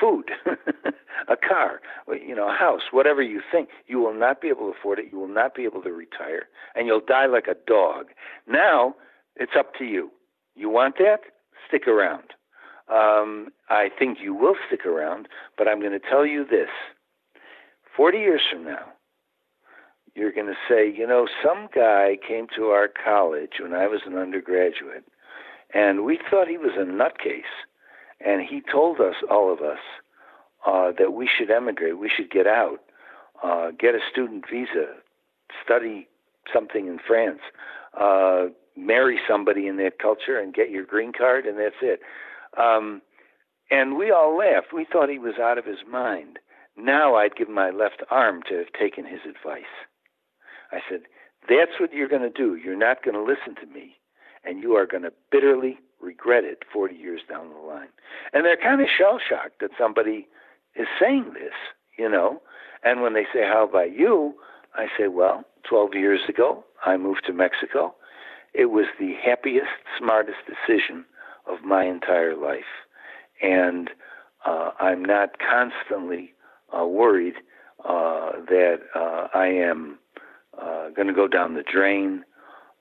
food, 0.00 0.30
a 1.28 1.36
car, 1.36 1.80
you 2.08 2.34
know, 2.34 2.48
a 2.48 2.54
house, 2.54 2.82
whatever 2.90 3.22
you 3.22 3.40
think. 3.50 3.68
You 3.86 3.98
will 4.00 4.14
not 4.14 4.40
be 4.40 4.48
able 4.48 4.72
to 4.72 4.78
afford 4.78 4.98
it. 4.98 5.06
You 5.12 5.18
will 5.18 5.28
not 5.28 5.54
be 5.54 5.64
able 5.64 5.82
to 5.82 5.90
retire, 5.90 6.48
and 6.74 6.86
you'll 6.86 7.04
die 7.06 7.26
like 7.26 7.46
a 7.48 7.56
dog. 7.66 8.06
Now 8.46 8.94
it's 9.36 9.52
up 9.58 9.74
to 9.78 9.84
you. 9.84 10.10
You 10.54 10.68
want 10.68 10.96
that? 10.98 11.20
Stick 11.68 11.86
around. 11.88 12.34
Um, 12.88 13.48
I 13.70 13.88
think 13.98 14.18
you 14.22 14.34
will 14.34 14.56
stick 14.66 14.84
around, 14.84 15.28
but 15.56 15.68
I'm 15.68 15.80
going 15.80 15.92
to 15.92 16.00
tell 16.00 16.26
you 16.26 16.44
this 16.44 16.68
40 17.96 18.18
years 18.18 18.42
from 18.50 18.64
now, 18.64 18.86
you're 20.14 20.32
going 20.32 20.46
to 20.46 20.56
say, 20.68 20.90
you 20.90 21.06
know, 21.06 21.26
some 21.42 21.68
guy 21.74 22.18
came 22.26 22.46
to 22.56 22.66
our 22.66 22.88
college 22.88 23.52
when 23.60 23.72
I 23.74 23.86
was 23.86 24.00
an 24.06 24.16
undergraduate, 24.16 25.04
and 25.72 26.04
we 26.04 26.18
thought 26.30 26.48
he 26.48 26.58
was 26.58 26.72
a 26.76 26.84
nutcase, 26.84 27.42
and 28.24 28.42
he 28.42 28.60
told 28.60 29.00
us, 29.00 29.16
all 29.30 29.52
of 29.52 29.60
us, 29.60 29.78
uh, 30.66 30.92
that 30.98 31.12
we 31.12 31.28
should 31.28 31.50
emigrate, 31.50 31.98
we 31.98 32.10
should 32.14 32.30
get 32.30 32.46
out, 32.46 32.80
uh, 33.42 33.70
get 33.70 33.94
a 33.94 34.00
student 34.10 34.44
visa, 34.50 34.94
study 35.64 36.08
something 36.52 36.86
in 36.86 36.98
France, 37.06 37.40
uh, 37.98 38.46
marry 38.76 39.18
somebody 39.28 39.66
in 39.66 39.76
that 39.78 39.98
culture, 39.98 40.38
and 40.38 40.54
get 40.54 40.70
your 40.70 40.84
green 40.84 41.12
card, 41.12 41.46
and 41.46 41.58
that's 41.58 41.74
it. 41.82 42.00
Um, 42.58 43.00
and 43.70 43.96
we 43.96 44.10
all 44.10 44.36
laughed. 44.36 44.72
We 44.74 44.84
thought 44.90 45.08
he 45.08 45.18
was 45.18 45.38
out 45.40 45.56
of 45.56 45.64
his 45.64 45.78
mind. 45.90 46.38
Now 46.76 47.16
I'd 47.16 47.36
give 47.36 47.48
my 47.48 47.70
left 47.70 48.02
arm 48.10 48.42
to 48.48 48.56
have 48.56 48.72
taken 48.78 49.04
his 49.04 49.20
advice. 49.28 49.64
I 50.70 50.80
said, 50.88 51.02
That's 51.48 51.78
what 51.78 51.92
you're 51.92 52.08
going 52.08 52.22
to 52.22 52.30
do. 52.30 52.56
You're 52.56 52.76
not 52.76 53.04
going 53.04 53.14
to 53.14 53.22
listen 53.22 53.54
to 53.60 53.72
me, 53.72 53.96
and 54.44 54.62
you 54.62 54.74
are 54.74 54.86
going 54.86 55.02
to 55.02 55.12
bitterly 55.30 55.78
regret 56.00 56.44
it 56.44 56.64
40 56.72 56.94
years 56.94 57.20
down 57.28 57.50
the 57.50 57.66
line. 57.66 57.88
And 58.32 58.44
they're 58.44 58.56
kind 58.56 58.80
of 58.80 58.88
shell 58.88 59.18
shocked 59.26 59.60
that 59.60 59.70
somebody 59.78 60.26
is 60.74 60.86
saying 61.00 61.32
this, 61.34 61.54
you 61.98 62.08
know. 62.08 62.42
And 62.82 63.02
when 63.02 63.14
they 63.14 63.26
say, 63.32 63.42
How 63.42 63.64
about 63.68 63.96
you? 63.96 64.34
I 64.74 64.86
say, 64.98 65.08
Well, 65.08 65.44
12 65.68 65.94
years 65.94 66.20
ago, 66.28 66.64
I 66.84 66.96
moved 66.96 67.24
to 67.26 67.32
Mexico. 67.32 67.94
It 68.54 68.66
was 68.66 68.86
the 68.98 69.14
happiest, 69.22 69.70
smartest 69.98 70.38
decision 70.46 71.04
of 71.46 71.64
my 71.64 71.84
entire 71.84 72.36
life. 72.36 72.64
And 73.40 73.90
uh, 74.44 74.70
I'm 74.78 75.04
not 75.04 75.36
constantly 75.38 76.32
uh, 76.76 76.86
worried 76.86 77.34
uh, 77.84 78.32
that 78.48 78.78
uh, 78.94 79.28
I 79.34 79.46
am 79.46 79.98
uh, 80.60 80.90
going 80.90 81.08
to 81.08 81.14
go 81.14 81.28
down 81.28 81.54
the 81.54 81.62
drain 81.62 82.24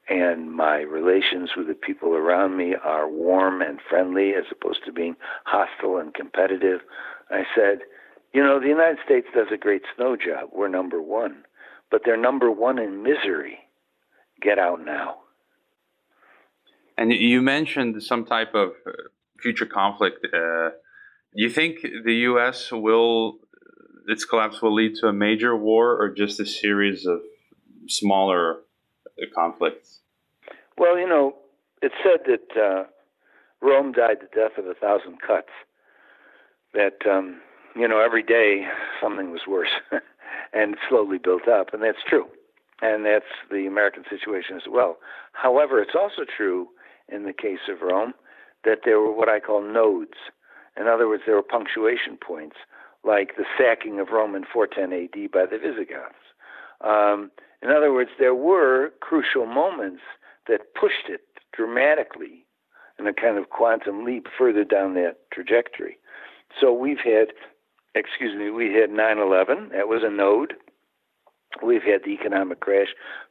and 0.09 0.51
my 0.51 0.79
relations 0.79 1.51
with 1.55 1.67
the 1.67 1.73
people 1.73 2.15
around 2.15 2.57
me 2.57 2.75
are 2.83 3.09
warm 3.09 3.61
and 3.61 3.79
friendly 3.89 4.33
as 4.33 4.43
opposed 4.51 4.81
to 4.85 4.91
being 4.91 5.15
hostile 5.45 5.97
and 5.97 6.13
competitive. 6.13 6.81
I 7.29 7.43
said, 7.55 7.79
you 8.33 8.43
know, 8.43 8.59
the 8.59 8.67
United 8.67 8.97
States 9.05 9.27
does 9.33 9.47
a 9.53 9.57
great 9.57 9.83
snow 9.95 10.17
job. 10.17 10.49
We're 10.53 10.67
number 10.67 11.01
one, 11.01 11.43
but 11.89 12.01
they're 12.03 12.17
number 12.17 12.51
one 12.51 12.77
in 12.77 13.03
misery. 13.03 13.59
Get 14.41 14.59
out 14.59 14.83
now. 14.83 15.19
And 16.97 17.13
you 17.13 17.41
mentioned 17.41 18.03
some 18.03 18.25
type 18.25 18.53
of 18.53 18.71
uh, 18.85 18.91
future 19.41 19.65
conflict. 19.65 20.25
Uh, 20.25 20.71
do 21.35 21.43
you 21.43 21.49
think 21.49 21.79
the 21.81 22.15
U.S. 22.31 22.71
will 22.71 23.39
its 24.07 24.25
collapse 24.25 24.61
will 24.61 24.73
lead 24.73 24.95
to 24.95 25.07
a 25.07 25.13
major 25.13 25.55
war 25.55 25.95
or 26.01 26.09
just 26.09 26.39
a 26.39 26.45
series 26.45 27.05
of 27.05 27.21
smaller 27.87 28.61
uh, 29.21 29.25
conflicts? 29.33 29.99
Well, 30.77 30.97
you 30.97 31.07
know, 31.07 31.35
it's 31.81 31.95
said 32.03 32.21
that 32.25 32.61
uh, 32.61 32.83
Rome 33.61 33.91
died 33.91 34.17
the 34.21 34.35
death 34.35 34.57
of 34.57 34.65
a 34.65 34.73
thousand 34.73 35.21
cuts. 35.21 35.49
That 36.73 37.05
um, 37.09 37.41
you 37.75 37.87
know, 37.87 37.99
every 37.99 38.23
day 38.23 38.65
something 39.01 39.31
was 39.31 39.41
worse, 39.47 39.69
and 40.53 40.75
slowly 40.89 41.17
built 41.17 41.47
up, 41.47 41.73
and 41.73 41.83
that's 41.83 42.03
true, 42.07 42.25
and 42.81 43.05
that's 43.05 43.25
the 43.49 43.65
American 43.67 44.03
situation 44.09 44.55
as 44.55 44.63
well. 44.69 44.97
However, 45.33 45.81
it's 45.81 45.95
also 45.95 46.23
true 46.37 46.67
in 47.09 47.23
the 47.23 47.33
case 47.33 47.67
of 47.69 47.81
Rome 47.81 48.13
that 48.63 48.79
there 48.85 48.99
were 48.99 49.11
what 49.11 49.29
I 49.29 49.39
call 49.39 49.61
nodes. 49.61 50.17
In 50.77 50.87
other 50.87 51.07
words, 51.07 51.23
there 51.25 51.35
were 51.35 51.43
punctuation 51.43 52.17
points, 52.17 52.55
like 53.03 53.35
the 53.35 53.45
sacking 53.57 53.99
of 53.99 54.09
Rome 54.09 54.35
in 54.35 54.45
410 54.51 55.25
AD 55.25 55.31
by 55.31 55.45
the 55.45 55.57
Visigoths. 55.57 56.15
Um, 56.81 57.31
in 57.61 57.69
other 57.69 57.93
words, 57.93 58.11
there 58.19 58.35
were 58.35 58.91
crucial 59.01 59.45
moments 59.45 60.01
that 60.47 60.73
pushed 60.79 61.09
it 61.09 61.21
dramatically 61.53 62.45
in 62.99 63.07
a 63.07 63.13
kind 63.13 63.37
of 63.37 63.49
quantum 63.49 64.05
leap 64.05 64.27
further 64.37 64.63
down 64.63 64.93
that 64.95 65.17
trajectory. 65.33 65.97
So 66.59 66.73
we've 66.73 66.99
had, 67.03 67.27
excuse 67.95 68.37
me, 68.37 68.49
we 68.49 68.73
had 68.73 68.89
9 68.89 69.17
11, 69.17 69.69
that 69.73 69.87
was 69.87 70.01
a 70.03 70.09
node. 70.09 70.53
We've 71.63 71.83
had 71.83 72.01
the 72.03 72.11
economic 72.11 72.59
crash 72.61 72.89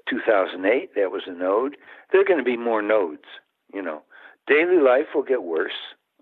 2008, 0.09 0.95
that 0.95 1.11
was 1.11 1.23
a 1.27 1.33
node. 1.33 1.77
There 2.13 2.21
are 2.21 2.25
going 2.25 2.39
to 2.39 2.45
be 2.45 2.57
more 2.57 2.83
nodes, 2.83 3.25
you 3.73 3.83
know. 3.83 4.03
Daily 4.47 4.79
life 4.79 5.07
will 5.15 5.23
get 5.23 5.43
worse 5.43 5.73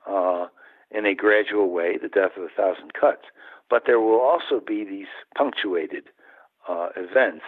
uh, 0.06 0.46
in 0.90 1.06
a 1.06 1.14
gradual 1.14 1.70
way, 1.70 1.98
the 2.00 2.08
death 2.08 2.32
of 2.36 2.44
a 2.44 2.48
thousand 2.48 2.94
cuts. 2.98 3.24
But 3.68 3.82
there 3.86 4.00
will 4.00 4.20
also 4.20 4.60
be 4.64 4.84
these 4.84 5.08
punctuated 5.36 6.04
uh, 6.68 6.88
events 6.96 7.44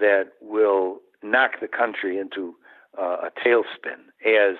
that 0.00 0.32
will 0.40 1.00
knock 1.22 1.60
the 1.60 1.68
country 1.68 2.18
into 2.18 2.54
uh, 2.98 3.28
a 3.28 3.30
tailspin, 3.44 4.12
as 4.24 4.56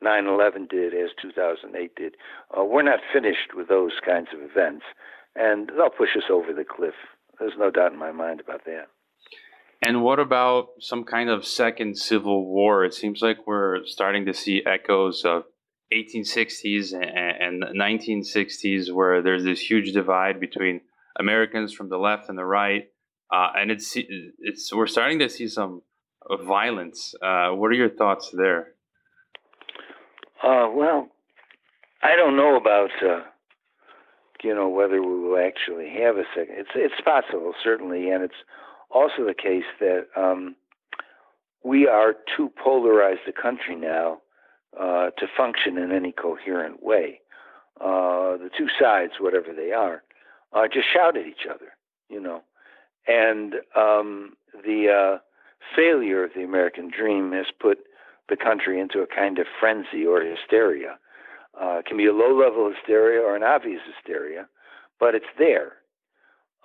9 0.00 0.26
11 0.26 0.66
did, 0.70 0.94
as 0.94 1.10
2008 1.20 1.96
did. 1.96 2.14
Uh, 2.56 2.64
we're 2.64 2.82
not 2.82 3.00
finished 3.12 3.54
with 3.54 3.68
those 3.68 3.92
kinds 4.04 4.28
of 4.32 4.40
events, 4.40 4.84
and 5.34 5.70
they'll 5.76 5.90
push 5.90 6.16
us 6.16 6.30
over 6.30 6.52
the 6.52 6.64
cliff. 6.64 6.94
There's 7.38 7.54
no 7.58 7.70
doubt 7.70 7.92
in 7.92 7.98
my 7.98 8.12
mind 8.12 8.40
about 8.40 8.64
that. 8.66 8.86
And 9.80 10.02
what 10.02 10.18
about 10.18 10.70
some 10.80 11.04
kind 11.04 11.30
of 11.30 11.46
second 11.46 11.96
civil 11.96 12.46
war? 12.46 12.84
It 12.84 12.94
seems 12.94 13.22
like 13.22 13.46
we're 13.46 13.84
starting 13.86 14.26
to 14.26 14.34
see 14.34 14.62
echoes 14.66 15.24
of 15.24 15.44
1860s 15.92 16.92
and 16.92 17.62
1960s 17.62 18.92
where 18.92 19.22
there's 19.22 19.44
this 19.44 19.60
huge 19.60 19.92
divide 19.92 20.38
between 20.40 20.82
Americans 21.18 21.72
from 21.72 21.88
the 21.88 21.98
left 21.98 22.28
and 22.28 22.38
the 22.38 22.44
right 22.44 22.88
uh, 23.30 23.48
and 23.56 23.70
it's 23.70 23.94
it's 23.96 24.72
we're 24.72 24.86
starting 24.86 25.18
to 25.18 25.28
see 25.28 25.48
some 25.48 25.82
violence. 26.44 27.14
Uh, 27.22 27.50
what 27.50 27.70
are 27.70 27.74
your 27.74 27.90
thoughts 27.90 28.30
there? 28.32 28.68
Uh, 30.42 30.68
well, 30.72 31.08
I 32.02 32.16
don't 32.16 32.36
know 32.36 32.56
about 32.56 32.90
uh, 33.04 33.20
you 34.42 34.54
know 34.54 34.68
whether 34.68 35.02
we 35.02 35.20
will 35.20 35.38
actually 35.38 35.90
have 36.00 36.16
a 36.16 36.24
second. 36.34 36.54
It's 36.56 36.70
it's 36.74 37.00
possible 37.04 37.52
certainly, 37.62 38.10
and 38.10 38.24
it's 38.24 38.40
also 38.90 39.26
the 39.26 39.34
case 39.34 39.68
that 39.80 40.06
um, 40.16 40.56
we 41.62 41.86
are 41.86 42.14
too 42.34 42.50
polarized 42.62 43.20
a 43.28 43.32
country 43.32 43.76
now 43.76 44.22
uh, 44.78 45.10
to 45.10 45.26
function 45.36 45.78
in 45.78 45.92
any 45.92 46.12
coherent 46.12 46.82
way. 46.82 47.20
Uh, 47.80 48.36
the 48.36 48.50
two 48.56 48.66
sides, 48.80 49.12
whatever 49.20 49.52
they 49.54 49.72
are, 49.72 50.02
just 50.72 50.86
shout 50.92 51.16
at 51.16 51.26
each 51.26 51.46
other. 51.48 51.72
You 52.08 52.20
know, 52.20 52.42
and 53.06 53.54
um, 53.76 54.36
the 54.52 54.88
uh, 54.88 55.18
failure 55.76 56.24
of 56.24 56.30
the 56.34 56.42
American 56.42 56.90
dream 56.90 57.32
has 57.32 57.46
put 57.60 57.78
the 58.28 58.36
country 58.36 58.80
into 58.80 59.00
a 59.00 59.06
kind 59.06 59.38
of 59.38 59.46
frenzy 59.58 60.04
or 60.06 60.20
hysteria. 60.22 60.98
Uh, 61.60 61.78
it 61.78 61.86
can 61.86 61.96
be 61.96 62.06
a 62.06 62.12
low 62.12 62.36
level 62.36 62.70
hysteria 62.72 63.20
or 63.20 63.34
an 63.34 63.42
obvious 63.42 63.80
hysteria, 63.86 64.46
but 65.00 65.14
it's 65.14 65.26
there. 65.38 65.72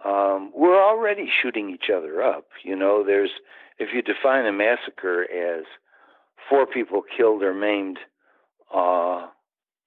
Um, 0.05 0.51
we're 0.53 0.81
already 0.81 1.29
shooting 1.41 1.69
each 1.69 1.89
other 1.95 2.21
up. 2.21 2.47
You 2.63 2.75
know, 2.75 3.03
there's, 3.05 3.31
if 3.79 3.89
you 3.93 4.01
define 4.01 4.45
a 4.45 4.51
massacre 4.51 5.23
as 5.23 5.63
four 6.49 6.65
people 6.65 7.01
killed 7.15 7.43
or 7.43 7.53
maimed, 7.53 7.99
uh, 8.73 9.27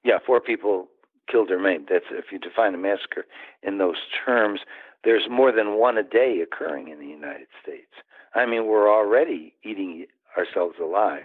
yeah, 0.04 0.18
four 0.24 0.40
people 0.40 0.88
killed 1.30 1.50
or 1.50 1.58
maimed. 1.58 1.88
That's 1.90 2.04
if 2.10 2.26
you 2.30 2.38
define 2.38 2.74
a 2.74 2.78
massacre 2.78 3.26
in 3.62 3.78
those 3.78 3.96
terms 4.24 4.60
there's 5.06 5.28
more 5.30 5.52
than 5.52 5.78
one 5.78 5.96
a 5.96 6.02
day 6.02 6.40
occurring 6.42 6.88
in 6.88 6.98
the 6.98 7.06
United 7.06 7.46
States. 7.62 7.92
I 8.34 8.44
mean, 8.44 8.66
we're 8.66 8.92
already 8.92 9.54
eating 9.62 10.06
ourselves 10.36 10.74
alive. 10.82 11.22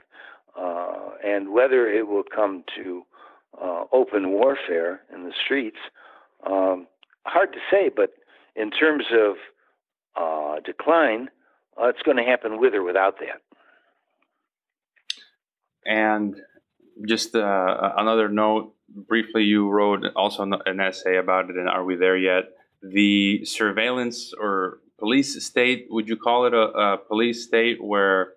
Uh, 0.57 1.11
and 1.25 1.51
whether 1.51 1.87
it 1.87 2.07
will 2.07 2.23
come 2.23 2.63
to 2.75 3.01
uh, 3.59 3.85
open 3.91 4.29
warfare 4.29 5.01
in 5.13 5.23
the 5.23 5.33
streets, 5.43 5.79
um, 6.45 6.85
hard 7.25 7.53
to 7.53 7.59
say, 7.71 7.89
but 7.93 8.13
in 8.55 8.69
terms 8.69 9.05
of 9.11 9.35
uh, 10.15 10.59
decline, 10.63 11.29
uh, 11.81 11.87
it's 11.87 12.03
going 12.03 12.17
to 12.17 12.23
happen 12.23 12.59
with 12.59 12.75
or 12.75 12.83
without 12.83 13.17
that. 13.19 13.41
And 15.85 16.35
just 17.07 17.35
uh, 17.35 17.93
another 17.97 18.29
note 18.29 18.73
briefly, 18.89 19.43
you 19.43 19.69
wrote 19.69 20.05
also 20.15 20.43
an 20.43 20.79
essay 20.79 21.17
about 21.17 21.49
it, 21.49 21.55
and 21.55 21.67
Are 21.69 21.83
We 21.83 21.95
There 21.95 22.17
Yet? 22.17 22.45
the 22.81 23.45
surveillance 23.45 24.33
or 24.33 24.79
police 24.97 25.43
state. 25.45 25.87
Would 25.89 26.07
you 26.07 26.17
call 26.17 26.45
it 26.45 26.53
a, 26.53 26.61
a 26.61 26.97
police 26.97 27.43
state 27.43 27.83
where 27.83 28.33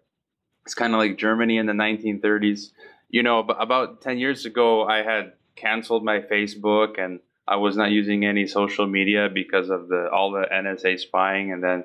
it's 0.65 0.75
kind 0.75 0.95
of 0.95 0.99
like 0.99 1.19
Germany 1.19 1.57
in 1.59 1.67
the 1.67 1.73
1930s? 1.73 2.71
You 3.09 3.23
know, 3.23 3.41
about 3.41 4.01
10 4.01 4.19
years 4.19 4.45
ago, 4.45 4.87
I 4.87 5.03
had 5.03 5.33
canceled 5.57 6.05
my 6.05 6.21
Facebook 6.21 6.99
and 6.99 7.21
I 7.47 7.57
was 7.57 7.77
not 7.77 7.91
using 7.91 8.25
any 8.25 8.47
social 8.47 8.87
media 8.87 9.29
because 9.33 9.71
of 9.71 9.89
the 9.89 10.09
all 10.11 10.33
the 10.33 10.47
NSA 10.53 10.99
spying. 10.99 11.53
And 11.53 11.63
then 11.63 11.85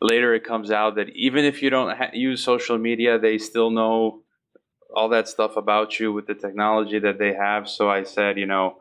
later 0.00 0.34
it 0.34 0.44
comes 0.44 0.70
out 0.70 0.96
that 0.96 1.08
even 1.10 1.44
if 1.44 1.62
you 1.62 1.70
don't 1.70 1.96
ha- 1.96 2.10
use 2.12 2.42
social 2.42 2.76
media, 2.76 3.18
they 3.18 3.38
still 3.38 3.70
know 3.70 4.22
all 4.94 5.08
that 5.10 5.28
stuff 5.28 5.56
about 5.56 5.98
you 5.98 6.12
with 6.12 6.26
the 6.26 6.34
technology 6.34 6.98
that 6.98 7.18
they 7.18 7.34
have. 7.34 7.68
So 7.68 7.90
I 7.90 8.02
said, 8.02 8.38
you 8.38 8.46
know, 8.46 8.76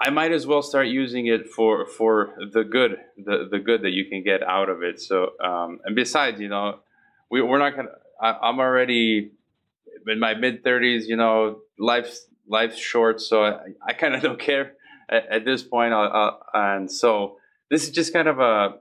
I 0.00 0.10
might 0.10 0.32
as 0.32 0.46
well 0.46 0.62
start 0.62 0.88
using 0.88 1.26
it 1.26 1.48
for 1.48 1.86
for 1.86 2.34
the 2.52 2.64
good, 2.64 2.96
the 3.16 3.48
the 3.50 3.58
good 3.58 3.82
that 3.82 3.90
you 3.90 4.06
can 4.06 4.24
get 4.24 4.42
out 4.42 4.68
of 4.68 4.82
it. 4.82 5.00
So, 5.00 5.32
um, 5.42 5.80
and 5.84 5.94
besides, 5.94 6.40
you 6.40 6.48
know, 6.48 6.80
we 7.30 7.40
we're 7.40 7.58
not 7.58 7.76
gonna. 7.76 7.90
I, 8.20 8.48
am 8.48 8.58
already 8.58 9.32
in 10.06 10.18
my 10.18 10.34
mid 10.34 10.64
thirties. 10.64 11.06
You 11.08 11.16
know, 11.16 11.60
life's 11.78 12.26
life's 12.48 12.78
short, 12.78 13.20
so 13.20 13.44
I, 13.44 13.58
I 13.86 13.92
kind 13.92 14.14
of 14.14 14.22
don't 14.26 14.40
care 14.40 14.72
at, 15.08 15.26
at 15.26 15.44
this 15.44 15.62
point. 15.62 15.92
Uh, 15.92 16.32
and 16.52 16.90
so, 16.90 17.36
this 17.70 17.84
is 17.84 17.90
just 17.90 18.12
kind 18.12 18.28
of 18.28 18.40
a. 18.40 18.74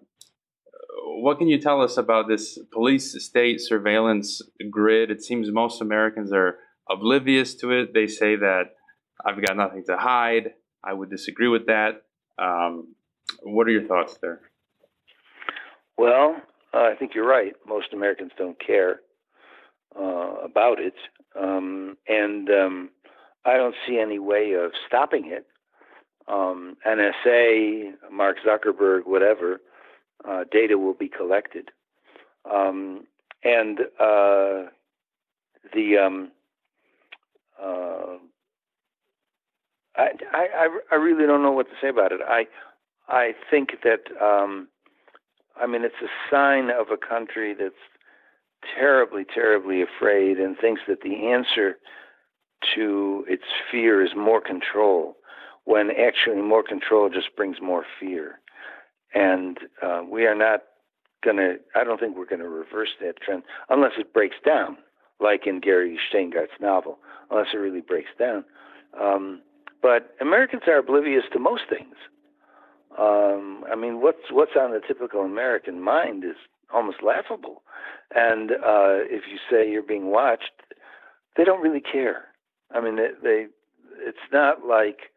What 1.04 1.38
can 1.38 1.48
you 1.48 1.60
tell 1.60 1.82
us 1.82 1.98
about 1.98 2.28
this 2.28 2.58
police 2.72 3.24
state 3.24 3.60
surveillance 3.62 4.42
grid? 4.70 5.12
It 5.12 5.24
seems 5.24 5.52
most 5.52 5.82
Americans 5.82 6.32
are 6.32 6.58
oblivious 6.90 7.56
to 7.56 7.72
it. 7.72 7.94
They 7.94 8.08
say 8.08 8.36
that 8.36 8.76
I've 9.26 9.42
got 9.42 9.58
nothing 9.58 9.84
to 9.86 9.98
hide. 9.98 10.54
I 10.84 10.94
would 10.94 11.10
disagree 11.10 11.48
with 11.48 11.68
that. 11.68 12.04
Um, 12.40 12.96
what 13.44 13.68
are 13.68 13.72
your 13.72 13.88
thoughts 13.88 14.18
there? 14.22 14.42
Well, 15.98 16.42
uh, 16.74 16.78
I 16.78 16.96
think 16.98 17.14
you're 17.14 17.28
right. 17.28 17.54
Most 17.68 17.94
Americans 17.94 18.32
don't 18.38 18.58
care 18.60 19.02
uh, 19.96 20.36
about 20.44 20.80
it, 20.80 20.96
um, 21.40 21.98
and 22.08 22.50
um, 22.50 22.90
I 23.46 23.58
don't 23.58 23.76
see 23.88 24.00
any 24.00 24.20
way 24.20 24.54
of 24.54 24.72
stopping 24.88 25.32
it. 25.32 25.46
Um, 26.28 26.78
NSA, 26.88 27.92
Mark 28.12 28.38
Zuckerberg, 28.46 29.02
whatever, 29.06 29.60
uh, 30.28 30.44
data 30.52 30.78
will 30.78 30.94
be 30.94 31.10
collected, 31.10 31.72
um, 32.52 33.06
and 33.44 33.80
uh, 34.00 34.70
the 35.74 35.98
um, 35.98 36.32
uh, 37.62 38.18
I, 39.96 40.10
I, 40.34 40.80
I 40.92 40.96
really 40.96 41.26
don't 41.26 41.44
know 41.44 41.52
what 41.52 41.68
to 41.68 41.76
say 41.82 41.90
about 41.90 42.12
it. 42.12 42.22
I, 42.26 42.48
I 43.08 43.34
think 43.50 43.78
that, 43.84 44.02
um, 44.24 44.68
I 45.62 45.68
mean, 45.68 45.84
it's 45.84 45.96
a 46.02 46.34
sign 46.34 46.70
of 46.70 46.88
a 46.92 46.98
country 46.98 47.54
that's 47.54 47.76
terribly, 48.78 49.26
terribly 49.26 49.82
afraid 49.82 50.40
and 50.40 50.58
thinks 50.58 50.82
that 50.88 51.02
the 51.02 51.28
answer 51.28 51.78
to 52.76 53.26
its 53.28 53.44
fear 53.70 54.04
is 54.04 54.12
more 54.16 54.40
control, 54.40 55.18
when 55.66 55.90
actually 55.92 56.42
more 56.42 56.64
control 56.64 57.10
just 57.10 57.36
brings 57.36 57.58
more 57.62 57.84
fear. 58.00 58.40
And 59.14 59.60
uh, 59.82 60.02
we 60.10 60.26
are 60.26 60.36
not 60.36 60.62
going 61.24 61.38
to, 61.38 61.56
I 61.76 61.84
don't 61.84 62.00
think 62.00 62.18
we're 62.18 62.26
going 62.26 62.42
to 62.42 62.50
reverse 62.50 62.90
that 63.02 63.22
trend 63.22 63.44
unless 63.70 63.94
it 63.98 64.14
breaks 64.14 64.38
down, 64.46 64.78
like 65.20 65.46
in 65.46 65.60
Gary 65.60 66.00
Shteyngart's 66.12 66.60
novel, 66.60 67.00
unless 67.30 67.48
it 67.54 67.58
really 67.58 67.82
breaks 67.82 68.10
down. 68.18 68.44
Um, 69.00 69.42
but 69.82 70.16
Americans 70.22 70.64
are 70.68 70.78
oblivious 70.78 71.24
to 71.34 71.40
most 71.40 71.64
things. 71.70 71.96
Um, 72.98 73.64
I 73.72 73.76
mean, 73.76 74.02
what's 74.02 74.32
what's 74.32 74.52
on 74.60 74.72
the 74.72 74.82
typical 74.86 75.22
American 75.22 75.82
mind 75.82 76.26
is 76.26 76.36
almost 76.74 76.98
laughable. 77.02 77.64
And 78.14 78.52
uh, 78.52 79.08
if 79.08 79.24
you 79.32 79.38
say 79.50 79.70
you're 79.70 79.82
being 79.82 80.08
watched, 80.08 80.52
they 81.38 81.46
don't 81.46 81.62
really 81.62 81.82
care. 81.82 82.26
I 82.70 82.82
mean, 82.82 82.98
they, 82.98 83.10
they 83.24 83.46
it's 84.00 84.18
not 84.32 84.66
like 84.66 85.11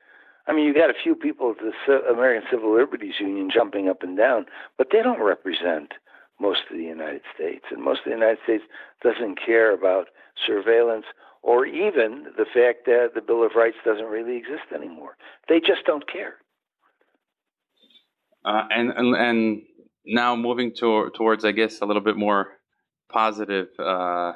I 0.47 0.53
mean, 0.53 0.66
you 0.66 0.74
got 0.74 0.90
a 0.90 1.03
few 1.03 1.14
people 1.14 1.53
at 1.53 1.57
the 1.86 1.95
American 2.11 2.47
Civil 2.51 2.74
Liberties 2.74 3.14
Union 3.18 3.49
jumping 3.53 3.88
up 3.88 4.03
and 4.03 4.16
down, 4.16 4.47
but 4.76 4.88
they 4.92 5.03
don't 5.03 5.22
represent 5.22 5.92
most 6.40 6.61
of 6.70 6.76
the 6.76 6.82
United 6.82 7.22
States. 7.34 7.64
And 7.70 7.82
most 7.82 8.01
of 8.01 8.05
the 8.07 8.18
United 8.18 8.38
States 8.45 8.64
doesn't 9.03 9.38
care 9.45 9.72
about 9.72 10.09
surveillance 10.47 11.07
or 11.42 11.66
even 11.66 12.24
the 12.36 12.45
fact 12.45 12.86
that 12.86 13.11
the 13.14 13.20
Bill 13.20 13.45
of 13.45 13.53
Rights 13.55 13.76
doesn't 13.84 14.07
really 14.07 14.36
exist 14.36 14.72
anymore. 14.74 15.16
They 15.49 15.61
just 15.61 15.84
don't 15.86 16.11
care. 16.11 16.34
Uh, 18.45 18.62
and, 18.70 18.90
and, 18.90 19.16
and 19.16 19.62
now 20.07 20.36
moving 20.36 20.72
to, 20.80 21.11
towards, 21.16 21.45
I 21.45 21.53
guess, 21.53 21.80
a 21.80 21.86
little 21.86 22.03
bit 22.03 22.16
more 22.16 22.49
positive 23.11 23.68
uh, 23.78 24.32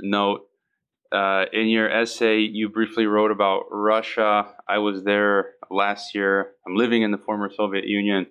note. 0.00 0.42
Uh, 1.12 1.44
in 1.52 1.68
your 1.68 1.90
essay, 1.90 2.38
you 2.38 2.70
briefly 2.70 3.04
wrote 3.04 3.30
about 3.30 3.64
Russia. 3.70 4.54
I 4.66 4.78
was 4.78 5.04
there 5.04 5.50
last 5.70 6.14
year. 6.14 6.52
I'm 6.66 6.74
living 6.74 7.02
in 7.02 7.10
the 7.10 7.18
former 7.18 7.50
Soviet 7.54 7.86
Union. 7.86 8.26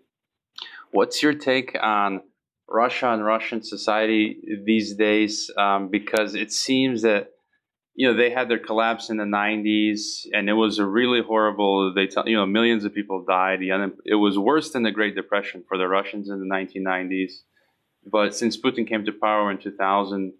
What's 0.91 1.21
your 1.21 1.33
take 1.33 1.77
on 1.79 2.21
Russia 2.67 3.09
and 3.13 3.23
Russian 3.23 3.63
society 3.63 4.41
these 4.65 4.95
days? 4.95 5.51
Um, 5.57 5.89
because 5.89 6.33
it 6.33 6.51
seems 6.51 7.03
that 7.03 7.29
you 7.93 8.07
know 8.07 8.17
they 8.17 8.31
had 8.31 8.49
their 8.49 8.57
collapse 8.57 9.11
in 9.11 9.17
the 9.17 9.25
90s, 9.25 10.25
and 10.33 10.49
it 10.49 10.53
was 10.53 10.79
a 10.79 10.85
really 10.85 11.21
horrible. 11.21 11.93
They 11.93 12.07
tell 12.07 12.27
you 12.27 12.35
know 12.35 12.47
millions 12.47 12.83
of 12.83 12.95
people 12.95 13.23
died. 13.27 13.59
it 13.61 14.15
was 14.15 14.39
worse 14.39 14.71
than 14.71 14.81
the 14.81 14.91
Great 14.91 15.13
Depression 15.13 15.63
for 15.67 15.77
the 15.77 15.87
Russians 15.87 16.29
in 16.29 16.39
the 16.39 16.55
1990s. 16.55 17.43
But 18.11 18.35
since 18.35 18.59
Putin 18.59 18.87
came 18.87 19.05
to 19.05 19.11
power 19.11 19.51
in 19.51 19.59
2000 19.59 20.33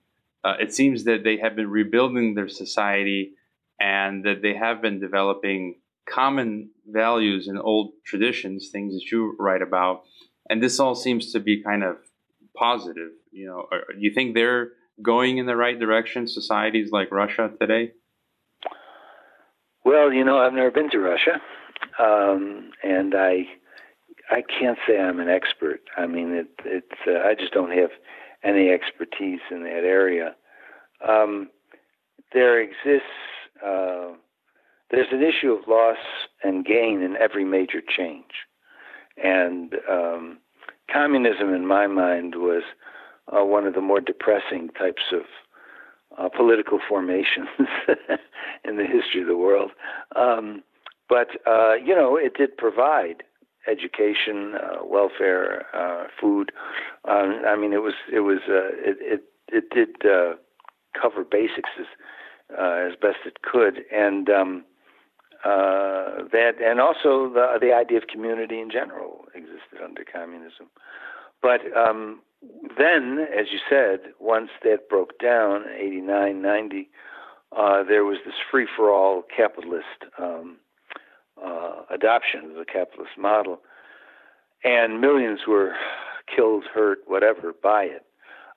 uh, 0.44 0.56
it 0.60 0.74
seems 0.74 1.04
that 1.04 1.24
they 1.24 1.38
have 1.38 1.56
been 1.56 1.70
rebuilding 1.70 2.34
their 2.34 2.50
society 2.50 3.34
and 3.80 4.26
that 4.26 4.42
they 4.42 4.56
have 4.56 4.82
been 4.82 5.00
developing 5.00 5.80
common 6.10 6.70
values 6.88 7.48
and 7.48 7.60
old 7.60 7.94
traditions, 8.06 8.70
things 8.72 8.94
that 8.94 9.12
you 9.12 9.36
write 9.40 9.62
about. 9.62 10.04
And 10.50 10.62
this 10.62 10.80
all 10.80 10.96
seems 10.96 11.32
to 11.34 11.40
be 11.40 11.64
kind 11.64 11.84
of 11.84 11.98
positive. 12.56 13.12
You 13.32 13.48
know, 13.48 13.68
do 13.72 14.00
you 14.00 14.14
think 14.14 14.36
they're 14.36 14.70
going 15.02 15.38
in 15.38 15.46
the 15.46 15.56
right 15.56 15.80
direction, 15.80 16.28
societies 16.28 16.92
like 16.92 17.12
Russia 17.12 17.52
today? 17.60 17.92
Well, 19.84 20.12
you 20.14 20.24
know, 20.24 20.38
I've 20.38 20.54
never 20.54 20.72
been 20.72 20.92
to 20.92 21.00
Russia, 21.00 21.42
um, 21.98 22.70
and 22.84 23.16
I 23.16 23.48
I 24.30 24.44
can't 24.44 24.78
say 24.88 25.00
I'm 25.00 25.20
an 25.20 25.30
expert. 25.30 25.82
I 25.98 26.06
mean, 26.06 26.34
it, 26.34 26.48
it's 26.66 27.02
uh, 27.08 27.28
I 27.28 27.34
just 27.34 27.52
don't 27.54 27.72
have 27.72 27.90
any 28.44 28.70
expertise 28.70 29.42
in 29.50 29.64
that 29.64 29.84
area. 29.84 30.36
Um, 31.08 31.50
there 32.34 32.60
exists, 32.62 33.08
uh, 33.66 34.10
there's 34.90 35.12
an 35.12 35.24
issue 35.24 35.52
of 35.52 35.68
loss 35.68 35.98
and 36.44 36.66
gain 36.66 37.02
in 37.02 37.16
every 37.18 37.46
major 37.46 37.82
change. 37.82 38.46
And 39.22 39.76
um, 39.90 40.40
communism, 40.92 41.54
in 41.54 41.66
my 41.68 41.88
mind, 41.88 42.36
was 42.36 42.64
uh, 43.28 43.44
one 43.46 43.66
of 43.66 43.74
the 43.74 43.82
more 43.82 44.02
depressing 44.02 44.70
types 44.70 45.04
of 45.12 45.22
uh, 46.18 46.30
political 46.30 46.80
formations 46.88 47.48
in 48.66 48.78
the 48.78 48.86
history 48.86 49.22
of 49.22 49.28
the 49.28 49.38
world. 49.38 49.72
Um, 50.16 50.64
but, 51.10 51.30
uh, 51.46 51.74
you 51.74 51.96
know, 51.96 52.16
it 52.16 52.36
did 52.38 52.58
provide 52.58 53.24
education, 53.68 54.56
uh, 54.56 54.86
welfare, 54.86 55.66
uh, 55.76 56.08
food. 56.20 56.52
Um, 57.06 57.42
I 57.46 57.56
mean, 57.56 57.74
it 57.74 57.82
was 57.82 57.94
it 58.12 58.22
was 58.22 58.40
uh, 58.48 58.70
it, 58.74 58.98
it 59.02 59.24
it 59.52 59.70
did 59.70 60.10
uh, 60.10 60.36
cover 61.00 61.24
basics 61.24 61.70
as 61.80 61.86
uh, 62.58 62.88
as 62.90 62.94
best 63.02 63.20
it 63.26 63.42
could, 63.42 63.82
and 63.92 64.30
um, 64.30 64.64
uh, 65.46 66.24
that 66.32 66.54
and 66.64 66.80
also 66.80 67.32
the 67.34 67.58
the 67.60 67.74
idea 67.74 67.98
of 67.98 68.08
community 68.08 68.60
in 68.60 68.70
general 68.70 69.26
existed 69.34 69.82
under 69.84 70.04
communism. 70.04 70.68
But 71.42 71.62
um, 71.76 72.22
then, 72.78 73.26
as 73.38 73.48
you 73.52 73.60
said, 73.70 74.14
once 74.20 74.50
that 74.64 74.90
broke 74.90 75.18
down, 75.20 75.66
89, 75.76 76.42
90, 76.42 76.90
uh, 77.56 77.84
there 77.84 78.06
was 78.06 78.18
this 78.26 78.36
free 78.50 78.68
for 78.76 78.92
all 78.92 79.24
capitalist 79.36 80.06
um, 80.20 80.58
uh, 81.44 81.84
adoption 81.90 82.52
of 82.52 82.56
the 82.56 82.66
capitalist 82.66 83.18
model, 83.18 83.60
and 84.64 85.02
millions 85.02 85.42
were 85.48 85.74
killed, 86.34 86.66
hurt, 86.74 87.00
whatever, 87.08 87.54
by 87.62 87.84
it. 87.84 88.06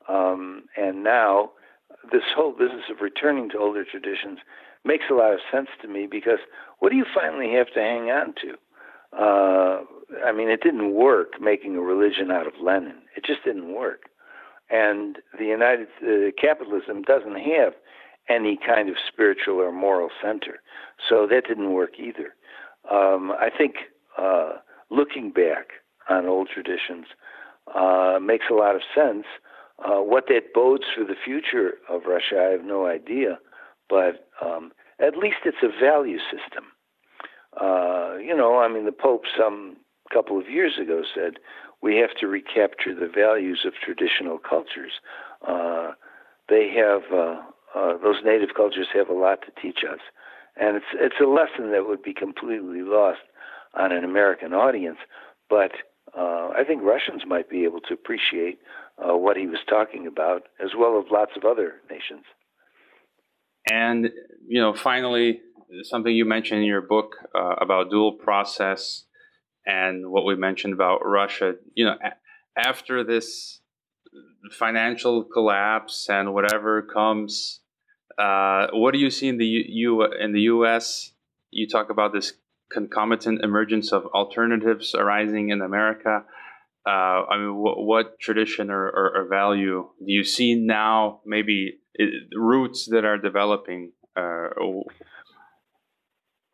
Um, 0.09 0.65
and 0.77 1.03
now, 1.03 1.53
this 2.13 2.23
whole 2.37 2.53
business 2.53 2.85
of 2.91 3.01
returning 3.01 3.49
to 3.51 3.59
older 3.59 3.85
traditions 3.85 4.39
makes 4.85 5.05
a 5.11 5.15
lot 5.15 5.33
of 5.33 5.41
sense 5.51 5.69
to 5.81 5.89
me 5.89 6.07
because 6.07 6.41
what 6.79 6.91
do 6.91 6.97
you 6.97 7.07
finally 7.15 7.53
have 7.55 7.73
to 7.73 7.81
hang 7.81 8.11
on 8.11 8.35
to? 8.43 8.55
Uh, 9.19 9.81
I 10.25 10.33
mean, 10.33 10.51
it 10.51 10.61
didn't 10.63 10.93
work 10.93 11.41
making 11.41 11.77
a 11.77 11.81
religion 11.81 12.31
out 12.31 12.47
of 12.47 12.55
Lenin. 12.63 12.97
It 13.17 13.25
just 13.25 13.45
didn't 13.45 13.73
work. 13.75 14.11
And 14.71 15.19
the 15.39 15.47
United 15.47 15.89
uh, 16.03 16.33
capitalism 16.41 17.03
doesn't 17.03 17.37
have 17.37 17.75
any 18.29 18.59
kind 18.59 18.89
of 18.89 18.97
spiritual 19.07 19.57
or 19.57 19.71
moral 19.71 20.09
center, 20.23 20.61
so 21.09 21.27
that 21.31 21.47
didn't 21.47 21.73
work 21.73 21.99
either. 21.99 22.35
Um, 22.91 23.33
I 23.33 23.51
think 23.57 23.75
uh, 24.19 24.55
looking 24.91 25.31
back 25.31 25.69
on 26.09 26.27
old 26.27 26.49
traditions 26.53 27.07
uh, 27.75 28.19
makes 28.21 28.47
a 28.51 28.55
lot 28.55 28.75
of 28.75 28.83
sense. 28.95 29.25
Uh, 29.85 30.01
what 30.01 30.25
that 30.29 30.53
bodes 30.55 30.85
for 30.95 31.05
the 31.05 31.17
future 31.25 31.75
of 31.89 32.03
Russia, 32.07 32.47
I 32.47 32.51
have 32.53 32.65
no 32.65 32.87
idea, 32.87 33.39
but 33.89 34.29
um, 34.45 34.73
at 35.01 35.17
least 35.17 35.39
it's 35.45 35.63
a 35.63 35.85
value 35.85 36.19
system. 36.19 36.65
Uh, 37.61 38.17
you 38.17 38.37
know, 38.37 38.59
I 38.59 38.69
mean, 38.69 38.85
the 38.85 38.93
Pope 38.93 39.25
some 39.37 39.77
couple 40.13 40.39
of 40.39 40.49
years 40.49 40.79
ago 40.81 41.03
said 41.15 41.35
we 41.83 41.97
have 41.97 42.15
to 42.21 42.27
recapture 42.27 42.95
the 42.95 43.11
values 43.13 43.65
of 43.67 43.73
traditional 43.75 44.39
cultures. 44.39 44.93
Uh, 45.47 45.93
they 46.49 46.71
have 46.77 47.03
uh, 47.13 47.99
those 48.03 48.23
native 48.25 48.51
cultures 48.57 48.89
have 48.95 49.09
a 49.09 49.13
lot 49.13 49.41
to 49.43 49.61
teach 49.61 49.81
us 49.91 50.01
and 50.57 50.77
it's 50.77 50.87
it's 50.95 51.17
a 51.21 51.29
lesson 51.29 51.73
that 51.73 51.87
would 51.87 52.03
be 52.03 52.15
completely 52.15 52.83
lost 52.83 53.21
on 53.75 53.93
an 53.93 54.05
American 54.05 54.53
audience. 54.53 54.99
But 55.51 55.73
uh, 56.17 56.51
I 56.57 56.63
think 56.67 56.83
Russians 56.83 57.23
might 57.27 57.51
be 57.51 57.65
able 57.65 57.81
to 57.81 57.95
appreciate 57.95 58.59
uh, 58.99 59.17
what 59.17 59.37
he 59.37 59.47
was 59.47 59.59
talking 59.69 60.07
about, 60.07 60.45
as 60.63 60.71
well 60.79 60.99
as 60.99 61.11
lots 61.11 61.33
of 61.37 61.45
other 61.45 61.75
nations. 61.91 62.25
And 63.71 64.11
you 64.47 64.61
know, 64.61 64.75
finally, 64.75 65.41
something 65.83 66.15
you 66.15 66.25
mentioned 66.25 66.61
in 66.61 66.67
your 66.67 66.83
book 66.83 67.17
uh, 67.35 67.55
about 67.61 67.91
dual 67.91 68.13
process 68.13 69.05
and 69.67 70.11
what 70.11 70.25
we 70.25 70.37
mentioned 70.37 70.75
about 70.75 71.05
Russia. 71.05 71.55
You 71.75 71.87
know, 71.87 71.97
a- 72.05 72.61
after 72.61 73.03
this 73.03 73.61
financial 74.53 75.25
collapse 75.25 76.09
and 76.09 76.35
whatever 76.35 76.83
comes 76.83 77.61
uh, 78.19 78.69
what 78.73 78.93
do 78.93 78.99
you 78.99 79.11
see 79.11 79.29
in 79.29 79.39
the 79.39 79.47
U, 79.47 80.05
in 80.05 80.33
the 80.33 80.43
U.S.? 80.43 81.13
You 81.51 81.69
talk 81.69 81.91
about 81.91 82.13
this 82.13 82.35
concomitant 82.73 83.43
emergence 83.43 83.93
of 83.93 84.07
alternatives 84.07 84.95
arising 84.95 85.51
in 85.51 85.61
America. 85.61 86.25
Uh, 86.87 86.91
I 86.91 87.39
mean, 87.39 87.57
what, 87.57 87.79
what 87.79 88.19
tradition 88.21 88.71
or, 88.71 88.87
or, 88.87 89.17
or, 89.17 89.29
value 89.29 89.89
do 89.99 90.13
you 90.13 90.23
see 90.23 90.55
now? 90.55 91.21
Maybe 91.25 91.79
it, 91.95 92.11
roots 92.37 92.87
that 92.91 93.07
are 93.07 93.17
developing. 93.17 93.93
Uh, 94.15 94.49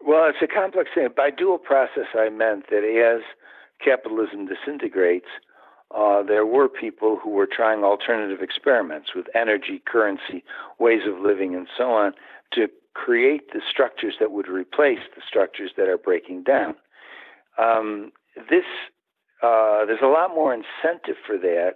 well, 0.01 0.29
it's 0.29 0.39
a 0.41 0.47
complex 0.47 0.91
thing. 0.95 1.09
By 1.17 1.31
dual 1.31 1.59
process, 1.59 2.07
I 2.15 2.29
meant 2.29 2.67
that 2.71 2.85
as 2.85 3.23
capitalism 3.85 4.47
disintegrates, 4.47 5.27
uh, 5.95 6.23
there 6.23 6.47
were 6.47 6.69
people 6.69 7.19
who 7.23 7.31
were 7.31 7.49
trying 7.51 7.83
alternative 7.83 8.41
experiments 8.43 9.11
with 9.15 9.27
energy, 9.35 9.83
currency, 9.85 10.45
ways 10.79 11.03
of 11.07 11.21
living, 11.21 11.55
and 11.55 11.67
so 11.77 11.91
on 11.93 12.13
to 12.53 12.69
create 12.95 13.53
the 13.53 13.61
structures 13.69 14.15
that 14.21 14.31
would 14.31 14.49
replace 14.49 15.01
the 15.15 15.23
structures 15.27 15.73
that 15.77 15.89
are 15.89 15.99
breaking 15.99 16.43
down. 16.43 16.75
Um, 17.59 18.13
this 18.37 18.65
uh, 19.43 19.87
there's 19.87 20.03
a 20.03 20.07
lot 20.07 20.35
more 20.35 20.53
incentive 20.53 21.17
for 21.27 21.39
that 21.39 21.73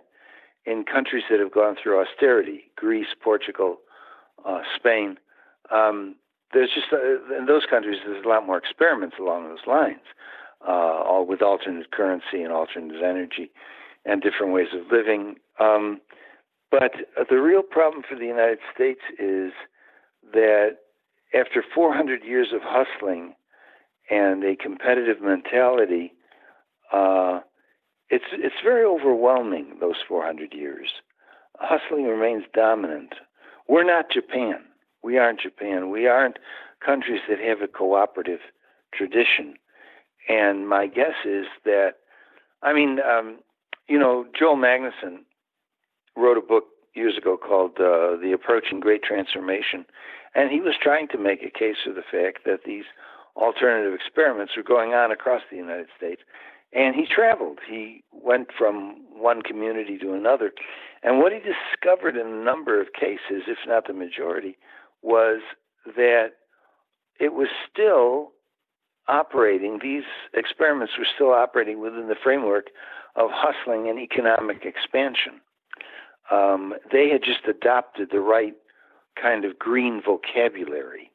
in 0.66 0.84
countries 0.84 1.24
that 1.30 1.40
have 1.40 1.52
gone 1.52 1.76
through 1.82 2.00
austerity, 2.00 2.64
Greece, 2.76 3.14
Portugal, 3.22 3.78
uh, 4.44 4.60
Spain. 4.76 5.16
Um, 5.70 6.16
there's 6.52 6.70
just 6.74 6.92
uh, 6.92 7.36
in 7.36 7.46
those 7.46 7.64
countries 7.68 7.98
there's 8.06 8.24
a 8.24 8.28
lot 8.28 8.46
more 8.46 8.58
experiments 8.58 9.16
along 9.18 9.48
those 9.48 9.66
lines, 9.66 10.04
uh, 10.66 10.70
all 10.70 11.26
with 11.26 11.42
alternate 11.42 11.90
currency 11.90 12.42
and 12.42 12.52
alternate 12.52 13.02
energy, 13.02 13.50
and 14.04 14.22
different 14.22 14.52
ways 14.52 14.68
of 14.74 14.90
living. 14.90 15.36
Um, 15.58 16.00
but 16.70 16.92
the 17.30 17.36
real 17.36 17.62
problem 17.62 18.02
for 18.08 18.16
the 18.16 18.26
United 18.26 18.58
States 18.74 19.00
is 19.18 19.52
that 20.32 20.76
after 21.34 21.64
400 21.74 22.24
years 22.24 22.48
of 22.52 22.60
hustling 22.62 23.34
and 24.10 24.44
a 24.44 24.56
competitive 24.56 25.22
mentality, 25.22 26.12
uh, 26.92 27.40
it's 28.10 28.24
it's 28.32 28.56
very 28.62 28.84
overwhelming. 28.84 29.78
Those 29.80 29.96
400 30.06 30.52
years, 30.52 30.88
hustling 31.58 32.04
remains 32.04 32.44
dominant. 32.52 33.14
We're 33.68 33.84
not 33.84 34.10
Japan. 34.10 34.56
We 35.02 35.18
aren't 35.18 35.40
Japan. 35.40 35.90
We 35.90 36.06
aren't 36.06 36.38
countries 36.84 37.20
that 37.28 37.38
have 37.38 37.62
a 37.62 37.68
cooperative 37.68 38.40
tradition. 38.92 39.54
And 40.28 40.68
my 40.68 40.86
guess 40.86 41.14
is 41.24 41.46
that, 41.64 41.94
I 42.62 42.72
mean, 42.72 42.98
um, 43.00 43.38
you 43.88 43.98
know, 43.98 44.26
Joel 44.38 44.56
Magnuson 44.56 45.24
wrote 46.16 46.38
a 46.38 46.40
book 46.40 46.64
years 46.94 47.16
ago 47.18 47.36
called 47.36 47.72
uh, 47.78 48.16
The 48.20 48.32
Approaching 48.34 48.80
Great 48.80 49.02
Transformation. 49.02 49.84
And 50.34 50.50
he 50.50 50.60
was 50.60 50.74
trying 50.80 51.08
to 51.08 51.18
make 51.18 51.42
a 51.42 51.50
case 51.50 51.76
for 51.84 51.92
the 51.92 52.02
fact 52.02 52.44
that 52.44 52.60
these 52.64 52.84
alternative 53.36 53.94
experiments 53.94 54.52
were 54.56 54.62
going 54.62 54.92
on 54.92 55.10
across 55.10 55.42
the 55.50 55.56
United 55.56 55.88
States. 55.96 56.22
And 56.72 56.94
he 56.94 57.06
traveled. 57.06 57.58
He 57.68 58.02
went 58.12 58.48
from 58.56 58.96
one 59.12 59.42
community 59.42 59.98
to 59.98 60.12
another. 60.12 60.52
And 61.02 61.18
what 61.18 61.32
he 61.32 61.38
discovered 61.38 62.16
in 62.16 62.26
a 62.26 62.44
number 62.44 62.80
of 62.80 62.92
cases, 62.98 63.44
if 63.46 63.58
not 63.66 63.86
the 63.86 63.92
majority, 63.92 64.56
was 65.02 65.40
that 65.96 66.30
it 67.20 67.32
was 67.32 67.48
still 67.70 68.32
operating, 69.06 69.78
these 69.82 70.04
experiments 70.32 70.94
were 70.98 71.06
still 71.14 71.32
operating 71.32 71.80
within 71.80 72.08
the 72.08 72.16
framework 72.20 72.68
of 73.16 73.30
hustling 73.32 73.88
and 73.88 73.98
economic 73.98 74.64
expansion. 74.64 75.40
Um, 76.30 76.74
they 76.90 77.08
had 77.10 77.22
just 77.22 77.46
adopted 77.48 78.08
the 78.10 78.20
right 78.20 78.54
kind 79.20 79.44
of 79.44 79.58
green 79.58 80.02
vocabulary 80.04 81.10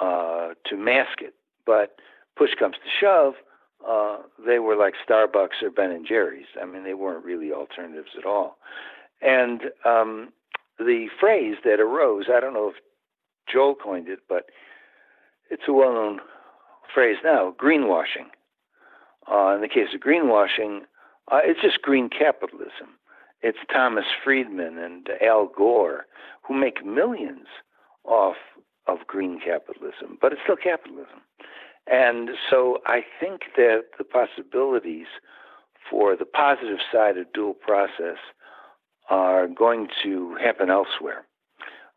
uh, 0.00 0.50
to 0.66 0.76
mask 0.76 1.20
it. 1.20 1.34
But 1.66 1.96
push 2.36 2.50
comes 2.58 2.76
to 2.76 2.90
shove, 3.00 3.34
uh, 3.88 4.18
they 4.46 4.58
were 4.58 4.76
like 4.76 4.94
Starbucks 5.08 5.62
or 5.62 5.70
Ben 5.70 5.90
and 5.90 6.06
Jerry's. 6.06 6.46
I 6.60 6.64
mean, 6.64 6.84
they 6.84 6.94
weren't 6.94 7.24
really 7.24 7.52
alternatives 7.52 8.10
at 8.18 8.24
all. 8.24 8.56
And 9.20 9.62
um, 9.84 10.32
the 10.78 11.08
phrase 11.20 11.56
that 11.64 11.80
arose, 11.80 12.26
I 12.34 12.40
don't 12.40 12.54
know 12.54 12.68
if 12.68 12.76
Joel 13.50 13.74
coined 13.74 14.08
it, 14.08 14.20
but 14.28 14.46
it's 15.50 15.64
a 15.68 15.72
well 15.72 15.92
known 15.92 16.20
phrase 16.92 17.16
now 17.24 17.54
greenwashing. 17.60 18.28
Uh, 19.30 19.54
in 19.54 19.62
the 19.62 19.68
case 19.68 19.88
of 19.94 20.00
greenwashing, 20.00 20.80
uh, 21.30 21.40
it's 21.42 21.60
just 21.60 21.82
green 21.82 22.08
capitalism. 22.08 22.98
It's 23.42 23.58
Thomas 23.72 24.06
Friedman 24.22 24.78
and 24.78 25.08
Al 25.22 25.46
Gore 25.46 26.06
who 26.42 26.54
make 26.54 26.84
millions 26.84 27.46
off 28.04 28.36
of 28.86 28.98
green 29.06 29.40
capitalism, 29.40 30.18
but 30.20 30.32
it's 30.32 30.42
still 30.42 30.56
capitalism. 30.56 31.20
And 31.86 32.30
so 32.50 32.78
I 32.86 33.04
think 33.20 33.42
that 33.56 33.84
the 33.98 34.04
possibilities 34.04 35.06
for 35.90 36.16
the 36.16 36.24
positive 36.24 36.78
side 36.92 37.18
of 37.18 37.32
dual 37.32 37.54
process 37.54 38.18
are 39.10 39.46
going 39.46 39.88
to 40.02 40.36
happen 40.42 40.70
elsewhere. 40.70 41.26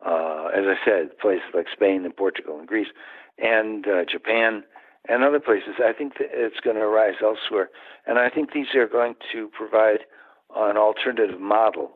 Uh, 0.04 0.48
as 0.54 0.64
I 0.66 0.76
said, 0.84 1.18
places 1.18 1.48
like 1.54 1.66
Spain 1.72 2.04
and 2.04 2.14
Portugal 2.14 2.58
and 2.58 2.68
Greece 2.68 2.88
and 3.38 3.86
uh, 3.86 4.04
Japan 4.10 4.62
and 5.08 5.24
other 5.24 5.40
places, 5.40 5.74
I 5.82 5.92
think 5.92 6.14
it's 6.20 6.60
going 6.60 6.76
to 6.76 6.82
arise 6.82 7.14
elsewhere. 7.22 7.70
And 8.06 8.18
I 8.18 8.28
think 8.28 8.52
these 8.52 8.74
are 8.74 8.86
going 8.86 9.14
to 9.32 9.48
provide 9.48 10.00
an 10.54 10.76
alternative 10.76 11.40
model 11.40 11.92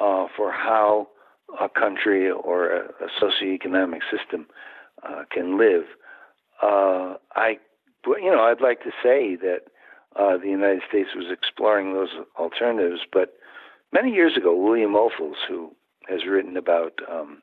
uh, 0.00 0.26
for 0.36 0.50
how 0.50 1.08
a 1.60 1.68
country 1.68 2.30
or 2.30 2.70
a, 2.70 2.80
a 3.04 3.08
socioeconomic 3.22 4.00
system 4.10 4.46
uh, 5.02 5.22
can 5.30 5.58
live. 5.58 5.84
Uh, 6.62 7.14
I, 7.36 7.58
you 8.06 8.30
know, 8.30 8.40
I'd 8.40 8.60
like 8.60 8.82
to 8.82 8.90
say 9.02 9.36
that 9.36 9.60
uh, 10.16 10.36
the 10.36 10.48
United 10.48 10.82
States 10.88 11.10
was 11.14 11.26
exploring 11.30 11.92
those 11.92 12.10
alternatives, 12.38 13.00
but 13.12 13.34
many 13.92 14.10
years 14.12 14.36
ago, 14.36 14.56
William 14.56 14.92
Ophuls, 14.92 15.38
who 15.48 15.74
has 16.08 16.20
written 16.28 16.56
about 16.56 16.92
um, 17.10 17.42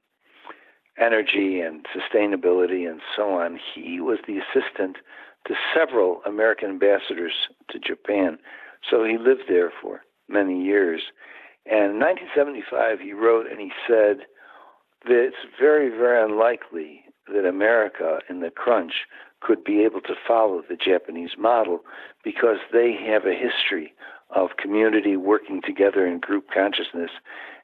energy 0.97 1.59
and 1.61 1.85
sustainability 1.85 2.89
and 2.89 3.01
so 3.15 3.31
on, 3.33 3.59
he 3.73 3.99
was 3.99 4.19
the 4.27 4.37
assistant 4.37 4.97
to 5.47 5.55
several 5.75 6.21
American 6.25 6.69
ambassadors 6.69 7.33
to 7.69 7.79
Japan. 7.79 8.37
So 8.87 9.03
he 9.03 9.17
lived 9.17 9.43
there 9.47 9.71
for 9.81 10.01
many 10.27 10.63
years. 10.63 11.01
And 11.65 11.93
in 11.93 11.99
1975, 11.99 12.99
he 12.99 13.13
wrote 13.13 13.47
and 13.49 13.59
he 13.59 13.71
said 13.87 14.25
that 15.05 15.25
it's 15.25 15.35
very, 15.59 15.89
very 15.89 16.23
unlikely 16.23 17.05
that 17.33 17.47
America 17.47 18.19
in 18.29 18.41
the 18.41 18.51
crunch 18.51 18.93
could 19.39 19.63
be 19.63 19.83
able 19.83 20.01
to 20.01 20.13
follow 20.27 20.61
the 20.67 20.75
Japanese 20.75 21.31
model 21.37 21.81
because 22.23 22.57
they 22.71 22.93
have 22.93 23.25
a 23.25 23.33
history 23.33 23.93
of 24.29 24.57
community 24.57 25.17
working 25.17 25.61
together 25.65 26.05
in 26.05 26.19
group 26.19 26.45
consciousness, 26.53 27.11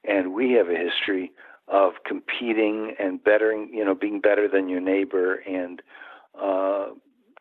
and 0.04 0.34
we 0.34 0.52
have 0.54 0.70
a 0.70 0.78
history 0.78 1.32
of 1.68 1.94
competing 2.06 2.96
and 3.00 3.24
bettering, 3.24 3.72
you 3.74 3.84
know, 3.84 3.96
being 3.96 4.22
better 4.22 4.48
than 4.48 4.70
your 4.70 4.80
neighbor 4.80 5.36
and 5.36 5.82
uh, 6.42 6.88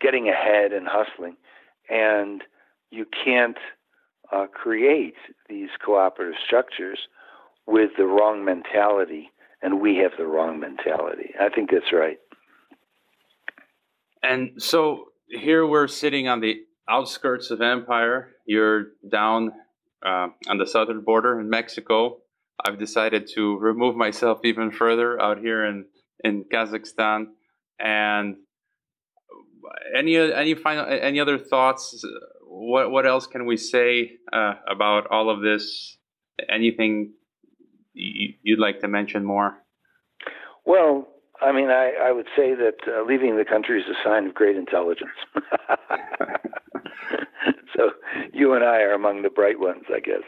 getting 0.01 0.29
ahead 0.29 0.73
and 0.73 0.87
hustling. 0.89 1.37
And 1.89 2.43
you 2.91 3.07
can't 3.25 3.59
uh, 4.33 4.47
create 4.53 5.15
these 5.49 5.69
cooperative 5.85 6.35
structures 6.45 6.99
with 7.67 7.91
the 7.97 8.05
wrong 8.05 8.45
mentality, 8.45 9.31
and 9.63 9.81
we 9.81 9.97
have 9.97 10.13
the 10.19 10.27
wrong 10.27 10.61
mentality. 10.61 11.31
I 11.41 11.49
think 11.49 11.71
that's 11.71 11.93
right. 11.93 12.19
And 14.23 14.61
so 14.61 15.07
here 15.29 15.67
we're 15.67 15.89
sitting 15.89 16.29
on 16.29 16.41
the 16.41 16.63
outskirts 16.89 17.51
of 17.51 17.61
empire. 17.61 18.31
You're 18.45 18.87
down 19.09 19.53
uh, 20.05 20.29
on 20.49 20.59
the 20.59 20.67
southern 20.67 21.03
border 21.03 21.39
in 21.41 21.51
Mexico. 21.51 22.19
I've 22.65 22.79
decided 22.79 23.29
to 23.35 23.59
remove 23.59 23.97
myself 23.97 24.41
even 24.45 24.71
further 24.71 25.21
out 25.21 25.39
here 25.39 25.65
in 25.65 25.87
in 26.25 26.45
Kazakhstan. 26.45 27.27
And 27.79 28.37
any 29.95 30.17
any 30.17 30.55
final 30.55 30.87
any 30.89 31.21
other 31.21 31.39
thoughts 31.39 32.05
what 32.57 32.91
what 32.91 33.07
else 33.07 33.27
can 33.27 33.47
we 33.47 33.57
say 33.57 34.13
uh, 34.33 34.55
about 34.71 35.07
all 35.11 35.31
of 35.31 35.43
this? 35.43 35.99
Anything 36.49 37.13
you'd 37.95 38.59
like 38.59 38.81
to 38.81 38.89
mention 38.89 39.25
more? 39.25 39.59
Well, 40.65 41.09
I 41.41 41.53
mean, 41.53 41.71
I, 41.71 41.93
I 42.09 42.13
would 42.13 42.27
say 42.37 42.55
that 42.55 42.77
uh, 42.87 43.05
leaving 43.05 43.37
the 43.37 43.45
country 43.45 43.81
is 43.81 43.87
a 43.89 44.09
sign 44.09 44.27
of 44.27 44.35
great 44.35 44.57
intelligence. 44.57 45.11
so 47.77 47.91
you 48.33 48.55
and 48.55 48.65
I 48.65 48.81
are 48.83 48.93
among 48.93 49.23
the 49.23 49.31
bright 49.31 49.61
ones, 49.61 49.85
I 49.93 50.01
guess. 50.01 50.23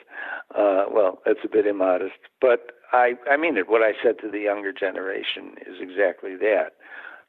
Uh, 0.54 0.84
well, 0.90 1.20
that's 1.24 1.40
a 1.44 1.48
bit 1.48 1.66
immodest, 1.66 2.18
but 2.40 2.72
I, 2.92 3.14
I 3.30 3.36
mean 3.36 3.56
it. 3.56 3.68
What 3.68 3.82
I 3.82 3.92
said 4.02 4.16
to 4.20 4.30
the 4.30 4.40
younger 4.40 4.72
generation 4.72 5.54
is 5.66 5.76
exactly 5.80 6.36
that. 6.36 6.72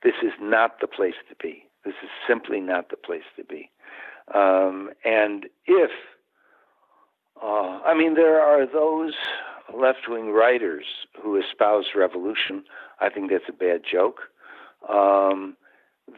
This 0.03 0.15
is 0.23 0.33
not 0.39 0.79
the 0.79 0.87
place 0.87 1.15
to 1.29 1.35
be. 1.41 1.65
This 1.83 1.95
is 2.03 2.09
simply 2.27 2.59
not 2.59 2.89
the 2.89 2.97
place 2.97 3.23
to 3.35 3.43
be. 3.43 3.69
Um, 4.33 4.91
and 5.03 5.47
if, 5.65 5.91
uh, 7.41 7.79
I 7.85 7.93
mean, 7.97 8.15
there 8.15 8.39
are 8.39 8.65
those 8.65 9.13
left 9.75 10.07
wing 10.07 10.31
writers 10.31 10.85
who 11.21 11.39
espouse 11.39 11.85
revolution. 11.95 12.63
I 12.99 13.09
think 13.09 13.31
that's 13.31 13.49
a 13.49 13.53
bad 13.53 13.81
joke. 13.89 14.21
Um, 14.87 15.55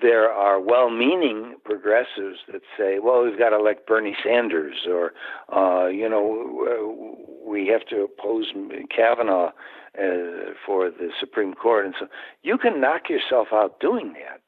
there 0.01 0.31
are 0.31 0.59
well 0.59 0.89
meaning 0.89 1.55
progressives 1.63 2.39
that 2.51 2.61
say, 2.77 2.99
well, 2.99 3.23
we've 3.23 3.37
got 3.37 3.49
to 3.49 3.57
elect 3.57 3.87
Bernie 3.87 4.15
Sanders, 4.23 4.87
or, 4.87 5.13
uh, 5.55 5.87
you 5.87 6.07
know, 6.07 7.17
we 7.45 7.67
have 7.67 7.85
to 7.87 8.03
oppose 8.03 8.51
Kavanaugh 8.95 9.51
uh, 9.97 10.53
for 10.65 10.89
the 10.89 11.09
Supreme 11.19 11.53
Court. 11.53 11.85
And 11.85 11.95
so 11.99 12.07
you 12.43 12.57
can 12.57 12.79
knock 12.79 13.09
yourself 13.09 13.49
out 13.51 13.79
doing 13.79 14.13
that. 14.13 14.41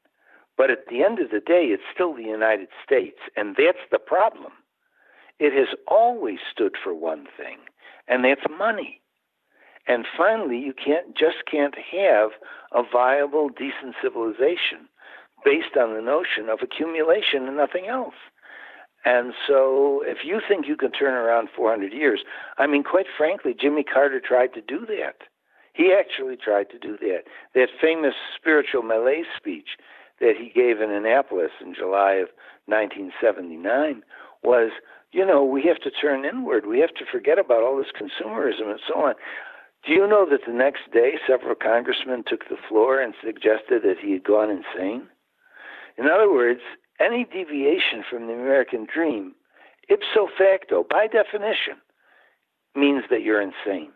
But 0.56 0.70
at 0.70 0.86
the 0.88 1.02
end 1.02 1.18
of 1.18 1.30
the 1.30 1.40
day, 1.40 1.66
it's 1.66 1.82
still 1.92 2.14
the 2.14 2.22
United 2.22 2.68
States, 2.84 3.18
and 3.36 3.56
that's 3.58 3.84
the 3.90 3.98
problem. 3.98 4.52
It 5.40 5.52
has 5.52 5.76
always 5.88 6.38
stood 6.50 6.76
for 6.82 6.94
one 6.94 7.26
thing, 7.36 7.58
and 8.06 8.24
that's 8.24 8.46
money. 8.48 9.00
And 9.86 10.06
finally, 10.16 10.58
you 10.58 10.72
can't 10.72 11.16
just 11.16 11.44
can't 11.50 11.74
have 11.92 12.30
a 12.72 12.82
viable, 12.90 13.48
decent 13.48 13.96
civilization 14.00 14.88
based 15.44 15.76
on 15.78 15.94
the 15.94 16.02
notion 16.02 16.48
of 16.48 16.60
accumulation 16.62 17.46
and 17.46 17.56
nothing 17.56 17.86
else. 17.86 18.14
And 19.04 19.34
so, 19.46 20.02
if 20.06 20.24
you 20.24 20.40
think 20.46 20.66
you 20.66 20.76
can 20.76 20.90
turn 20.90 21.12
around 21.12 21.50
400 21.54 21.92
years, 21.92 22.20
I 22.56 22.66
mean, 22.66 22.82
quite 22.82 23.06
frankly, 23.16 23.54
Jimmy 23.58 23.84
Carter 23.84 24.18
tried 24.18 24.54
to 24.54 24.62
do 24.62 24.86
that. 24.86 25.28
He 25.74 25.92
actually 25.92 26.36
tried 26.36 26.70
to 26.70 26.78
do 26.78 26.96
that. 26.98 27.24
That 27.54 27.68
famous 27.80 28.14
spiritual 28.34 28.82
malaise 28.82 29.26
speech 29.36 29.76
that 30.20 30.34
he 30.38 30.48
gave 30.48 30.80
in 30.80 30.90
Annapolis 30.90 31.50
in 31.60 31.74
July 31.74 32.12
of 32.14 32.28
1979 32.66 34.02
was, 34.42 34.70
you 35.12 35.26
know, 35.26 35.44
we 35.44 35.64
have 35.64 35.80
to 35.80 35.90
turn 35.90 36.24
inward. 36.24 36.64
We 36.64 36.78
have 36.78 36.94
to 36.94 37.04
forget 37.10 37.38
about 37.38 37.62
all 37.62 37.76
this 37.76 37.92
consumerism 37.92 38.70
and 38.70 38.80
so 38.88 38.94
on. 39.00 39.14
Do 39.84 39.92
you 39.92 40.06
know 40.06 40.26
that 40.30 40.46
the 40.46 40.52
next 40.52 40.92
day 40.92 41.18
several 41.26 41.54
congressmen 41.54 42.24
took 42.26 42.48
the 42.48 42.56
floor 42.68 43.00
and 43.00 43.12
suggested 43.22 43.82
that 43.82 43.98
he 44.00 44.12
had 44.12 44.24
gone 44.24 44.48
insane? 44.50 45.08
In 45.96 46.06
other 46.06 46.30
words, 46.30 46.60
any 47.00 47.24
deviation 47.24 48.04
from 48.08 48.26
the 48.26 48.32
American 48.32 48.86
dream, 48.92 49.34
ipso 49.88 50.28
facto, 50.36 50.84
by 50.88 51.06
definition, 51.06 51.76
means 52.74 53.04
that 53.10 53.22
you're 53.22 53.40
insane. 53.40 53.92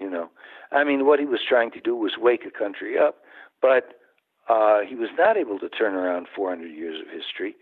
You 0.00 0.10
know, 0.10 0.30
I 0.70 0.84
mean, 0.84 1.06
what 1.06 1.20
he 1.20 1.26
was 1.26 1.40
trying 1.46 1.70
to 1.72 1.80
do 1.80 1.94
was 1.94 2.12
wake 2.18 2.44
a 2.46 2.50
country 2.50 2.98
up, 2.98 3.16
but 3.60 4.00
uh, 4.48 4.80
he 4.80 4.94
was 4.94 5.10
not 5.16 5.36
able 5.36 5.58
to 5.60 5.68
turn 5.68 5.94
around 5.94 6.26
400 6.34 6.66
years 6.66 7.00
of 7.00 7.12
history, 7.12 7.54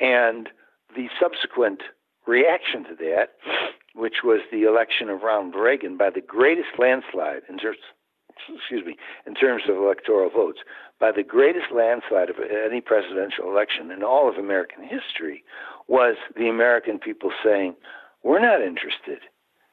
and 0.00 0.48
the 0.94 1.08
subsequent 1.20 1.82
reaction 2.26 2.84
to 2.84 2.94
that, 2.96 3.30
which 3.94 4.22
was 4.22 4.40
the 4.52 4.62
election 4.62 5.08
of 5.08 5.22
Ronald 5.22 5.54
Reagan 5.56 5.96
by 5.96 6.10
the 6.10 6.20
greatest 6.20 6.78
landslide 6.78 7.42
in 7.48 7.58
terms, 7.58 7.78
excuse 8.48 8.84
me, 8.84 8.96
in 9.26 9.34
terms 9.34 9.62
of 9.68 9.76
electoral 9.76 10.30
votes, 10.30 10.60
by 10.98 11.12
the 11.12 11.22
greatest 11.22 11.66
landslide 11.74 12.30
of 12.30 12.36
any 12.40 12.80
presidential 12.80 13.50
election 13.50 13.90
in 13.90 14.02
all 14.02 14.28
of 14.28 14.36
American 14.36 14.82
history, 14.82 15.44
was 15.86 16.16
the 16.36 16.48
American 16.48 16.98
people 16.98 17.32
saying, 17.42 17.76
"We're 18.22 18.40
not 18.40 18.62
interested." 18.62 19.20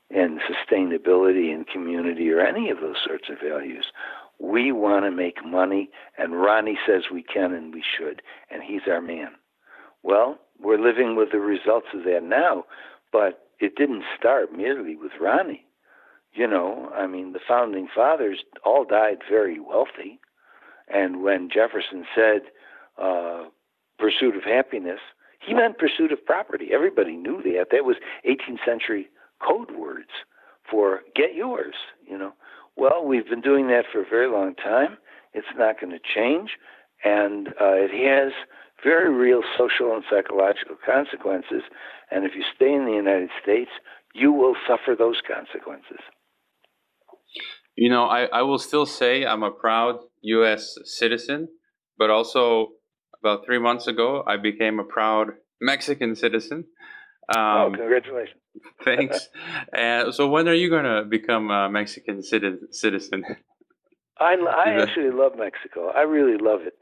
in 0.10 0.40
sustainability 0.40 1.54
and 1.54 1.68
community 1.68 2.32
or 2.32 2.40
any 2.40 2.70
of 2.70 2.80
those 2.80 2.98
sorts 3.04 3.30
of 3.30 3.40
values. 3.40 3.86
We 4.40 4.72
want 4.72 5.06
to 5.06 5.12
make 5.12 5.46
money, 5.46 5.90
and 6.18 6.42
Ronnie 6.42 6.78
says 6.86 7.04
we 7.12 7.24
can 7.24 7.54
and 7.54 7.74
we 7.74 7.82
should, 7.82 8.22
and 8.50 8.62
he's 8.62 8.88
our 8.88 9.02
man. 9.02 9.32
Well, 10.04 10.38
we're 10.60 10.80
living 10.80 11.16
with 11.16 11.32
the 11.32 11.40
results 11.40 11.88
of 11.94 12.04
that 12.04 12.24
now, 12.24 12.66
but 13.12 13.48
it 13.60 13.76
didn't 13.76 14.04
start 14.18 14.56
merely 14.56 14.96
with 14.96 15.14
Ronnie. 15.20 15.66
You 16.36 16.48
know, 16.48 16.92
I 16.94 17.08
mean, 17.08 17.32
the 17.32 17.40
founding 17.48 17.88
fathers 17.94 18.40
all 18.66 18.84
died 18.84 19.20
very 19.30 19.58
wealthy. 19.60 20.20
And 20.88 21.24
when 21.24 21.50
Jefferson 21.50 22.06
said 22.14 22.42
uh, 23.02 23.46
pursuit 23.98 24.36
of 24.36 24.44
happiness, 24.44 25.00
he 25.40 25.54
meant 25.54 25.78
pursuit 25.78 26.12
of 26.12 26.26
property. 26.26 26.70
Everybody 26.74 27.16
knew 27.16 27.42
that. 27.44 27.68
That 27.72 27.86
was 27.86 27.96
18th 28.28 28.66
century 28.66 29.08
code 29.40 29.72
words 29.72 30.10
for 30.70 31.02
get 31.16 31.36
yours, 31.36 31.76
you 32.06 32.18
know. 32.18 32.34
Well, 32.76 33.06
we've 33.06 33.30
been 33.30 33.42
doing 33.42 33.68
that 33.68 33.86
for 33.90 34.02
a 34.02 34.10
very 34.10 34.28
long 34.28 34.56
time. 34.56 34.98
It's 35.34 35.48
not 35.58 35.80
going 35.80 35.94
to 35.94 36.00
change. 36.00 36.58
And 37.04 37.50
uh, 37.62 37.76
it 37.76 37.92
has 37.92 38.34
very 38.84 39.14
real 39.14 39.42
social 39.58 39.94
and 39.94 40.04
psychological 40.10 40.76
consequences. 40.86 41.64
And 42.12 42.26
if 42.26 42.36
you 42.36 42.44
stay 42.56 42.74
in 42.74 42.86
the 42.86 42.92
United 42.92 43.30
States, 43.42 43.72
you 44.14 44.34
will 44.34 44.56
suffer 44.68 44.96
those 44.98 45.22
consequences. 45.26 46.00
You 47.76 47.90
know, 47.90 48.06
I, 48.06 48.26
I 48.26 48.42
will 48.44 48.60
still 48.60 48.86
say 48.86 49.26
I'm 49.26 49.44
a 49.44 49.52
proud 49.52 50.00
U.S. 50.22 50.78
citizen, 50.86 51.50
but 51.98 52.10
also 52.10 52.70
about 53.20 53.46
three 53.46 53.60
months 53.60 53.88
ago, 53.88 54.24
I 54.26 54.38
became 54.38 54.80
a 54.80 54.84
proud 54.84 55.32
Mexican 55.62 56.16
citizen. 56.16 56.66
Um, 57.36 57.42
oh, 57.42 57.72
congratulations. 57.76 58.40
thanks. 58.86 59.30
Uh, 59.76 60.12
so, 60.12 60.30
when 60.30 60.48
are 60.48 60.54
you 60.54 60.70
going 60.70 60.86
to 60.86 61.04
become 61.10 61.50
a 61.52 61.70
Mexican 61.70 62.22
citizen? 62.24 63.24
I, 64.20 64.36
I 64.66 64.82
actually 64.82 65.12
love 65.12 65.34
Mexico. 65.38 65.90
I 65.90 66.02
really 66.02 66.38
love 66.38 66.62
it. 66.62 66.78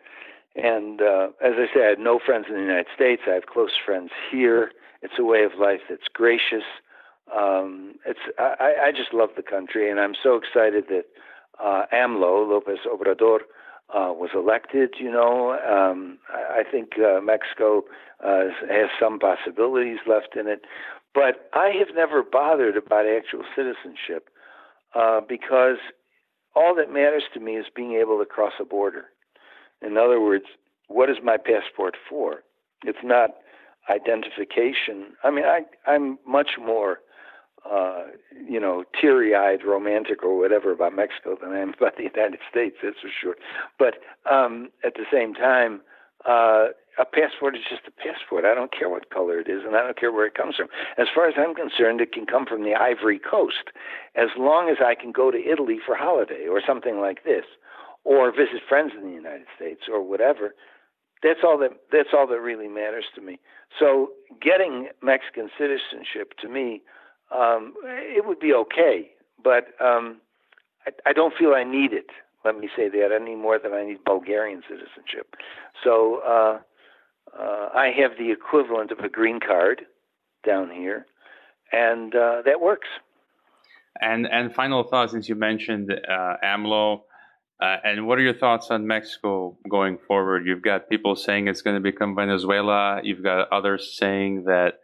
And 0.55 1.01
uh, 1.01 1.29
as 1.43 1.53
I 1.57 1.65
say, 1.73 1.85
I 1.85 1.89
have 1.89 1.99
no 1.99 2.19
friends 2.23 2.45
in 2.49 2.55
the 2.55 2.61
United 2.61 2.87
States. 2.93 3.23
I 3.27 3.31
have 3.31 3.47
close 3.47 3.71
friends 3.83 4.11
here. 4.31 4.71
It's 5.01 5.15
a 5.17 5.23
way 5.23 5.43
of 5.43 5.51
life 5.59 5.81
that's 5.89 6.07
gracious. 6.13 6.63
Um, 7.35 7.95
it's 8.05 8.19
I, 8.37 8.73
I 8.87 8.91
just 8.91 9.13
love 9.13 9.29
the 9.35 9.43
country, 9.43 9.89
and 9.89 9.99
I'm 9.99 10.13
so 10.21 10.35
excited 10.35 10.85
that 10.89 11.05
uh, 11.63 11.85
AMLO 11.93 12.49
Lopez 12.49 12.79
Obrador 12.85 13.39
uh, 13.93 14.11
was 14.13 14.31
elected. 14.33 14.95
You 14.99 15.11
know, 15.11 15.51
um, 15.51 16.19
I, 16.29 16.61
I 16.61 16.63
think 16.69 16.93
uh, 16.99 17.21
Mexico 17.21 17.83
uh, 18.23 18.45
has 18.69 18.89
some 18.99 19.19
possibilities 19.19 19.99
left 20.07 20.35
in 20.35 20.47
it, 20.47 20.61
but 21.13 21.49
I 21.53 21.71
have 21.79 21.95
never 21.95 22.23
bothered 22.23 22.77
about 22.77 23.05
actual 23.05 23.43
citizenship 23.55 24.29
uh, 24.95 25.21
because 25.27 25.77
all 26.55 26.75
that 26.75 26.91
matters 26.91 27.23
to 27.33 27.39
me 27.39 27.53
is 27.53 27.65
being 27.75 27.93
able 27.93 28.19
to 28.19 28.25
cross 28.25 28.53
a 28.59 28.65
border. 28.65 29.05
In 29.81 29.97
other 29.97 30.19
words, 30.19 30.45
what 30.87 31.09
is 31.09 31.17
my 31.23 31.37
passport 31.37 31.95
for? 32.09 32.43
It's 32.83 33.03
not 33.03 33.31
identification. 33.89 35.13
I 35.23 35.31
mean, 35.31 35.45
I, 35.45 35.61
I'm 35.87 36.19
much 36.27 36.51
more, 36.59 36.99
uh, 37.69 38.03
you 38.47 38.59
know, 38.59 38.83
teary-eyed, 38.99 39.63
romantic, 39.65 40.23
or 40.23 40.37
whatever 40.37 40.71
about 40.71 40.95
Mexico 40.95 41.37
than 41.41 41.51
I 41.51 41.59
am 41.59 41.73
about 41.77 41.97
the 41.97 42.03
United 42.03 42.39
States. 42.49 42.77
That's 42.83 42.99
for 42.99 43.09
sure. 43.09 43.35
But 43.79 43.95
um, 44.29 44.69
at 44.83 44.95
the 44.95 45.05
same 45.11 45.33
time, 45.33 45.81
uh, 46.25 46.67
a 46.99 47.05
passport 47.05 47.55
is 47.55 47.63
just 47.67 47.87
a 47.87 47.91
passport. 47.91 48.45
I 48.45 48.53
don't 48.53 48.71
care 48.71 48.89
what 48.89 49.09
color 49.09 49.39
it 49.39 49.49
is, 49.49 49.61
and 49.65 49.75
I 49.75 49.81
don't 49.81 49.97
care 49.97 50.11
where 50.11 50.27
it 50.27 50.35
comes 50.35 50.55
from. 50.55 50.67
As 50.97 51.07
far 51.13 51.27
as 51.27 51.33
I'm 51.37 51.55
concerned, 51.55 52.01
it 52.01 52.11
can 52.11 52.25
come 52.25 52.45
from 52.45 52.63
the 52.63 52.75
Ivory 52.75 53.19
Coast, 53.19 53.71
as 54.15 54.29
long 54.37 54.69
as 54.69 54.77
I 54.83 54.93
can 54.93 55.11
go 55.11 55.31
to 55.31 55.37
Italy 55.37 55.79
for 55.83 55.95
holiday 55.95 56.47
or 56.47 56.61
something 56.65 56.99
like 56.99 57.23
this 57.23 57.45
or 58.03 58.31
visit 58.31 58.61
friends 58.67 58.91
in 58.95 59.07
the 59.07 59.15
United 59.15 59.47
States 59.55 59.83
or 59.91 60.03
whatever. 60.03 60.53
That's 61.23 61.39
all 61.43 61.57
that 61.59 61.71
that's 61.91 62.09
all 62.13 62.27
that 62.27 62.41
really 62.41 62.67
matters 62.67 63.05
to 63.15 63.21
me. 63.21 63.39
So 63.79 64.11
getting 64.41 64.89
Mexican 65.01 65.49
citizenship 65.57 66.33
to 66.41 66.49
me, 66.49 66.81
um, 67.35 67.73
it 67.83 68.25
would 68.25 68.39
be 68.39 68.53
okay, 68.53 69.11
but 69.43 69.65
um, 69.83 70.21
I, 70.85 71.09
I 71.09 71.13
don't 71.13 71.33
feel 71.37 71.53
I 71.53 71.63
need 71.63 71.93
it. 71.93 72.07
Let 72.45 72.57
me 72.57 72.69
say 72.75 72.89
that 72.89 73.09
any 73.13 73.35
more 73.35 73.57
than 73.57 73.73
I 73.73 73.85
need 73.85 74.03
Bulgarian 74.05 74.61
citizenship. 74.67 75.35
So 75.83 76.21
uh, 76.27 76.59
uh, 77.39 77.69
I 77.73 77.91
have 77.97 78.11
the 78.17 78.31
equivalent 78.31 78.91
of 78.91 78.99
a 78.99 79.09
green 79.09 79.39
card 79.39 79.83
down 80.45 80.69
here, 80.69 81.05
and 81.71 82.13
uh, 82.13 82.41
that 82.45 82.59
works. 82.59 82.87
And 84.01 84.27
and 84.27 84.53
final 84.53 84.83
thought, 84.83 85.11
since 85.11 85.29
you 85.29 85.35
mentioned 85.35 85.91
uh, 85.91 86.35
AMLO 86.43 87.03
uh, 87.63 87.77
and 87.85 88.05
what 88.05 88.17
are 88.17 88.21
your 88.21 88.33
thoughts 88.33 88.71
on 88.71 88.85
Mexico 88.85 89.57
going 89.69 89.97
forward? 89.97 90.45
You've 90.45 90.61
got 90.61 90.89
people 90.89 91.15
saying 91.15 91.47
it's 91.47 91.61
going 91.61 91.75
to 91.75 91.81
become 91.81 92.13
Venezuela. 92.13 92.99
You've 93.03 93.23
got 93.23 93.47
others 93.53 93.95
saying 93.97 94.43
that 94.45 94.79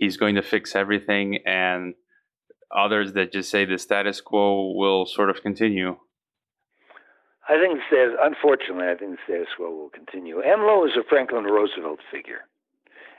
he's 0.00 0.16
going 0.16 0.34
to 0.34 0.42
fix 0.42 0.74
everything, 0.74 1.38
and 1.46 1.94
others 2.76 3.12
that 3.12 3.32
just 3.32 3.50
say 3.50 3.64
the 3.64 3.78
status 3.78 4.20
quo 4.20 4.72
will 4.72 5.06
sort 5.06 5.30
of 5.30 5.42
continue. 5.42 5.96
I 7.48 7.58
think 7.60 7.78
the 7.78 7.84
status, 7.86 8.16
unfortunately, 8.20 8.88
I 8.88 8.96
think 8.96 9.12
the 9.12 9.22
status 9.24 9.48
quo 9.56 9.70
will 9.70 9.90
continue. 9.90 10.42
AMLO 10.42 10.86
is 10.86 10.96
a 10.96 11.08
Franklin 11.08 11.44
Roosevelt 11.44 12.00
figure, 12.10 12.46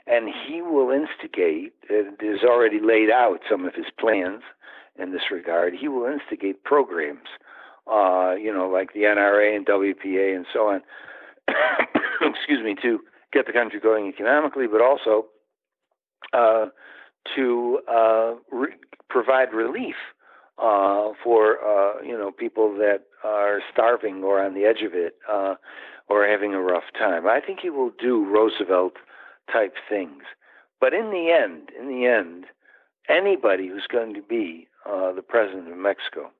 and 0.06 0.28
he 0.46 0.60
will 0.60 0.90
instigate, 0.90 1.72
and 1.88 2.20
has 2.20 2.44
already 2.44 2.80
laid 2.80 3.10
out 3.10 3.40
some 3.50 3.64
of 3.64 3.74
his 3.74 3.86
plans 3.98 4.42
in 4.98 5.12
this 5.12 5.30
regard. 5.30 5.72
He 5.74 5.88
will 5.88 6.04
instigate 6.04 6.64
programs 6.64 7.28
uh, 7.90 8.34
you 8.38 8.52
know, 8.52 8.68
like 8.68 8.92
the 8.92 9.00
NRA 9.00 9.56
and 9.56 9.66
WPA 9.66 10.36
and 10.36 10.46
so 10.52 10.68
on, 10.68 10.82
excuse 12.20 12.62
me, 12.62 12.76
to 12.82 13.00
get 13.32 13.46
the 13.46 13.52
country 13.52 13.80
going 13.80 14.06
economically, 14.06 14.66
but 14.66 14.80
also 14.80 15.26
uh, 16.32 16.66
to 17.36 17.80
uh, 17.88 18.34
re- 18.50 18.74
provide 19.08 19.52
relief 19.52 19.94
uh, 20.58 21.10
for 21.22 21.58
uh, 21.64 22.02
you 22.02 22.16
know 22.16 22.30
people 22.30 22.74
that 22.74 23.02
are 23.24 23.60
starving 23.72 24.22
or 24.22 24.42
on 24.42 24.54
the 24.54 24.64
edge 24.64 24.82
of 24.82 24.94
it 24.94 25.16
uh, 25.30 25.54
or 26.08 26.26
having 26.26 26.54
a 26.54 26.60
rough 26.60 26.84
time. 26.98 27.26
I 27.26 27.40
think 27.40 27.60
he 27.60 27.70
will 27.70 27.92
do 27.98 28.24
Roosevelt 28.24 28.94
type 29.50 29.74
things, 29.88 30.22
but 30.80 30.94
in 30.94 31.10
the 31.10 31.30
end, 31.30 31.70
in 31.78 31.88
the 31.88 32.06
end, 32.06 32.46
anybody 33.08 33.68
who's 33.68 33.86
going 33.90 34.14
to 34.14 34.22
be 34.22 34.68
the 35.14 35.22
president 35.22 35.70
of 35.70 35.76
Mexico 35.76 36.30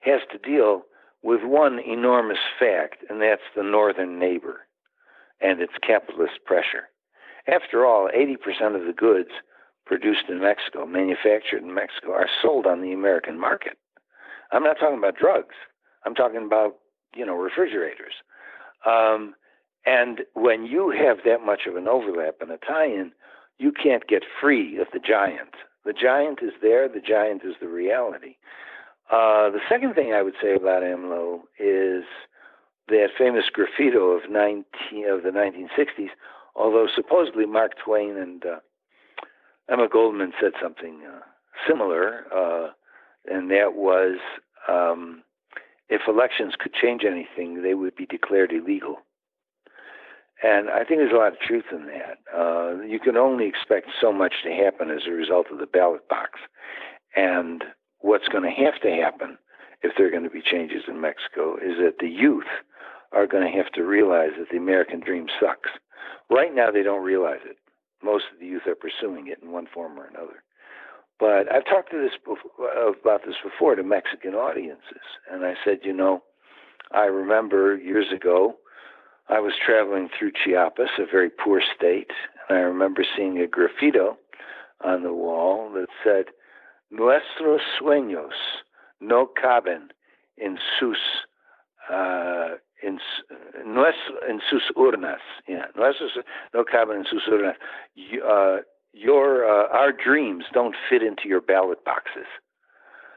has 0.00 0.20
to 0.32 0.38
deal 0.38 0.82
with 1.22 1.42
one 1.42 1.78
enormous 1.78 2.38
fact, 2.58 3.04
and 3.08 3.20
that's 3.20 3.42
the 3.54 3.62
northern 3.62 4.18
neighbor 4.18 4.66
and 5.40 5.60
its 5.60 5.72
capitalist 5.82 6.44
pressure. 6.44 6.88
After 7.48 7.86
all, 7.86 8.08
80% 8.16 8.74
of 8.74 8.86
the 8.86 8.92
goods 8.96 9.30
produced 9.84 10.24
in 10.28 10.40
Mexico, 10.40 10.84
manufactured 10.84 11.62
in 11.62 11.72
Mexico, 11.72 12.12
are 12.12 12.28
sold 12.42 12.66
on 12.66 12.82
the 12.82 12.92
American 12.92 13.38
market. 13.38 13.78
I'm 14.52 14.64
not 14.64 14.78
talking 14.78 14.98
about 14.98 15.16
drugs. 15.16 15.54
I'm 16.04 16.14
talking 16.14 16.44
about, 16.44 16.76
you 17.14 17.24
know, 17.24 17.34
refrigerators. 17.34 18.14
Um, 18.84 19.34
and 19.84 20.22
when 20.34 20.66
you 20.66 20.90
have 20.90 21.18
that 21.24 21.44
much 21.44 21.60
of 21.68 21.76
an 21.76 21.86
overlap 21.86 22.36
and 22.40 22.50
a 22.50 22.58
tie-in, 22.58 23.12
you 23.58 23.72
can't 23.72 24.06
get 24.06 24.24
free 24.40 24.78
of 24.78 24.88
the 24.92 24.98
giant. 24.98 25.54
The 25.84 25.92
giant 25.92 26.40
is 26.42 26.52
there. 26.60 26.88
The 26.88 27.00
giant 27.00 27.42
is 27.44 27.54
the 27.60 27.68
reality. 27.68 28.36
Uh, 29.10 29.50
the 29.50 29.60
second 29.68 29.94
thing 29.94 30.12
I 30.12 30.22
would 30.22 30.34
say 30.42 30.56
about 30.56 30.82
AMLO 30.82 31.42
is 31.60 32.04
that 32.88 33.08
famous 33.16 33.44
graffito 33.56 34.16
of 34.16 34.30
19 34.30 34.64
of 35.08 35.22
the 35.22 35.30
1960s. 35.30 36.10
Although 36.56 36.88
supposedly 36.94 37.46
Mark 37.46 37.72
Twain 37.84 38.16
and 38.16 38.44
uh, 38.44 38.56
Emma 39.70 39.88
Goldman 39.88 40.32
said 40.40 40.52
something 40.62 41.02
uh, 41.06 41.20
similar, 41.68 42.24
uh, 42.34 42.68
and 43.26 43.50
that 43.50 43.74
was 43.74 44.18
um, 44.68 45.22
if 45.88 46.02
elections 46.08 46.54
could 46.58 46.72
change 46.72 47.02
anything, 47.04 47.62
they 47.62 47.74
would 47.74 47.94
be 47.94 48.06
declared 48.06 48.52
illegal. 48.52 48.96
And 50.42 50.68
I 50.68 50.84
think 50.84 51.00
there's 51.00 51.12
a 51.12 51.16
lot 51.16 51.32
of 51.32 51.40
truth 51.40 51.64
in 51.72 51.86
that. 51.86 52.18
Uh, 52.34 52.82
you 52.82 52.98
can 53.00 53.16
only 53.16 53.46
expect 53.46 53.88
so 54.00 54.12
much 54.12 54.34
to 54.44 54.50
happen 54.50 54.90
as 54.90 55.06
a 55.06 55.12
result 55.12 55.46
of 55.50 55.58
the 55.58 55.66
ballot 55.66 56.08
box. 56.08 56.40
And 57.14 57.64
what's 58.00 58.28
going 58.28 58.44
to 58.44 58.50
have 58.50 58.80
to 58.82 58.90
happen 58.90 59.38
if 59.82 59.92
there 59.96 60.06
are 60.06 60.10
going 60.10 60.24
to 60.24 60.30
be 60.30 60.42
changes 60.42 60.82
in 60.88 61.00
Mexico 61.00 61.56
is 61.56 61.78
that 61.78 61.96
the 62.00 62.08
youth 62.08 62.44
are 63.12 63.26
going 63.26 63.50
to 63.50 63.56
have 63.56 63.72
to 63.72 63.82
realize 63.82 64.32
that 64.38 64.48
the 64.50 64.58
American 64.58 65.00
dream 65.00 65.26
sucks. 65.40 65.70
Right 66.30 66.54
now, 66.54 66.70
they 66.70 66.82
don't 66.82 67.04
realize 67.04 67.40
it. 67.44 67.56
Most 68.02 68.24
of 68.32 68.40
the 68.40 68.46
youth 68.46 68.66
are 68.66 68.74
pursuing 68.74 69.28
it 69.28 69.38
in 69.42 69.52
one 69.52 69.66
form 69.72 69.98
or 69.98 70.06
another. 70.06 70.42
But 71.18 71.50
I've 71.50 71.64
talked 71.64 71.90
to 71.92 71.98
this 71.98 72.18
before, 72.18 72.90
about 73.00 73.22
this 73.24 73.36
before 73.42 73.74
to 73.74 73.82
Mexican 73.82 74.34
audiences, 74.34 75.06
and 75.30 75.46
I 75.46 75.54
said, 75.64 75.78
you 75.82 75.94
know, 75.94 76.22
I 76.92 77.04
remember 77.04 77.76
years 77.76 78.12
ago 78.12 78.56
I 79.28 79.40
was 79.40 79.54
traveling 79.64 80.08
through 80.16 80.32
Chiapas, 80.32 80.90
a 80.98 81.06
very 81.10 81.30
poor 81.30 81.62
state, 81.74 82.10
and 82.48 82.58
I 82.58 82.60
remember 82.60 83.04
seeing 83.16 83.38
a 83.38 83.46
graffito 83.46 84.16
on 84.84 85.02
the 85.02 85.12
wall 85.12 85.70
that 85.74 85.88
said, 86.04 86.26
Nuestros 86.90 87.60
sueños 87.80 88.30
no 89.00 89.26
caben 89.42 89.88
en 90.38 90.58
sus 90.78 90.98
uh, 91.90 92.56
en, 92.82 92.98
en 94.28 94.40
sus 94.50 94.62
urnas. 94.76 95.20
Yeah, 95.48 95.66
nuestros 95.76 96.18
no 96.54 96.64
caben 96.64 96.98
en 96.98 97.04
sus 97.04 97.26
urnas. 97.28 97.56
Uh, 97.96 98.62
your 98.92 99.44
uh, 99.44 99.68
our 99.72 99.92
dreams 99.92 100.44
don't 100.52 100.74
fit 100.88 101.02
into 101.02 101.28
your 101.28 101.40
ballot 101.40 101.84
boxes, 101.84 102.26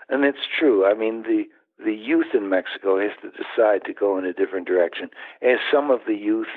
and 0.10 0.24
it's 0.26 0.47
true. 0.57 0.86
I 0.86 0.93
mean 0.93 1.24
the 1.24 1.45
the 1.84 1.93
youth 1.93 2.34
in 2.34 2.49
Mexico 2.49 2.99
has 2.99 3.12
to 3.22 3.30
decide 3.32 3.86
to 3.86 3.93
go 3.93 4.18
in 4.18 4.26
a 4.26 4.34
different 4.34 4.68
direction, 4.68 5.10
as 5.41 5.60
some 5.72 5.89
of 5.91 6.01
the 6.07 6.16
youth 6.16 6.47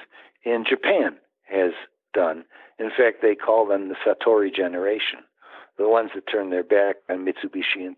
in 0.45 0.65
Japan 0.69 1.17
has 1.45 1.73
done. 2.13 2.45
In 2.79 2.91
fact, 2.91 3.19
they 3.23 3.35
call 3.35 3.67
them 3.67 3.89
the 3.89 3.95
Satori 4.05 4.53
generation, 4.53 5.21
the 5.79 5.89
ones 5.89 6.11
that 6.15 6.27
turn 6.27 6.51
their 6.51 6.65
back 6.65 6.97
on 7.09 7.25
Mitsubishi 7.25 7.87
and 7.87 7.97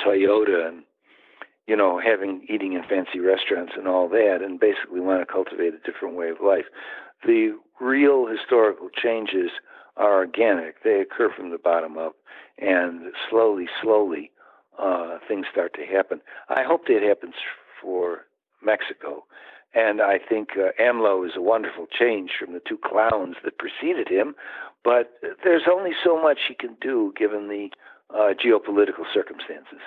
Toyota 0.00 0.68
and 0.68 0.84
you 1.66 1.76
know 1.76 2.00
having 2.00 2.46
eating 2.48 2.74
in 2.74 2.82
fancy 2.82 3.20
restaurants 3.20 3.72
and 3.76 3.88
all 3.88 4.08
that, 4.08 4.38
and 4.42 4.60
basically 4.60 5.00
want 5.00 5.20
to 5.20 5.32
cultivate 5.32 5.74
a 5.74 5.90
different 5.90 6.14
way 6.14 6.28
of 6.28 6.38
life. 6.44 6.66
The 7.26 7.56
real 7.80 8.26
historical 8.26 8.88
changes 8.90 9.50
are 9.96 10.14
organic; 10.14 10.82
they 10.82 11.00
occur 11.00 11.30
from 11.34 11.50
the 11.50 11.58
bottom 11.58 11.98
up, 11.98 12.16
and 12.58 13.12
slowly, 13.30 13.66
slowly 13.82 14.30
uh, 14.78 15.18
things 15.26 15.46
start 15.50 15.74
to 15.74 15.86
happen. 15.86 16.20
I 16.48 16.62
hope 16.62 16.86
that 16.86 17.02
happens 17.02 17.34
for 17.80 18.26
Mexico. 18.62 19.24
And 19.74 20.00
I 20.00 20.18
think 20.18 20.50
uh, 20.56 20.70
AMLO 20.80 21.26
is 21.26 21.32
a 21.36 21.42
wonderful 21.42 21.86
change 21.86 22.30
from 22.38 22.52
the 22.52 22.60
two 22.60 22.78
clowns 22.78 23.36
that 23.44 23.58
preceded 23.58 24.08
him, 24.08 24.36
but 24.84 25.14
there's 25.42 25.64
only 25.70 25.90
so 26.02 26.20
much 26.20 26.38
he 26.46 26.54
can 26.54 26.76
do 26.80 27.12
given 27.16 27.48
the 27.48 27.70
uh, 28.14 28.34
geopolitical 28.34 29.04
circumstances. 29.12 29.80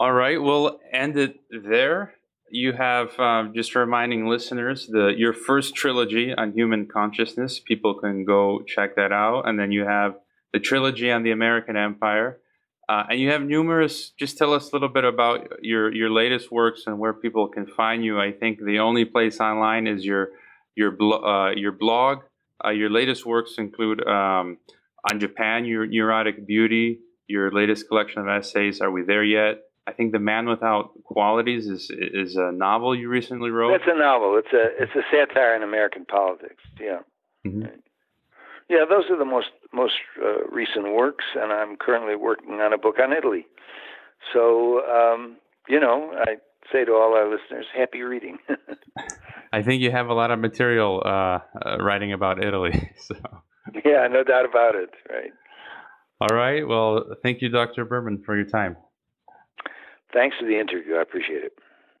All 0.00 0.12
right, 0.12 0.42
we'll 0.42 0.80
end 0.92 1.16
it 1.16 1.38
there. 1.50 2.14
You 2.50 2.72
have 2.72 3.16
um, 3.20 3.52
just 3.54 3.76
reminding 3.76 4.26
listeners 4.26 4.88
the 4.88 5.14
your 5.16 5.32
first 5.32 5.76
trilogy 5.76 6.34
on 6.34 6.52
human 6.52 6.86
consciousness. 6.86 7.60
People 7.60 7.94
can 7.94 8.24
go 8.24 8.62
check 8.66 8.96
that 8.96 9.12
out, 9.12 9.48
and 9.48 9.56
then 9.58 9.70
you 9.70 9.84
have 9.84 10.16
the 10.52 10.58
trilogy 10.58 11.12
on 11.12 11.22
the 11.22 11.30
American 11.30 11.76
Empire. 11.76 12.40
Uh, 12.88 13.04
and 13.10 13.20
you 13.20 13.30
have 13.30 13.42
numerous. 13.42 14.10
Just 14.18 14.36
tell 14.36 14.52
us 14.52 14.70
a 14.70 14.74
little 14.74 14.88
bit 14.88 15.04
about 15.04 15.62
your 15.62 15.94
your 15.94 16.10
latest 16.10 16.50
works 16.50 16.82
and 16.86 16.98
where 16.98 17.12
people 17.12 17.46
can 17.46 17.64
find 17.64 18.04
you. 18.04 18.20
I 18.20 18.32
think 18.32 18.58
the 18.64 18.80
only 18.80 19.04
place 19.04 19.38
online 19.38 19.86
is 19.86 20.04
your 20.04 20.30
your 20.74 20.90
blo- 20.90 21.22
uh, 21.22 21.50
your 21.52 21.72
blog. 21.72 22.18
Uh, 22.64 22.70
your 22.70 22.90
latest 22.90 23.24
works 23.24 23.54
include 23.58 24.04
um, 24.08 24.58
on 25.08 25.20
Japan, 25.20 25.64
your 25.64 25.86
neurotic 25.86 26.46
beauty. 26.46 26.98
Your 27.28 27.52
latest 27.52 27.88
collection 27.88 28.22
of 28.22 28.28
essays. 28.28 28.80
Are 28.80 28.90
we 28.90 29.02
there 29.02 29.24
yet? 29.24 29.62
I 29.86 29.92
think 29.92 30.12
the 30.12 30.18
Man 30.18 30.48
Without 30.48 30.92
Qualities 31.04 31.66
is 31.66 31.90
is 31.90 32.36
a 32.36 32.52
novel 32.52 32.96
you 32.96 33.08
recently 33.08 33.50
wrote. 33.50 33.74
It's 33.74 33.84
a 33.86 33.98
novel. 33.98 34.38
It's 34.38 34.52
a 34.52 34.82
it's 34.82 34.92
a 34.94 35.02
satire 35.10 35.54
in 35.54 35.62
American 35.62 36.04
politics. 36.06 36.62
Yeah. 36.80 37.00
Mm-hmm. 37.46 37.66
Yeah, 38.70 38.84
those 38.88 39.04
are 39.10 39.18
the 39.18 39.26
most 39.26 39.48
most 39.72 39.94
uh, 40.22 40.46
recent 40.50 40.94
works, 40.94 41.24
and 41.34 41.52
I'm 41.52 41.76
currently 41.76 42.16
working 42.16 42.60
on 42.60 42.72
a 42.72 42.78
book 42.78 42.96
on 42.98 43.12
Italy. 43.12 43.46
So, 44.32 44.80
um, 44.86 45.36
you 45.68 45.78
know, 45.78 46.12
I 46.16 46.36
say 46.72 46.84
to 46.86 46.92
all 46.92 47.14
our 47.14 47.30
listeners, 47.30 47.66
happy 47.76 48.00
reading. 48.00 48.38
I 49.52 49.62
think 49.62 49.82
you 49.82 49.90
have 49.90 50.08
a 50.08 50.14
lot 50.14 50.30
of 50.30 50.38
material 50.38 51.02
uh, 51.04 51.08
uh, 51.08 51.76
writing 51.80 52.12
about 52.12 52.42
Italy. 52.42 52.90
So. 52.98 53.16
Yeah, 53.84 54.06
no 54.10 54.22
doubt 54.22 54.44
about 54.44 54.74
it. 54.74 54.90
Right. 55.10 55.32
All 56.20 56.36
right. 56.36 56.66
Well, 56.66 57.16
thank 57.22 57.40
you, 57.42 57.48
Dr. 57.48 57.84
Berman, 57.84 58.22
for 58.24 58.36
your 58.36 58.46
time. 58.46 58.76
Thanks 60.14 60.36
for 60.38 60.46
the 60.46 60.58
interview. 60.58 60.94
I 60.94 61.02
appreciate 61.02 61.42
it. 61.44 61.58